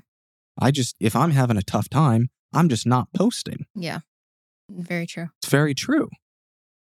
I 0.58 0.70
just, 0.70 0.96
if 1.00 1.14
I'm 1.14 1.32
having 1.32 1.56
a 1.56 1.62
tough 1.62 1.88
time, 1.88 2.28
I'm 2.52 2.68
just 2.68 2.86
not 2.86 3.08
posting. 3.14 3.66
yeah, 3.74 4.00
very 4.70 5.06
true. 5.06 5.28
It's 5.42 5.50
very 5.50 5.74
true. 5.74 6.08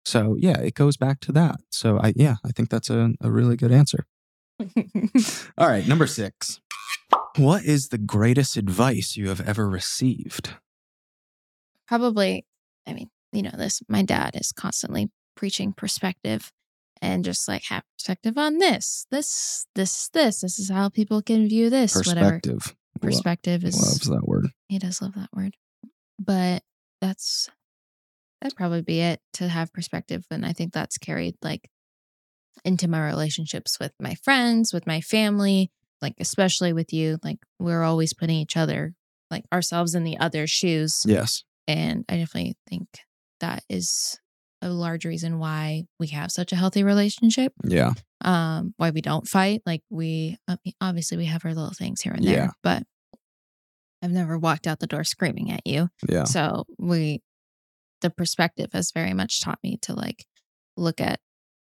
So 0.05 0.35
yeah, 0.37 0.59
it 0.59 0.73
goes 0.73 0.97
back 0.97 1.19
to 1.21 1.31
that. 1.31 1.55
So 1.71 1.97
I, 1.99 2.13
yeah, 2.15 2.35
I 2.45 2.51
think 2.51 2.69
that's 2.69 2.89
a, 2.89 3.11
a 3.21 3.31
really 3.31 3.55
good 3.55 3.71
answer. 3.71 4.05
All 5.57 5.67
right, 5.67 5.87
number 5.87 6.07
six. 6.07 6.59
What 7.37 7.63
is 7.63 7.87
the 7.87 7.97
greatest 7.97 8.57
advice 8.57 9.17
you 9.17 9.29
have 9.29 9.41
ever 9.41 9.67
received? 9.67 10.55
Probably, 11.87 12.45
I 12.85 12.93
mean, 12.93 13.09
you 13.31 13.41
know, 13.41 13.51
this, 13.57 13.81
my 13.87 14.03
dad 14.03 14.31
is 14.35 14.51
constantly 14.51 15.09
preaching 15.35 15.73
perspective 15.73 16.51
and 17.03 17.25
just 17.25 17.49
like 17.49 17.63
have 17.65 17.83
perspective 17.97 18.37
on 18.37 18.59
this, 18.59 19.05
this, 19.11 19.67
this, 19.75 20.07
this. 20.13 20.39
This 20.39 20.57
is 20.57 20.71
how 20.71 20.87
people 20.87 21.21
can 21.21 21.49
view 21.49 21.69
this, 21.69 21.95
whatever. 21.95 22.39
Perspective. 22.39 22.75
Lo- 23.01 23.07
Perspective 23.09 23.63
is, 23.65 23.75
Loves 23.75 24.07
that 24.09 24.25
word. 24.25 24.47
he 24.69 24.79
does 24.79 25.01
love 25.01 25.13
that 25.15 25.29
word. 25.35 25.55
But 26.17 26.63
that's, 27.01 27.49
that'd 28.41 28.55
probably 28.55 28.81
be 28.81 29.01
it 29.01 29.19
to 29.33 29.49
have 29.49 29.73
perspective. 29.73 30.23
And 30.31 30.45
I 30.45 30.53
think 30.53 30.71
that's 30.71 30.97
carried 30.97 31.35
like 31.41 31.69
into 32.63 32.87
my 32.87 33.05
relationships 33.05 33.77
with 33.81 33.91
my 33.99 34.15
friends, 34.23 34.71
with 34.73 34.87
my 34.87 35.01
family, 35.01 35.71
like 36.01 36.13
especially 36.21 36.71
with 36.71 36.93
you. 36.93 37.17
Like 37.21 37.39
we're 37.59 37.83
always 37.83 38.13
putting 38.13 38.37
each 38.37 38.55
other, 38.55 38.93
like 39.29 39.43
ourselves 39.51 39.93
in 39.93 40.05
the 40.05 40.17
other's 40.19 40.51
shoes. 40.51 41.01
Yes. 41.05 41.43
And 41.67 42.05
I 42.07 42.15
definitely 42.15 42.55
think 42.69 42.87
that 43.41 43.63
is 43.69 44.17
a 44.63 44.69
large 44.69 45.05
reason 45.05 45.39
why 45.39 45.83
we 45.99 46.07
have 46.07 46.31
such 46.31 46.51
a 46.53 46.55
healthy 46.55 46.83
relationship. 46.83 47.53
Yeah. 47.65 47.91
Um, 48.23 48.73
why 48.77 48.91
we 48.91 49.01
don't 49.01 49.27
fight. 49.27 49.61
Like 49.65 49.81
we 49.89 50.37
obviously 50.79 51.17
we 51.17 51.25
have 51.25 51.43
our 51.45 51.53
little 51.53 51.73
things 51.77 52.01
here 52.01 52.13
and 52.13 52.23
there, 52.25 52.35
Yeah. 52.35 52.49
but 52.63 52.83
I've 54.01 54.11
never 54.11 54.37
walked 54.37 54.65
out 54.67 54.79
the 54.79 54.87
door 54.87 55.03
screaming 55.03 55.51
at 55.51 55.61
you. 55.65 55.89
Yeah. 56.07 56.23
So 56.23 56.65
we 56.79 57.21
the 58.01 58.09
perspective 58.09 58.69
has 58.73 58.91
very 58.91 59.13
much 59.13 59.41
taught 59.41 59.59
me 59.63 59.77
to 59.83 59.93
like 59.93 60.25
look 60.75 60.99
at 60.99 61.19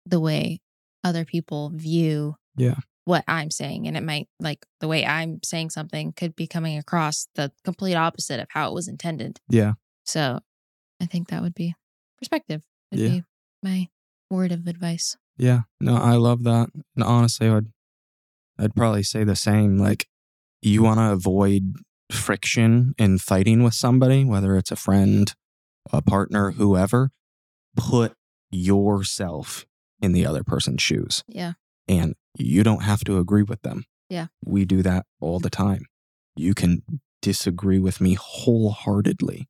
the 0.05 0.21
way 0.21 0.61
other 1.05 1.25
people 1.25 1.71
view 1.75 2.37
Yeah. 2.57 2.77
what 3.05 3.25
I'm 3.29 3.51
saying. 3.51 3.87
And 3.87 3.97
it 3.97 4.03
might 4.03 4.29
like 4.41 4.65
the 4.81 4.89
way 4.89 5.05
I'm 5.07 5.41
saying 5.45 5.71
something 5.71 6.13
could 6.13 6.35
be 6.37 6.47
coming 6.47 6.77
across 6.79 7.29
the 7.35 7.53
complete 7.65 7.95
opposite 7.95 8.41
of 8.41 8.49
how 8.51 8.69
it 8.71 8.75
was 8.75 8.89
intended. 8.89 9.41
Yeah. 9.49 9.75
So 10.05 10.41
I 11.01 11.07
think 11.07 11.29
that 11.29 11.43
would 11.43 11.55
be 11.55 11.75
perspective 12.19 12.63
would 12.91 13.01
Yeah. 13.01 13.09
be 13.09 13.25
my 13.63 13.89
word 14.31 14.53
of 14.53 14.67
advice. 14.67 15.17
Yeah. 15.37 15.63
No, 15.81 15.97
I 15.97 16.15
love 16.15 16.43
that. 16.45 16.69
And 16.95 17.05
honestly, 17.05 17.49
I'd 17.49 17.67
I'd 18.59 18.75
probably 18.75 19.03
say 19.05 19.23
the 19.25 19.37
same. 19.37 19.79
Like 19.79 20.07
you 20.63 20.83
want 20.83 20.99
to 20.99 21.13
avoid 21.13 21.75
friction 22.11 22.95
in 22.99 23.19
fighting 23.19 23.63
with 23.63 23.75
somebody, 23.75 24.25
whether 24.25 24.57
it's 24.57 24.73
a 24.73 24.77
friend, 24.77 25.33
a 25.93 26.03
partner, 26.03 26.51
whoever, 26.53 27.11
put 27.77 28.15
yourself 28.51 29.65
in 30.03 30.13
the 30.13 30.27
other 30.27 30.43
person's 30.43 30.83
shoes. 30.83 31.23
Yeah. 31.29 31.53
And 31.87 32.15
you 32.37 32.63
don't 32.65 32.83
have 32.83 33.05
to 33.05 33.19
agree 33.19 33.43
with 33.45 33.63
them. 33.63 33.85
Yeah. 34.11 34.27
We 34.45 34.65
do 34.65 34.83
that 34.83 35.07
all 35.21 35.39
the 35.39 35.51
time. 35.51 35.87
You 36.37 36.55
can 36.55 36.83
disagree 37.23 37.79
with 37.79 38.01
me 38.01 38.15
wholeheartedly, 38.15 39.49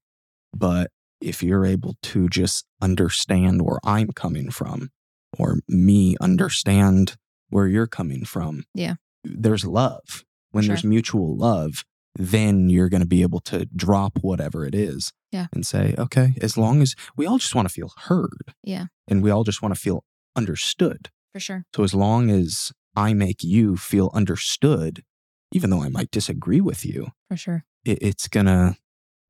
but 0.54 0.90
if 1.20 1.42
you're 1.42 1.66
able 1.66 1.96
to 2.02 2.28
just 2.28 2.64
understand 2.80 3.62
where 3.62 3.78
I'm 3.84 4.08
coming 4.12 4.50
from 4.50 4.90
or 5.38 5.58
me 5.68 6.16
understand 6.20 7.16
where 7.50 7.66
you're 7.66 7.86
coming 7.86 8.24
from, 8.24 8.64
Yeah. 8.74 8.96
there's 9.24 9.64
love. 9.64 10.24
When 10.50 10.64
Sure. 10.64 10.74
there's 10.74 10.84
mutual 10.84 11.36
love, 11.36 11.84
then 12.14 12.68
you're 12.70 12.88
going 12.88 13.02
to 13.02 13.06
be 13.06 13.22
able 13.22 13.40
to 13.40 13.66
drop 13.76 14.18
whatever 14.22 14.64
it 14.64 14.74
is 14.74 15.12
Yeah. 15.30 15.46
and 15.52 15.64
say, 15.66 15.94
okay, 15.98 16.34
as 16.40 16.56
long 16.56 16.82
as 16.82 16.94
we 17.16 17.26
all 17.26 17.38
just 17.38 17.54
want 17.54 17.68
to 17.68 17.72
feel 17.74 17.92
heard 18.04 18.54
Yeah. 18.64 18.86
and 19.06 19.22
we 19.22 19.30
all 19.30 19.44
just 19.44 19.62
want 19.62 19.74
to 19.74 19.80
feel 19.80 20.04
understood. 20.34 21.10
For 21.32 21.40
sure. 21.40 21.64
So 21.74 21.82
as 21.84 21.94
long 21.94 22.30
as 22.30 22.72
I 22.96 23.12
make 23.12 23.44
you 23.44 23.76
feel 23.76 24.10
understood, 24.14 25.04
even 25.52 25.70
though 25.70 25.82
I 25.82 25.88
might 25.88 26.10
disagree 26.10 26.60
with 26.60 26.84
you, 26.84 27.08
For 27.28 27.36
sure. 27.36 27.64
it, 27.84 27.98
it's 28.00 28.28
gonna 28.28 28.76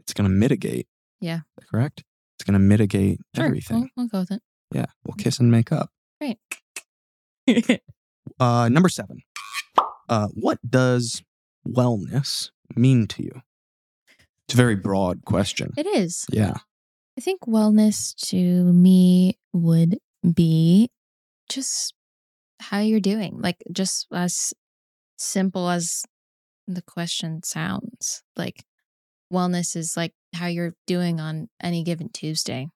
it's 0.00 0.14
gonna 0.14 0.28
mitigate. 0.30 0.86
Yeah. 1.20 1.40
Correct? 1.70 2.04
It's 2.36 2.44
gonna 2.44 2.58
mitigate 2.58 3.20
Sure. 3.34 3.46
everything. 3.46 3.90
We'll, 3.96 4.04
we'll 4.04 4.06
go 4.08 4.20
with 4.20 4.30
it. 4.32 4.42
Yeah. 4.74 4.86
We'll 5.04 5.16
kiss 5.16 5.38
and 5.40 5.50
make 5.50 5.72
up. 5.72 5.90
it. 6.20 6.38
Uh 8.38 8.68
number 8.68 8.88
seven. 8.90 9.22
Uh 10.08 10.28
what 10.34 10.58
does 10.68 11.22
wellness 11.66 12.50
mean 12.76 13.06
to 13.08 13.22
you? 13.22 13.42
It's 14.46 14.54
a 14.54 14.56
very 14.56 14.76
broad 14.76 15.24
question. 15.24 15.72
it 15.76 15.86
is. 15.86 16.24
Yeah. 16.30 16.54
I 17.16 17.20
think 17.20 17.40
wellness 17.42 18.14
to 18.28 18.36
me 18.36 19.38
would 19.52 19.98
be 20.34 20.90
just 21.48 21.94
how 22.60 22.80
you're 22.80 23.00
doing. 23.00 23.40
Like 23.40 23.64
just 23.72 24.06
as 24.12 24.52
simple 25.16 25.68
as 25.70 26.04
the 26.66 26.82
question 26.82 27.42
sounds. 27.42 28.22
Like 28.36 28.64
wellness 29.32 29.76
is 29.76 29.94
like 29.96 30.12
how 30.34 30.46
you're 30.46 30.74
doing 30.86 31.20
on 31.20 31.48
any 31.62 31.82
given 31.82 32.08
Tuesday, 32.12 32.68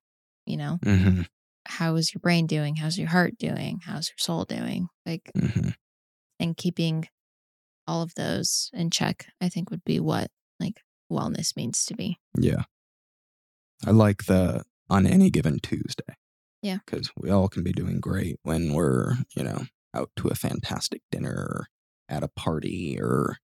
you 0.46 0.56
know? 0.56 0.78
hmm 0.82 1.22
How 1.66 1.94
is 1.96 2.12
your 2.14 2.20
brain 2.20 2.46
doing? 2.46 2.76
How's 2.76 2.98
your 2.98 3.08
heart 3.08 3.38
doing? 3.38 3.80
How's 3.84 4.08
your 4.08 4.18
soul 4.18 4.44
doing? 4.44 4.88
Like 5.06 5.30
hmm 5.38 5.70
and 6.40 6.56
keeping 6.56 7.06
all 7.86 8.02
of 8.02 8.14
those 8.16 8.68
in 8.72 8.90
check, 8.90 9.26
I 9.40 9.48
think 9.48 9.70
would 9.70 9.84
be 9.84 10.00
what 10.00 10.28
like 10.58 10.80
wellness 11.10 11.54
means 11.56 11.84
to 11.84 11.94
me. 11.96 12.16
Yeah. 12.36 12.64
I 13.86 13.90
like 13.90 14.24
the 14.26 14.64
on 14.90 15.06
any 15.06 15.30
given 15.30 15.58
Tuesday. 15.60 16.14
Yeah. 16.62 16.78
Because 16.84 17.10
we 17.16 17.30
all 17.30 17.48
can 17.48 17.62
be 17.62 17.72
doing 17.72 18.00
great 18.00 18.36
when 18.42 18.72
we're, 18.72 19.14
you 19.36 19.42
know, 19.42 19.64
out 19.94 20.10
to 20.16 20.28
a 20.28 20.34
fantastic 20.34 21.02
dinner 21.10 21.32
or 21.34 21.66
at 22.08 22.22
a 22.22 22.28
party 22.28 22.98
or 23.00 23.36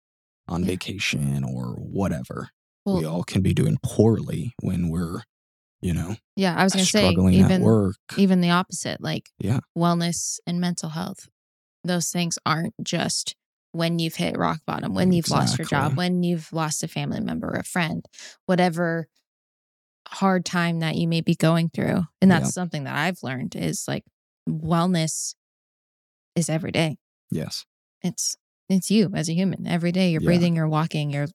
on 0.49 0.63
Yeah. 0.63 0.69
vacation 0.69 1.45
or 1.45 1.75
whatever. 1.75 2.51
Well, 2.87 2.99
we 2.99 3.05
all 3.05 3.25
can 3.25 3.43
be 3.43 3.53
doing 3.53 3.79
poorly 3.83 4.55
when 4.63 4.89
we're, 4.89 5.23
you 5.83 5.93
know, 5.93 6.17
yeah, 6.37 6.55
I 6.57 6.65
was 6.65 6.73
gonna 6.73 6.85
say 6.85 7.01
struggling 7.01 7.35
even 7.35 7.61
at 7.63 7.67
work. 7.67 7.97
even 8.17 8.41
the 8.41 8.51
opposite 8.51 9.01
like 9.01 9.31
Yeah. 9.39 9.61
wellness 9.77 10.39
and 10.47 10.61
mental 10.61 10.91
health 10.91 11.29
those 11.85 12.11
things 12.11 12.39
aren't 12.47 12.75
just 12.83 13.37
when 13.73 13.99
you've 13.99 14.17
hit 14.17 14.37
rock 14.39 14.61
bottom 14.67 14.95
when 14.95 15.13
you've 15.13 15.31
lost 15.31 15.59
your 15.59 15.67
job 15.67 15.97
when 15.97 16.23
you've 16.23 16.53
lost 16.53 16.83
a 16.83 16.89
family 16.89 17.21
member 17.21 17.51
a 17.51 17.63
friend 17.63 18.05
whatever 18.47 19.07
hard 20.09 20.45
time 20.45 20.81
that 20.81 20.97
you 20.97 21.07
may 21.07 21.21
be 21.21 21.35
going 21.35 21.69
through 21.69 22.03
and 22.21 22.31
that's 22.31 22.47
Yep. 22.47 22.53
something 22.55 22.85
that 22.85 22.95
i've 22.97 23.23
learned 23.23 23.55
is 23.55 23.85
like 23.87 24.05
wellness 24.49 25.35
is 26.35 26.49
every 26.49 26.71
day 26.73 26.97
Yes. 27.31 27.65
it's 28.03 28.37
it's 28.69 28.91
you 28.91 29.11
as 29.15 29.29
a 29.29 29.35
human 29.35 29.67
every 29.67 29.93
day 29.93 30.11
you're 30.11 30.21
Yeah. 30.21 30.27
breathing 30.27 30.57
you're 30.57 30.69
walking 30.69 31.11
your 31.11 31.27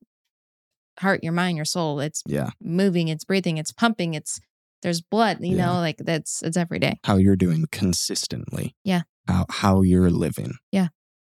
heart 1.00 1.24
your 1.24 1.34
mind 1.34 1.56
your 1.56 1.66
soul 1.66 2.00
it's 2.00 2.22
Yeah. 2.28 2.50
moving 2.62 3.08
it's 3.08 3.24
breathing 3.24 3.58
it's 3.58 3.72
pumping 3.72 4.14
it's 4.14 4.40
there's 4.82 5.02
blood 5.02 5.38
you 5.42 5.56
Yeah. 5.58 5.68
know 5.68 5.74
like 5.76 5.98
that's 5.98 6.42
it's 6.44 6.58
every 6.58 6.80
day 6.80 7.00
How 7.04 7.18
you're 7.18 7.36
doing 7.36 7.66
consistently. 7.72 8.76
Yeah. 8.84 9.02
How 9.28 9.46
how 9.50 9.82
you're 9.84 10.10
living. 10.10 10.54
Yeah. 10.72 10.88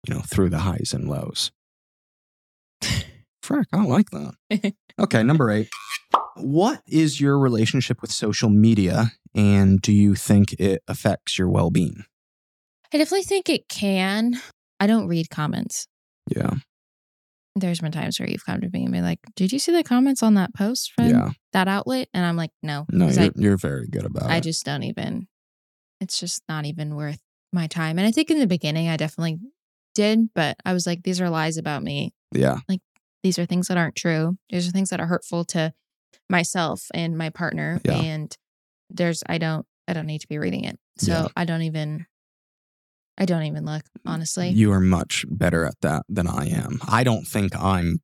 You 0.08 0.16
know, 0.16 0.22
through 0.22 0.50
the 0.50 0.60
highs 0.60 0.94
and 0.94 1.10
lows. 1.10 1.52
Frick, 3.42 3.68
I 3.74 3.84
like 3.84 4.10
that. 4.12 4.74
Okay, 5.00 5.24
number 5.24 5.50
eight. 5.52 5.70
What 6.36 6.82
is 6.88 7.20
your 7.22 7.40
relationship 7.40 8.02
with 8.02 8.12
social 8.12 8.50
media 8.50 9.12
and 9.34 9.82
do 9.82 9.94
you 9.94 10.16
think 10.16 10.54
it 10.60 10.82
affects 10.88 11.38
your 11.40 11.50
well 11.50 11.72
being? 11.72 12.04
I 12.94 12.98
definitely 12.98 13.24
think 13.24 13.50
it 13.50 13.68
can. 13.70 14.40
I 14.80 14.88
don't 14.88 15.08
read 15.08 15.30
comments. 15.30 15.88
Yeah. 16.34 16.56
There's 17.60 17.80
been 17.82 17.92
times 17.92 18.20
where 18.20 18.30
you've 18.30 18.46
come 18.46 18.62
to 18.62 18.70
me 18.72 18.84
and 18.84 18.94
be 18.94 19.02
like, 19.02 19.20
"Did 19.36 19.52
you 19.52 19.60
see 19.60 19.72
the 19.72 19.84
comments 19.84 20.22
on 20.24 20.36
that 20.36 20.54
post 20.54 20.92
from 20.94 21.10
Yeah. 21.10 21.32
that 21.54 21.68
outlet?" 21.68 22.08
And 22.14 22.26
I'm 22.26 22.36
like, 22.38 22.52
"No, 22.62 22.86
No, 22.92 23.08
you're, 23.10 23.24
I, 23.24 23.32
you're 23.36 23.58
very 23.58 23.88
good 23.88 24.06
about 24.06 24.24
I 24.30 24.36
it. 24.36 24.38
I 24.38 24.40
just 24.42 24.66
don't 24.66 24.84
even. 24.84 25.28
It's 26.00 26.20
just 26.20 26.44
not 26.48 26.66
even 26.66 26.96
worth 26.96 27.20
my 27.52 27.68
time." 27.68 27.98
And 27.98 28.08
I 28.08 28.12
think 28.12 28.30
in 28.30 28.40
the 28.40 28.48
beginning, 28.48 28.88
I 28.90 28.98
definitely 28.98 29.40
did, 29.96 30.30
but 30.36 30.58
I 30.66 30.74
was 30.74 30.86
like, 30.86 31.04
"These 31.04 31.20
are 31.22 31.30
lies 31.30 31.58
about 31.58 31.84
me. 31.84 32.14
yeah. 32.34 32.58
Like 32.70 32.82
these 33.24 33.40
are 33.40 33.46
things 33.46 33.68
that 33.68 33.78
aren't 33.78 33.96
true. 33.96 34.38
These 34.50 34.68
are 34.68 34.72
things 34.72 34.90
that 34.92 35.00
are 35.00 35.08
hurtful 35.08 35.44
to 35.46 35.74
myself 36.30 36.86
and 36.94 37.18
my 37.18 37.30
partner. 37.30 37.82
Yeah. 37.84 37.98
And 38.00 38.38
there's, 38.90 39.24
I 39.28 39.38
don't, 39.38 39.66
I 39.88 39.94
don't 39.94 40.06
need 40.06 40.22
to 40.22 40.28
be 40.28 40.38
reading 40.38 40.64
it. 40.66 40.78
So 40.98 41.12
Yeah. 41.12 41.28
I 41.36 41.46
don't 41.46 41.64
even, 41.64 42.06
I 43.18 43.26
don't 43.26 43.44
even 43.44 43.66
look 43.66 43.84
honestly. 44.06 44.50
You 44.50 44.72
are 44.72 44.80
much 44.80 45.26
better 45.30 45.66
at 45.66 45.80
that 45.82 46.04
than 46.08 46.28
I 46.28 46.48
am. 46.50 46.80
I 46.88 47.04
don't 47.04 47.26
think 47.26 47.56
I'm 47.56 48.02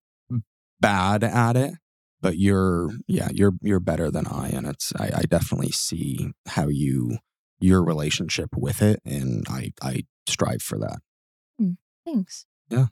bad 0.81 1.23
at 1.23 1.55
it, 1.55 1.73
but 2.21 2.37
you're 2.37 2.89
yeah, 3.07 3.29
you're 3.31 3.53
you're 3.61 3.79
better 3.79 4.09
than 4.09 4.27
I 4.27 4.49
and 4.49 4.65
it's 4.67 4.91
I, 4.97 5.11
I 5.15 5.21
definitely 5.23 5.71
see 5.71 6.31
how 6.47 6.67
you 6.67 7.17
your 7.59 7.83
relationship 7.83 8.49
with 8.57 8.81
it 8.81 8.99
and 9.05 9.45
I 9.49 9.73
I 9.81 10.03
strive 10.27 10.61
for 10.61 10.79
that. 10.79 10.99
Thanks. 12.05 12.45
Yeah. 12.69 12.87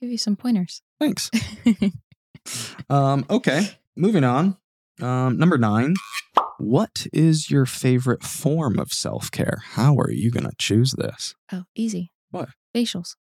Give 0.00 0.10
you 0.10 0.18
some 0.18 0.36
pointers. 0.36 0.82
Thanks. 0.98 1.30
Um 2.88 3.26
okay, 3.28 3.68
moving 3.96 4.24
on. 4.24 4.56
Um 5.02 5.38
number 5.38 5.58
9. 5.58 5.94
What 6.60 7.06
is 7.12 7.50
your 7.50 7.64
favorite 7.66 8.22
form 8.22 8.78
of 8.78 8.92
self-care? 8.92 9.62
How 9.72 9.96
are 9.96 10.10
you 10.10 10.30
going 10.30 10.44
to 10.44 10.52
choose 10.58 10.92
this? 10.92 11.34
oh, 11.52 11.64
easy. 11.74 12.12
What? 12.30 12.50
Facials. 12.74 13.16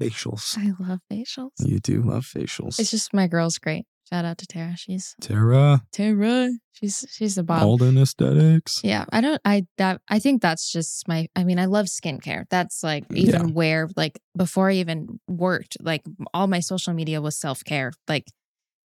Facials. 0.00 0.56
I 0.56 0.72
love 0.82 1.00
facials. 1.12 1.50
You 1.58 1.80
do 1.80 2.02
love 2.02 2.24
facials. 2.24 2.78
It's 2.78 2.90
just 2.90 3.12
my 3.12 3.26
girl's 3.26 3.58
great. 3.58 3.84
Shout 4.08 4.24
out 4.24 4.38
to 4.38 4.46
Tara. 4.46 4.74
She's 4.76 5.14
Tara, 5.20 5.82
Tara. 5.92 6.50
She's 6.72 7.04
she's 7.10 7.34
the 7.34 7.42
bomb. 7.42 7.62
Alden 7.62 7.98
Aesthetics. 7.98 8.80
Yeah, 8.82 9.04
I 9.12 9.20
don't. 9.20 9.40
I 9.44 9.66
that 9.76 10.00
I 10.08 10.18
think 10.18 10.40
that's 10.40 10.72
just 10.72 11.06
my. 11.06 11.28
I 11.36 11.44
mean, 11.44 11.58
I 11.58 11.66
love 11.66 11.86
skincare. 11.86 12.44
That's 12.48 12.82
like 12.82 13.04
even 13.12 13.52
where 13.52 13.88
like 13.96 14.18
before 14.34 14.70
I 14.70 14.74
even 14.74 15.20
worked, 15.28 15.76
like 15.82 16.02
all 16.32 16.46
my 16.46 16.60
social 16.60 16.94
media 16.94 17.20
was 17.20 17.36
self 17.38 17.62
care, 17.64 17.92
like 18.08 18.24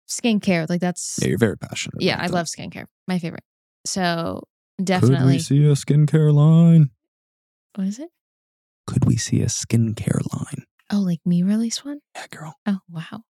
skincare. 0.10 0.70
Like 0.70 0.80
that's 0.80 1.20
Yeah, 1.22 1.28
you're 1.30 1.38
very 1.38 1.58
passionate. 1.58 2.02
yeah. 2.02 2.18
I 2.18 2.28
that. 2.28 2.34
love 2.34 2.46
skincare. 2.46 2.86
My 3.08 3.20
favorite. 3.20 3.44
So 3.86 4.44
definitely. 4.84 5.18
Could 5.18 5.26
we 5.28 5.40
see 5.40 5.64
a 5.66 5.74
skincare 5.74 6.34
line? 6.34 6.92
what 7.76 7.88
is 7.88 8.00
it? 8.00 8.10
Could 8.88 9.06
we 9.06 9.16
see 9.16 9.42
a 9.42 9.46
skincare 9.48 10.22
line? 10.34 10.66
Oh, 10.92 11.00
like 11.00 11.20
me 11.26 11.44
release 11.44 11.86
one. 11.86 12.00
Yeah, 12.16 12.26
girl. 12.30 12.56
Oh 12.66 12.80
wow. 12.90 13.22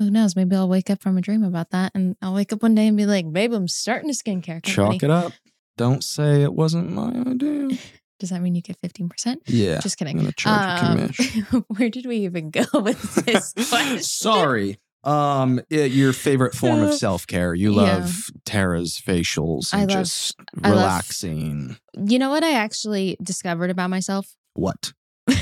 Who 0.00 0.10
knows? 0.10 0.34
Maybe 0.34 0.56
I'll 0.56 0.68
wake 0.68 0.88
up 0.90 1.02
from 1.02 1.18
a 1.18 1.20
dream 1.20 1.44
about 1.44 1.70
that, 1.70 1.92
and 1.94 2.16
I'll 2.22 2.34
wake 2.34 2.52
up 2.52 2.62
one 2.62 2.74
day 2.74 2.86
and 2.88 2.96
be 2.96 3.04
like, 3.06 3.30
"Babe, 3.30 3.52
I'm 3.52 3.68
starting 3.68 4.08
a 4.10 4.14
skincare 4.14 4.62
company." 4.62 4.98
Chalk 4.98 5.02
it 5.02 5.10
up. 5.10 5.32
Don't 5.76 6.02
say 6.02 6.42
it 6.42 6.54
wasn't 6.54 6.90
my 6.90 7.10
idea. 7.10 7.68
Does 8.18 8.30
that 8.30 8.40
mean 8.42 8.54
you 8.54 8.62
get 8.62 8.78
fifteen 8.82 9.08
percent? 9.08 9.42
Yeah. 9.46 9.80
Just 9.80 9.98
kidding. 9.98 10.18
Um, 10.46 10.78
commission. 10.78 11.64
where 11.68 11.88
did 11.90 12.06
we 12.06 12.16
even 12.18 12.50
go 12.50 12.64
with 12.74 13.00
this 13.24 13.52
question? 13.68 14.00
Sorry. 14.02 14.78
Um, 15.02 15.60
yeah, 15.70 15.84
your 15.84 16.12
favorite 16.12 16.54
form 16.54 16.80
of 16.80 16.92
self 16.94 17.26
care. 17.26 17.54
You 17.54 17.72
Yeah. 17.74 17.80
love 17.98 18.26
Tara's 18.44 19.00
facials 19.04 19.72
I 19.72 19.80
and 19.82 19.90
love- 19.90 20.00
just 20.00 20.36
I 20.62 20.68
love- 20.68 20.78
relaxing. 20.78 21.76
You 21.96 22.18
know 22.18 22.28
what 22.30 22.44
I 22.44 22.52
actually 22.52 23.16
discovered 23.22 23.70
about 23.70 23.88
myself 23.90 24.34
What? 24.54 24.92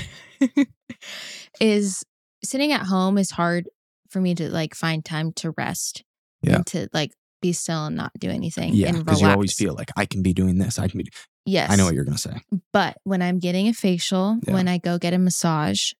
is 1.61 2.05
sitting 2.45 2.73
at 2.73 2.83
home 2.87 3.19
is 3.19 3.31
hard 3.33 3.69
for 4.11 4.21
me 4.21 4.35
to 4.35 4.49
like 4.51 4.75
find 4.75 5.05
time 5.05 5.33
to 5.35 5.53
rest 5.59 6.05
Yeah. 6.43 6.57
and 6.57 6.67
to 6.69 6.89
like 6.93 7.13
be 7.43 7.53
still 7.53 7.87
and 7.87 7.97
not 7.97 8.13
do 8.19 8.31
anything. 8.31 8.75
Yeah, 8.75 8.93
because 8.93 9.21
you 9.21 9.29
always 9.29 9.55
feel 9.55 9.75
like 9.75 9.91
I 9.97 10.07
can 10.07 10.23
be 10.23 10.33
doing 10.33 10.59
this. 10.59 10.79
I 10.79 10.89
can 10.89 10.99
be. 10.99 11.09
yes. 11.47 11.71
I 11.71 11.77
know 11.77 11.85
what 11.85 11.95
you're 11.95 12.05
gonna 12.05 12.19
say. 12.19 12.41
But 12.73 12.97
when 13.05 13.23
I'm 13.23 13.39
getting 13.39 13.69
a 13.69 13.73
facial, 13.73 14.39
Yeah. 14.47 14.55
when 14.55 14.67
I 14.69 14.79
go 14.79 14.99
get 14.99 15.15
a 15.15 15.19
massage, 15.19 15.93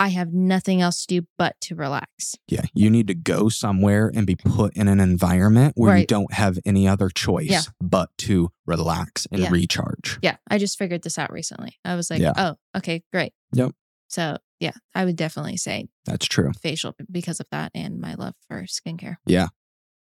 I 0.00 0.08
have 0.08 0.32
nothing 0.32 0.80
else 0.80 1.04
to 1.04 1.20
do 1.20 1.26
but 1.36 1.60
to 1.62 1.74
relax. 1.76 2.34
Yeah, 2.48 2.62
you 2.74 2.88
need 2.88 3.06
to 3.08 3.14
go 3.14 3.50
somewhere 3.50 4.10
and 4.14 4.26
be 4.26 4.34
put 4.34 4.74
in 4.74 4.88
an 4.88 4.98
environment 4.98 5.74
where 5.76 5.96
you 5.96 6.06
don't 6.06 6.32
have 6.32 6.58
any 6.64 6.88
other 6.88 7.10
choice 7.10 7.50
Yeah. 7.50 7.62
but 7.80 8.08
to 8.18 8.50
relax 8.66 9.26
and 9.30 9.42
Yeah. 9.42 9.50
recharge. 9.50 10.18
Yeah, 10.22 10.36
I 10.50 10.56
just 10.56 10.78
figured 10.78 11.02
this 11.02 11.18
out 11.18 11.30
recently. 11.30 11.76
I 11.84 11.96
was 11.96 12.10
like, 12.10 12.20
Yeah. 12.20 12.32
oh, 12.36 12.56
okay, 12.78 13.02
great. 13.12 13.34
Yep. 13.52 13.72
So, 14.08 14.38
yeah, 14.58 14.72
I 14.94 15.04
would 15.04 15.16
definitely 15.16 15.58
say 15.58 15.88
That's 16.06 16.26
true. 16.26 16.50
facial 16.62 16.94
because 17.10 17.38
of 17.38 17.46
that 17.50 17.70
and 17.74 18.00
my 18.00 18.14
love 18.14 18.34
for 18.48 18.62
skincare. 18.62 19.16
Yeah. 19.26 19.48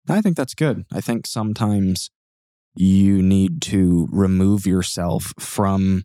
I 0.10 0.22
think 0.22 0.38
that's 0.38 0.56
good. 0.56 0.86
I 0.92 1.02
think 1.02 1.28
sometimes 1.28 2.10
you 2.74 3.22
need 3.22 3.62
to 3.64 4.08
remove 4.10 4.66
yourself 4.66 5.34
from 5.38 6.04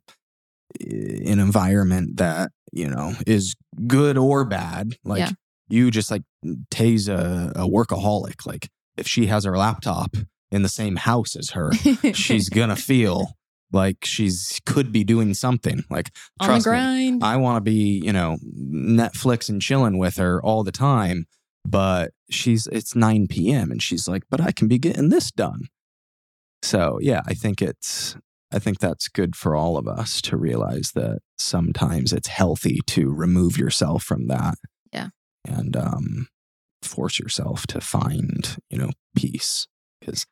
an 0.81 1.39
environment 1.39 2.16
that, 2.18 2.51
you 2.72 2.89
know, 2.89 3.14
is 3.27 3.55
good 3.87 4.16
or 4.18 4.45
bad. 4.45 4.95
Like 5.05 5.20
Yeah. 5.20 5.31
you 5.68 5.91
just 5.91 6.11
like 6.11 6.22
Tay's 6.70 7.09
a, 7.09 7.53
a 7.57 7.66
workaholic. 7.68 8.47
Like 8.47 8.68
if 8.97 9.07
she 9.07 9.27
has 9.27 9.45
her 9.45 9.57
laptop 9.57 10.14
in 10.51 10.62
the 10.62 10.68
same 10.68 10.97
house 10.97 11.37
as 11.37 11.51
her, 11.51 11.72
she's 12.14 12.49
gonna 12.49 12.77
feel 12.77 13.33
like 13.72 14.05
she's 14.05 14.61
could 14.64 14.93
be 14.93 15.03
doing 15.05 15.35
something. 15.35 15.83
Like 15.91 16.11
on 16.41 16.47
the 16.49 16.53
trust 16.53 16.66
me, 16.66 16.70
grind. 16.70 17.24
I 17.24 17.37
want 17.37 17.57
to 17.57 17.61
be, 17.61 18.01
you 18.05 18.12
know, 18.12 18.37
Netflix 18.72 19.49
and 19.49 19.61
chilling 19.61 19.99
with 19.99 20.16
her 20.16 20.41
all 20.43 20.62
the 20.64 20.72
time. 20.72 21.27
But 21.68 22.12
she's, 22.31 22.68
it's 22.68 22.95
9 22.95 23.27
p.m. 23.29 23.72
and 23.72 23.83
she's 23.83 24.07
like, 24.07 24.22
but 24.31 24.41
I 24.41 24.53
can 24.53 24.68
be 24.68 24.79
getting 24.79 25.09
this 25.09 25.33
done. 25.33 25.62
So, 26.62 26.99
yeah, 27.01 27.22
I 27.27 27.35
think 27.35 27.61
it's, 27.61 28.16
I 28.53 28.59
think 28.59 28.79
that's 28.79 29.09
good 29.09 29.35
for 29.35 29.57
all 29.57 29.77
of 29.77 29.89
us 29.89 30.21
to 30.23 30.37
realize 30.37 30.93
that 30.95 31.19
sometimes 31.39 32.13
it's 32.13 32.29
healthy 32.29 32.81
to 32.87 33.13
remove 33.13 33.59
yourself 33.59 34.03
from 34.05 34.29
that. 34.29 34.55
Yeah. 34.93 35.09
And 35.47 35.77
um, 35.77 36.29
force 36.83 37.19
yourself 37.19 37.67
to 37.69 37.81
find, 37.81 38.57
you 38.71 38.79
know, 38.79 38.91
peace 39.17 39.67
because 40.01 40.27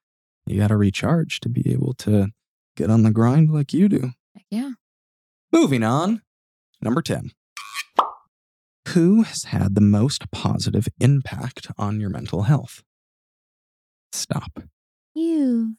you 0.47 0.61
got 0.61 0.69
to 0.69 0.77
recharge 0.77 1.41
to 1.41 1.49
be 1.49 1.73
able 1.73 1.95
to 1.95 2.29
get 2.77 2.91
on 2.91 3.03
the 3.03 3.11
grind 3.11 3.51
like 3.51 3.73
you 3.73 3.89
do. 3.89 4.11
yeah. 4.51 4.73
Moving 5.53 5.85
on. 5.85 6.23
Number 6.83 7.01
10. 7.01 7.31
Who 8.89 9.23
has 9.23 9.45
had 9.45 9.75
the 9.75 9.81
most 9.81 10.31
positive 10.31 10.89
impact 11.01 11.69
on 11.79 12.01
your 12.01 12.11
mental 12.11 12.43
health? 12.43 12.83
Stop. 14.13 14.65
You. 15.15 15.77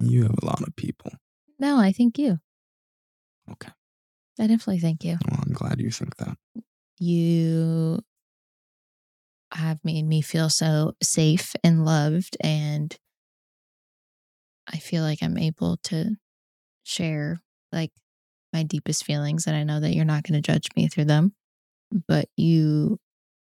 You 0.00 0.22
have 0.22 0.36
a 0.42 0.46
lot 0.46 0.62
of 0.66 0.74
people. 0.76 1.12
No, 1.58 1.78
I 1.78 1.92
think 1.92 2.18
you. 2.18 2.38
Okay. 3.50 3.72
I 4.38 4.46
definitely 4.46 4.78
think 4.78 5.04
you. 5.04 5.18
Well, 5.30 5.40
I'm 5.46 5.52
glad 5.52 5.80
you 5.80 5.90
think 5.90 6.16
that. 6.16 6.36
You 6.98 8.00
have 9.52 9.80
made 9.84 10.06
me 10.06 10.22
feel 10.22 10.48
so 10.48 10.94
safe 11.02 11.54
and 11.62 11.84
loved 11.84 12.36
and 12.40 12.96
I 14.72 14.78
feel 14.78 15.02
like 15.02 15.18
I'm 15.22 15.36
able 15.36 15.78
to 15.84 16.16
share 16.84 17.40
like 17.72 17.90
my 18.52 18.62
deepest 18.62 19.04
feelings 19.04 19.46
and 19.46 19.56
I 19.56 19.64
know 19.64 19.80
that 19.80 19.94
you're 19.94 20.04
not 20.04 20.22
going 20.22 20.40
to 20.40 20.52
judge 20.52 20.68
me 20.76 20.88
through 20.88 21.06
them. 21.06 21.34
But 22.06 22.28
you 22.36 22.98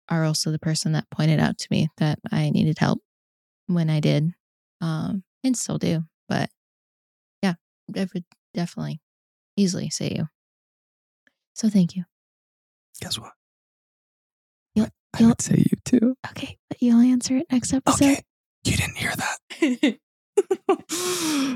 are 0.08 0.24
also 0.24 0.52
the 0.52 0.58
person 0.58 0.92
that 0.92 1.10
pointed 1.10 1.40
out 1.40 1.58
to 1.58 1.68
me 1.70 1.88
that 1.98 2.20
I 2.30 2.50
needed 2.50 2.78
help 2.78 3.00
when 3.66 3.90
I 3.90 4.00
did. 4.00 4.32
Um 4.80 5.24
and 5.42 5.56
still 5.56 5.78
do. 5.78 6.04
But 6.28 6.50
yeah, 7.42 7.54
I 7.96 8.06
would 8.12 8.24
definitely 8.54 9.00
easily 9.56 9.90
say 9.90 10.12
you. 10.16 10.28
So 11.54 11.68
thank 11.68 11.96
you. 11.96 12.04
Guess 13.00 13.18
what? 13.18 13.32
You'll- 14.74 14.88
I 15.14 15.20
you'll- 15.20 15.28
would 15.30 15.40
say 15.42 15.56
you 15.58 15.76
too. 15.84 16.16
Okay, 16.30 16.58
but 16.68 16.80
you'll 16.82 17.00
answer 17.00 17.36
it 17.36 17.46
next 17.50 17.72
episode. 17.72 18.04
Okay. 18.04 18.22
You 18.64 18.76
didn't 18.76 18.96
hear 18.96 19.12
that. 19.16 19.98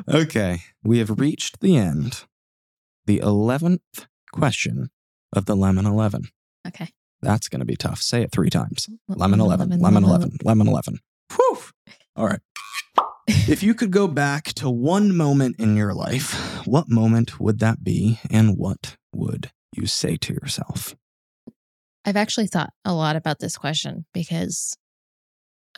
okay. 0.08 0.60
We 0.82 0.98
have 0.98 1.18
reached 1.18 1.60
the 1.60 1.76
end. 1.76 2.24
The 3.06 3.18
11th 3.18 4.06
question 4.32 4.90
of 5.32 5.46
the 5.46 5.56
Lemon 5.56 5.86
11. 5.86 6.28
okay. 6.66 6.90
That's 7.22 7.48
going 7.48 7.60
to 7.60 7.66
be 7.66 7.76
tough. 7.76 8.00
Say 8.00 8.22
it 8.22 8.32
three 8.32 8.48
times. 8.48 8.88
Lemon 9.06 9.40
11, 9.40 9.78
lemon 9.78 10.04
11, 10.04 10.38
lemon 10.42 10.68
11. 10.68 11.00
Whew. 11.36 11.58
All 12.16 12.26
right. 12.26 12.40
if 13.48 13.62
you 13.62 13.74
could 13.74 13.90
go 13.90 14.08
back 14.08 14.46
to 14.54 14.68
one 14.70 15.16
moment 15.16 15.56
in 15.58 15.76
your 15.76 15.94
life, 15.94 16.66
what 16.66 16.88
moment 16.88 17.40
would 17.40 17.58
that 17.60 17.84
be 17.84 18.18
and 18.30 18.56
what 18.56 18.96
would 19.12 19.50
you 19.72 19.86
say 19.86 20.16
to 20.16 20.32
yourself? 20.32 20.96
I've 22.04 22.16
actually 22.16 22.46
thought 22.48 22.70
a 22.84 22.92
lot 22.92 23.14
about 23.16 23.38
this 23.38 23.56
question 23.56 24.06
because 24.12 24.74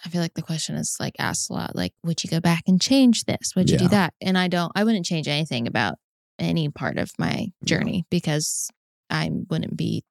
I 0.04 0.08
feel 0.08 0.20
like 0.20 0.34
the 0.34 0.42
question 0.42 0.76
is 0.76 0.96
like 0.98 1.14
asked 1.18 1.50
a 1.50 1.52
lot 1.52 1.76
like, 1.76 1.92
would 2.02 2.24
you 2.24 2.30
go 2.30 2.40
back 2.40 2.62
and 2.66 2.80
change 2.80 3.24
this? 3.24 3.52
Would 3.54 3.68
you 3.68 3.74
Yeah. 3.74 3.82
do 3.82 3.88
that? 3.88 4.14
And 4.20 4.38
I 4.38 4.48
don't, 4.48 4.72
I 4.74 4.84
wouldn't 4.84 5.04
change 5.06 5.28
anything 5.28 5.66
about 5.66 5.96
any 6.38 6.68
part 6.70 6.96
of 6.98 7.10
my 7.18 7.48
Yeah. 7.60 7.66
journey 7.66 8.04
because 8.10 8.70
I 9.10 9.30
wouldn't 9.50 9.76
be 9.76 10.04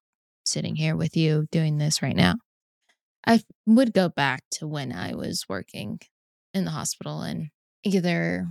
sitting 0.45 0.75
here 0.75 0.95
with 0.95 1.17
you 1.17 1.47
doing 1.51 1.77
this 1.77 2.01
right 2.01 2.15
now. 2.15 2.35
I 3.25 3.41
would 3.65 3.93
go 3.93 4.09
back 4.09 4.43
to 4.53 4.67
when 4.67 4.91
I 4.91 5.15
was 5.15 5.45
working 5.49 5.99
in 6.53 6.65
the 6.65 6.71
hospital 6.71 7.21
and 7.21 7.49
either 7.83 8.47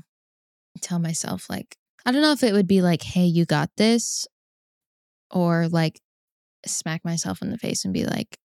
tell 0.81 0.99
myself, 0.99 1.49
like, 1.49 1.77
I 2.07 2.13
don't 2.13 2.23
know 2.23 2.33
if 2.33 2.43
it 2.43 2.53
would 2.53 2.67
be 2.67 2.83
like, 2.83 3.03
hey, 3.03 3.25
you 3.25 3.45
got 3.45 3.71
this, 3.77 4.27
or 5.31 5.69
like 5.69 6.01
smack 6.67 7.05
myself 7.05 7.43
in 7.43 7.51
the 7.51 7.59
face 7.59 7.85
and 7.85 7.95
be 7.95 8.05
like, 8.05 8.39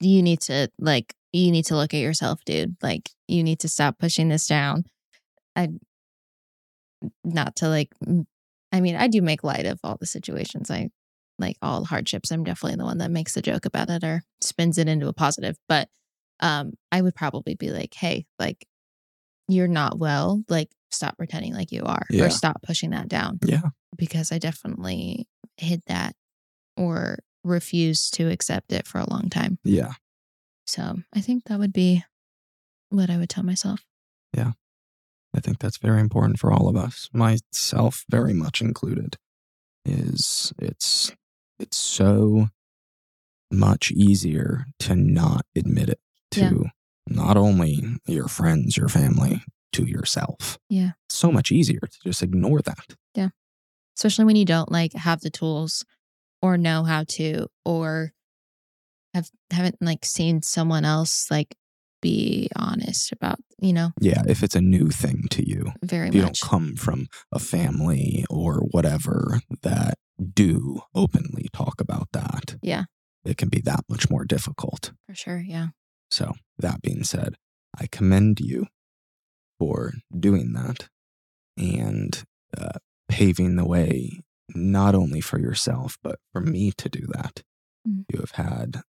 you 0.00 0.22
need 0.22 0.40
to, 0.42 0.68
like, 0.78 1.14
you 1.32 1.50
need 1.50 1.66
to 1.66 1.76
look 1.76 1.92
at 1.94 2.00
yourself, 2.00 2.40
dude. 2.44 2.76
Like, 2.82 3.10
you 3.28 3.42
need 3.42 3.60
to 3.60 3.68
stop 3.68 3.98
pushing 3.98 4.28
this 4.28 4.46
down. 4.46 4.84
I, 5.54 5.68
not 7.24 7.56
to 7.56 7.68
like, 7.68 7.90
I 8.72 8.80
mean, 8.80 8.96
I 8.96 9.08
do 9.08 9.22
make 9.22 9.44
light 9.44 9.66
of 9.66 9.78
all 9.84 9.96
the 9.98 10.06
situations. 10.06 10.70
I 10.70 10.90
like 11.38 11.56
all 11.60 11.84
hardships. 11.84 12.30
I'm 12.30 12.44
definitely 12.44 12.76
the 12.76 12.84
one 12.84 12.98
that 12.98 13.10
makes 13.10 13.36
a 13.36 13.42
joke 13.42 13.66
about 13.66 13.90
it 13.90 14.02
or 14.02 14.22
spins 14.40 14.78
it 14.78 14.88
into 14.88 15.08
a 15.08 15.12
positive. 15.12 15.56
But 15.68 15.88
um, 16.40 16.72
I 16.92 17.00
would 17.02 17.14
probably 17.14 17.54
be 17.54 17.70
like, 17.70 17.94
hey, 17.94 18.26
like, 18.38 18.66
you're 19.48 19.68
not 19.68 19.98
well. 19.98 20.42
Like, 20.48 20.70
stop 20.90 21.16
pretending 21.16 21.54
like 21.54 21.72
you 21.72 21.82
are 21.84 22.06
Yeah. 22.10 22.24
or 22.24 22.30
stop 22.30 22.62
pushing 22.62 22.90
that 22.90 23.08
down 23.08 23.38
Yeah. 23.44 23.62
because 23.96 24.32
I 24.32 24.38
definitely 24.38 25.26
hid 25.56 25.82
that 25.86 26.14
or 26.76 27.18
refused 27.44 28.14
to 28.14 28.30
accept 28.30 28.72
it 28.72 28.86
for 28.86 28.98
a 28.98 29.08
long 29.10 29.28
time. 29.30 29.58
Yeah. 29.64 29.92
So 30.66 30.96
I 31.14 31.20
think 31.20 31.44
that 31.44 31.58
would 31.58 31.72
be 31.72 32.04
what 32.90 33.08
I 33.10 33.16
would 33.18 33.28
tell 33.30 33.44
myself. 33.44 33.84
Yeah. 34.34 34.52
I 35.34 35.40
think 35.40 35.58
that's 35.58 35.76
very 35.78 36.00
important 36.00 36.38
for 36.38 36.50
all 36.52 36.68
of 36.68 36.76
us, 36.76 37.08
myself 37.12 38.04
very 38.10 38.32
much 38.32 38.60
included. 38.60 39.16
Is 39.84 40.52
it's 40.58 41.12
it's 41.58 41.76
so 41.76 42.48
much 43.52 43.92
easier 43.92 44.66
to 44.80 44.96
not 44.96 45.46
admit 45.54 45.88
it 45.88 46.00
to 46.36 46.62
Yeah. 46.64 46.70
not 47.08 47.36
only 47.36 47.82
your 48.06 48.28
friends, 48.28 48.76
your 48.76 48.88
family, 48.88 49.42
to 49.72 49.84
yourself. 49.84 50.58
Yeah. 50.70 50.92
So 51.10 51.30
much 51.30 51.50
easier 51.52 51.80
to 51.80 51.98
just 52.04 52.22
ignore 52.22 52.62
that. 52.62 52.94
Yeah. 53.14 53.28
Especially 53.96 54.24
when 54.24 54.36
you 54.36 54.44
don't 54.44 54.70
like 54.72 54.92
have 54.94 55.20
the 55.20 55.30
tools 55.30 55.84
or 56.42 56.56
know 56.56 56.84
how 56.84 57.04
to 57.18 57.48
or 57.64 58.12
have 59.14 59.28
haven't 59.50 59.76
like 59.80 60.04
seen 60.04 60.42
someone 60.42 60.84
else 60.84 61.30
like 61.30 61.54
be 62.02 62.48
honest 62.54 63.10
about, 63.12 63.38
you 63.60 63.72
know, 63.72 63.90
Yeah, 64.00 64.22
if 64.28 64.42
it's 64.42 64.54
a 64.54 64.60
new 64.60 64.90
thing 64.90 65.24
to 65.30 65.46
you. 65.48 65.72
very 65.82 66.08
If 66.08 66.14
you 66.14 66.22
much. 66.22 66.40
don't 66.40 66.48
come 66.50 66.76
from 66.76 67.06
a 67.32 67.38
family 67.38 68.24
or 68.30 68.60
whatever 68.70 69.40
that 69.62 69.94
do 70.34 70.80
openly 70.94 71.48
talk 71.52 71.80
about 71.80 72.08
that. 72.12 72.56
Yeah. 72.62 72.84
It 73.24 73.36
can 73.38 73.48
be 73.48 73.60
that 73.62 73.80
much 73.88 74.08
more 74.10 74.24
difficult. 74.24 74.92
For 75.08 75.14
sure. 75.14 75.38
Yeah. 75.40 75.68
So, 76.10 76.34
that 76.58 76.82
being 76.82 77.04
said, 77.04 77.36
I 77.78 77.86
commend 77.90 78.40
you 78.40 78.66
for 79.58 79.92
doing 80.18 80.52
that 80.52 80.88
and 81.56 82.22
uh, 82.56 82.78
paving 83.08 83.56
the 83.56 83.66
way, 83.66 84.20
not 84.54 84.94
only 84.94 85.20
for 85.20 85.38
yourself, 85.38 85.98
but 86.02 86.18
for 86.32 86.40
me 86.40 86.72
to 86.76 86.88
do 86.88 87.06
that. 87.12 87.42
Mm. 87.86 88.04
You 88.12 88.20
have 88.20 88.32
had 88.32 88.82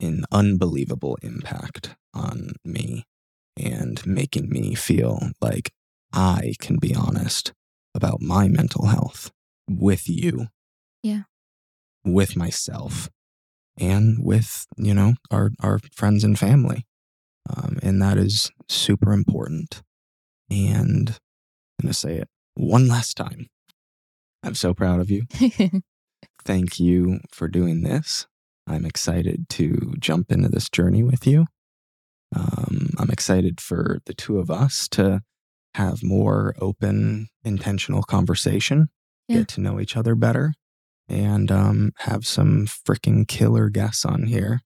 an 0.00 0.24
unbelievable 0.30 1.18
impact 1.22 1.96
on 2.14 2.52
me 2.64 3.04
and 3.56 4.04
making 4.06 4.48
me 4.48 4.74
feel 4.74 5.30
like 5.40 5.72
I 6.12 6.54
can 6.60 6.78
be 6.78 6.94
honest 6.94 7.52
about 7.94 8.20
my 8.20 8.48
mental 8.48 8.86
health 8.86 9.30
with 9.68 10.08
you. 10.08 10.48
Yeah. 11.02 11.22
With 12.04 12.36
myself 12.36 13.10
and 13.78 14.18
with, 14.20 14.66
you 14.76 14.94
know, 14.94 15.14
our, 15.30 15.50
our 15.60 15.78
friends 15.92 16.24
and 16.24 16.38
family. 16.38 16.84
Um, 17.48 17.78
and 17.82 18.00
that 18.02 18.18
is 18.18 18.50
super 18.68 19.12
important. 19.12 19.82
And 20.50 21.10
I'm 21.10 21.84
going 21.86 21.92
to 21.92 21.94
say 21.94 22.16
it 22.16 22.28
one 22.54 22.88
last 22.88 23.16
time. 23.16 23.46
I'm 24.42 24.54
so 24.54 24.74
proud 24.74 25.00
of 25.00 25.10
you. 25.10 25.22
thank 26.44 26.78
you 26.80 27.20
for 27.30 27.48
doing 27.48 27.82
this. 27.82 28.26
I'm 28.66 28.84
excited 28.84 29.48
to 29.50 29.94
jump 29.98 30.30
into 30.30 30.48
this 30.48 30.68
journey 30.68 31.02
with 31.02 31.26
you. 31.26 31.46
Um, 32.36 32.90
I'm 32.98 33.10
excited 33.10 33.60
for 33.60 34.00
the 34.04 34.14
two 34.14 34.38
of 34.38 34.50
us 34.50 34.88
to 34.90 35.22
have 35.74 36.02
more 36.02 36.54
open, 36.60 37.28
intentional 37.44 38.02
conversation, 38.02 38.88
Yeah. 39.28 39.38
get 39.38 39.48
to 39.48 39.60
know 39.60 39.80
each 39.80 39.96
other 39.96 40.14
better, 40.14 40.52
and 41.08 41.50
um, 41.50 41.92
have 41.98 42.26
some 42.26 42.66
freaking 42.66 43.26
killer 43.26 43.68
guests 43.68 44.04
on 44.04 44.24
here 44.24 44.60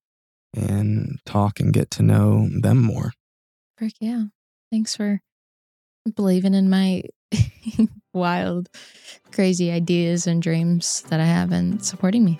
and 0.54 1.18
talk 1.24 1.60
and 1.60 1.72
get 1.72 1.90
to 1.92 2.02
know 2.02 2.48
them 2.50 2.78
more. 2.78 3.12
Frick 3.78 3.94
yeah. 4.00 4.24
Thanks 4.70 4.96
for 4.96 5.20
believing 6.16 6.54
in 6.54 6.68
my 6.68 7.04
wild, 8.14 8.68
crazy 9.32 9.70
ideas 9.70 10.26
and 10.26 10.42
dreams 10.42 11.02
that 11.08 11.20
I 11.20 11.24
have 11.24 11.52
and 11.52 11.84
supporting 11.84 12.24
me. 12.24 12.38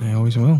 I 0.00 0.12
always 0.12 0.36
will. 0.36 0.58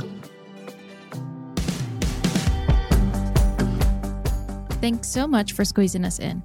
Thanks 4.80 5.08
so 5.08 5.28
much 5.28 5.52
for 5.52 5.64
squeezing 5.64 6.04
us 6.04 6.18
in. 6.18 6.42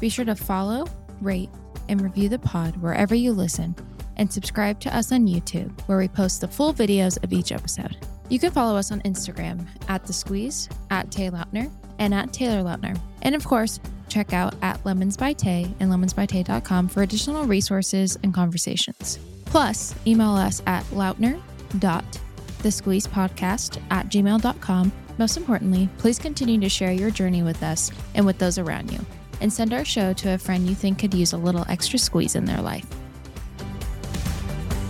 Be 0.00 0.08
sure 0.08 0.24
to 0.24 0.34
follow, 0.34 0.86
rate, 1.20 1.50
and 1.88 2.00
review 2.00 2.30
the 2.30 2.38
pod 2.38 2.76
wherever 2.78 3.14
you 3.14 3.32
listen, 3.32 3.76
and 4.16 4.32
subscribe 4.32 4.80
to 4.80 4.96
us 4.96 5.12
on 5.12 5.26
YouTube, 5.26 5.78
where 5.82 5.98
we 5.98 6.08
post 6.08 6.40
the 6.40 6.48
full 6.48 6.72
videos 6.74 7.22
of 7.22 7.32
each 7.32 7.52
episode. 7.52 7.96
You 8.28 8.38
can 8.38 8.52
follow 8.52 8.76
us 8.76 8.90
on 8.90 9.00
Instagram 9.02 9.66
at 9.88 10.04
The 10.04 10.12
Squeeze, 10.12 10.68
at 10.90 11.10
Tay 11.10 11.30
Lautner, 11.30 11.70
and 11.98 12.14
at 12.14 12.32
Taylor 12.32 12.62
Lautner. 12.62 12.98
And 13.22 13.34
of 13.34 13.44
course, 13.44 13.80
check 14.08 14.32
out 14.32 14.54
at 14.62 14.84
Lemons 14.84 15.16
by 15.16 15.32
Tay 15.32 15.74
and 15.80 15.90
lemonsbytay.com 15.90 16.88
for 16.88 17.02
additional 17.02 17.44
resources 17.44 18.16
and 18.22 18.32
conversations. 18.32 19.18
Plus, 19.44 19.94
email 20.06 20.30
us 20.30 20.62
at 20.66 20.84
lautner.thesqueezepodcast 20.86 23.82
at 23.90 24.08
gmail.com 24.08 24.92
most 25.18 25.36
importantly, 25.36 25.88
please 25.98 26.18
continue 26.18 26.60
to 26.60 26.68
share 26.68 26.92
your 26.92 27.10
journey 27.10 27.42
with 27.42 27.62
us 27.62 27.90
and 28.14 28.26
with 28.26 28.38
those 28.38 28.58
around 28.58 28.90
you, 28.90 28.98
and 29.40 29.52
send 29.52 29.72
our 29.72 29.84
show 29.84 30.12
to 30.14 30.34
a 30.34 30.38
friend 30.38 30.68
you 30.68 30.74
think 30.74 30.98
could 30.98 31.14
use 31.14 31.32
a 31.32 31.38
little 31.38 31.64
extra 31.68 31.98
squeeze 31.98 32.34
in 32.34 32.44
their 32.44 32.60
life. 32.60 32.86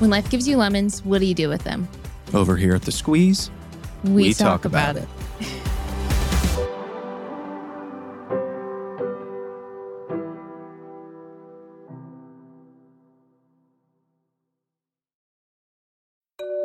When 0.01 0.11
life 0.11 0.29
gives 0.31 0.49
you 0.49 0.57
lemons, 0.57 1.05
what 1.05 1.21
do 1.21 1.27
you 1.27 1.35
do 1.35 1.49
with 1.49 1.63
them? 1.65 1.89
Over 2.33 2.57
here 2.57 2.75
at 2.75 2.83
the 2.83 2.93
squeeze, 2.93 3.51
We, 4.03 4.35
talk, 4.35 4.65
about, 4.65 4.97
it. 4.97 5.09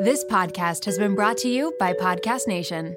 This 0.00 0.24
podcast 0.24 0.86
has 0.86 0.98
been 0.98 1.14
brought 1.14 1.36
to 1.38 1.48
you 1.48 1.74
by 1.78 1.92
Podcast 1.92 2.48
Nation. 2.48 2.96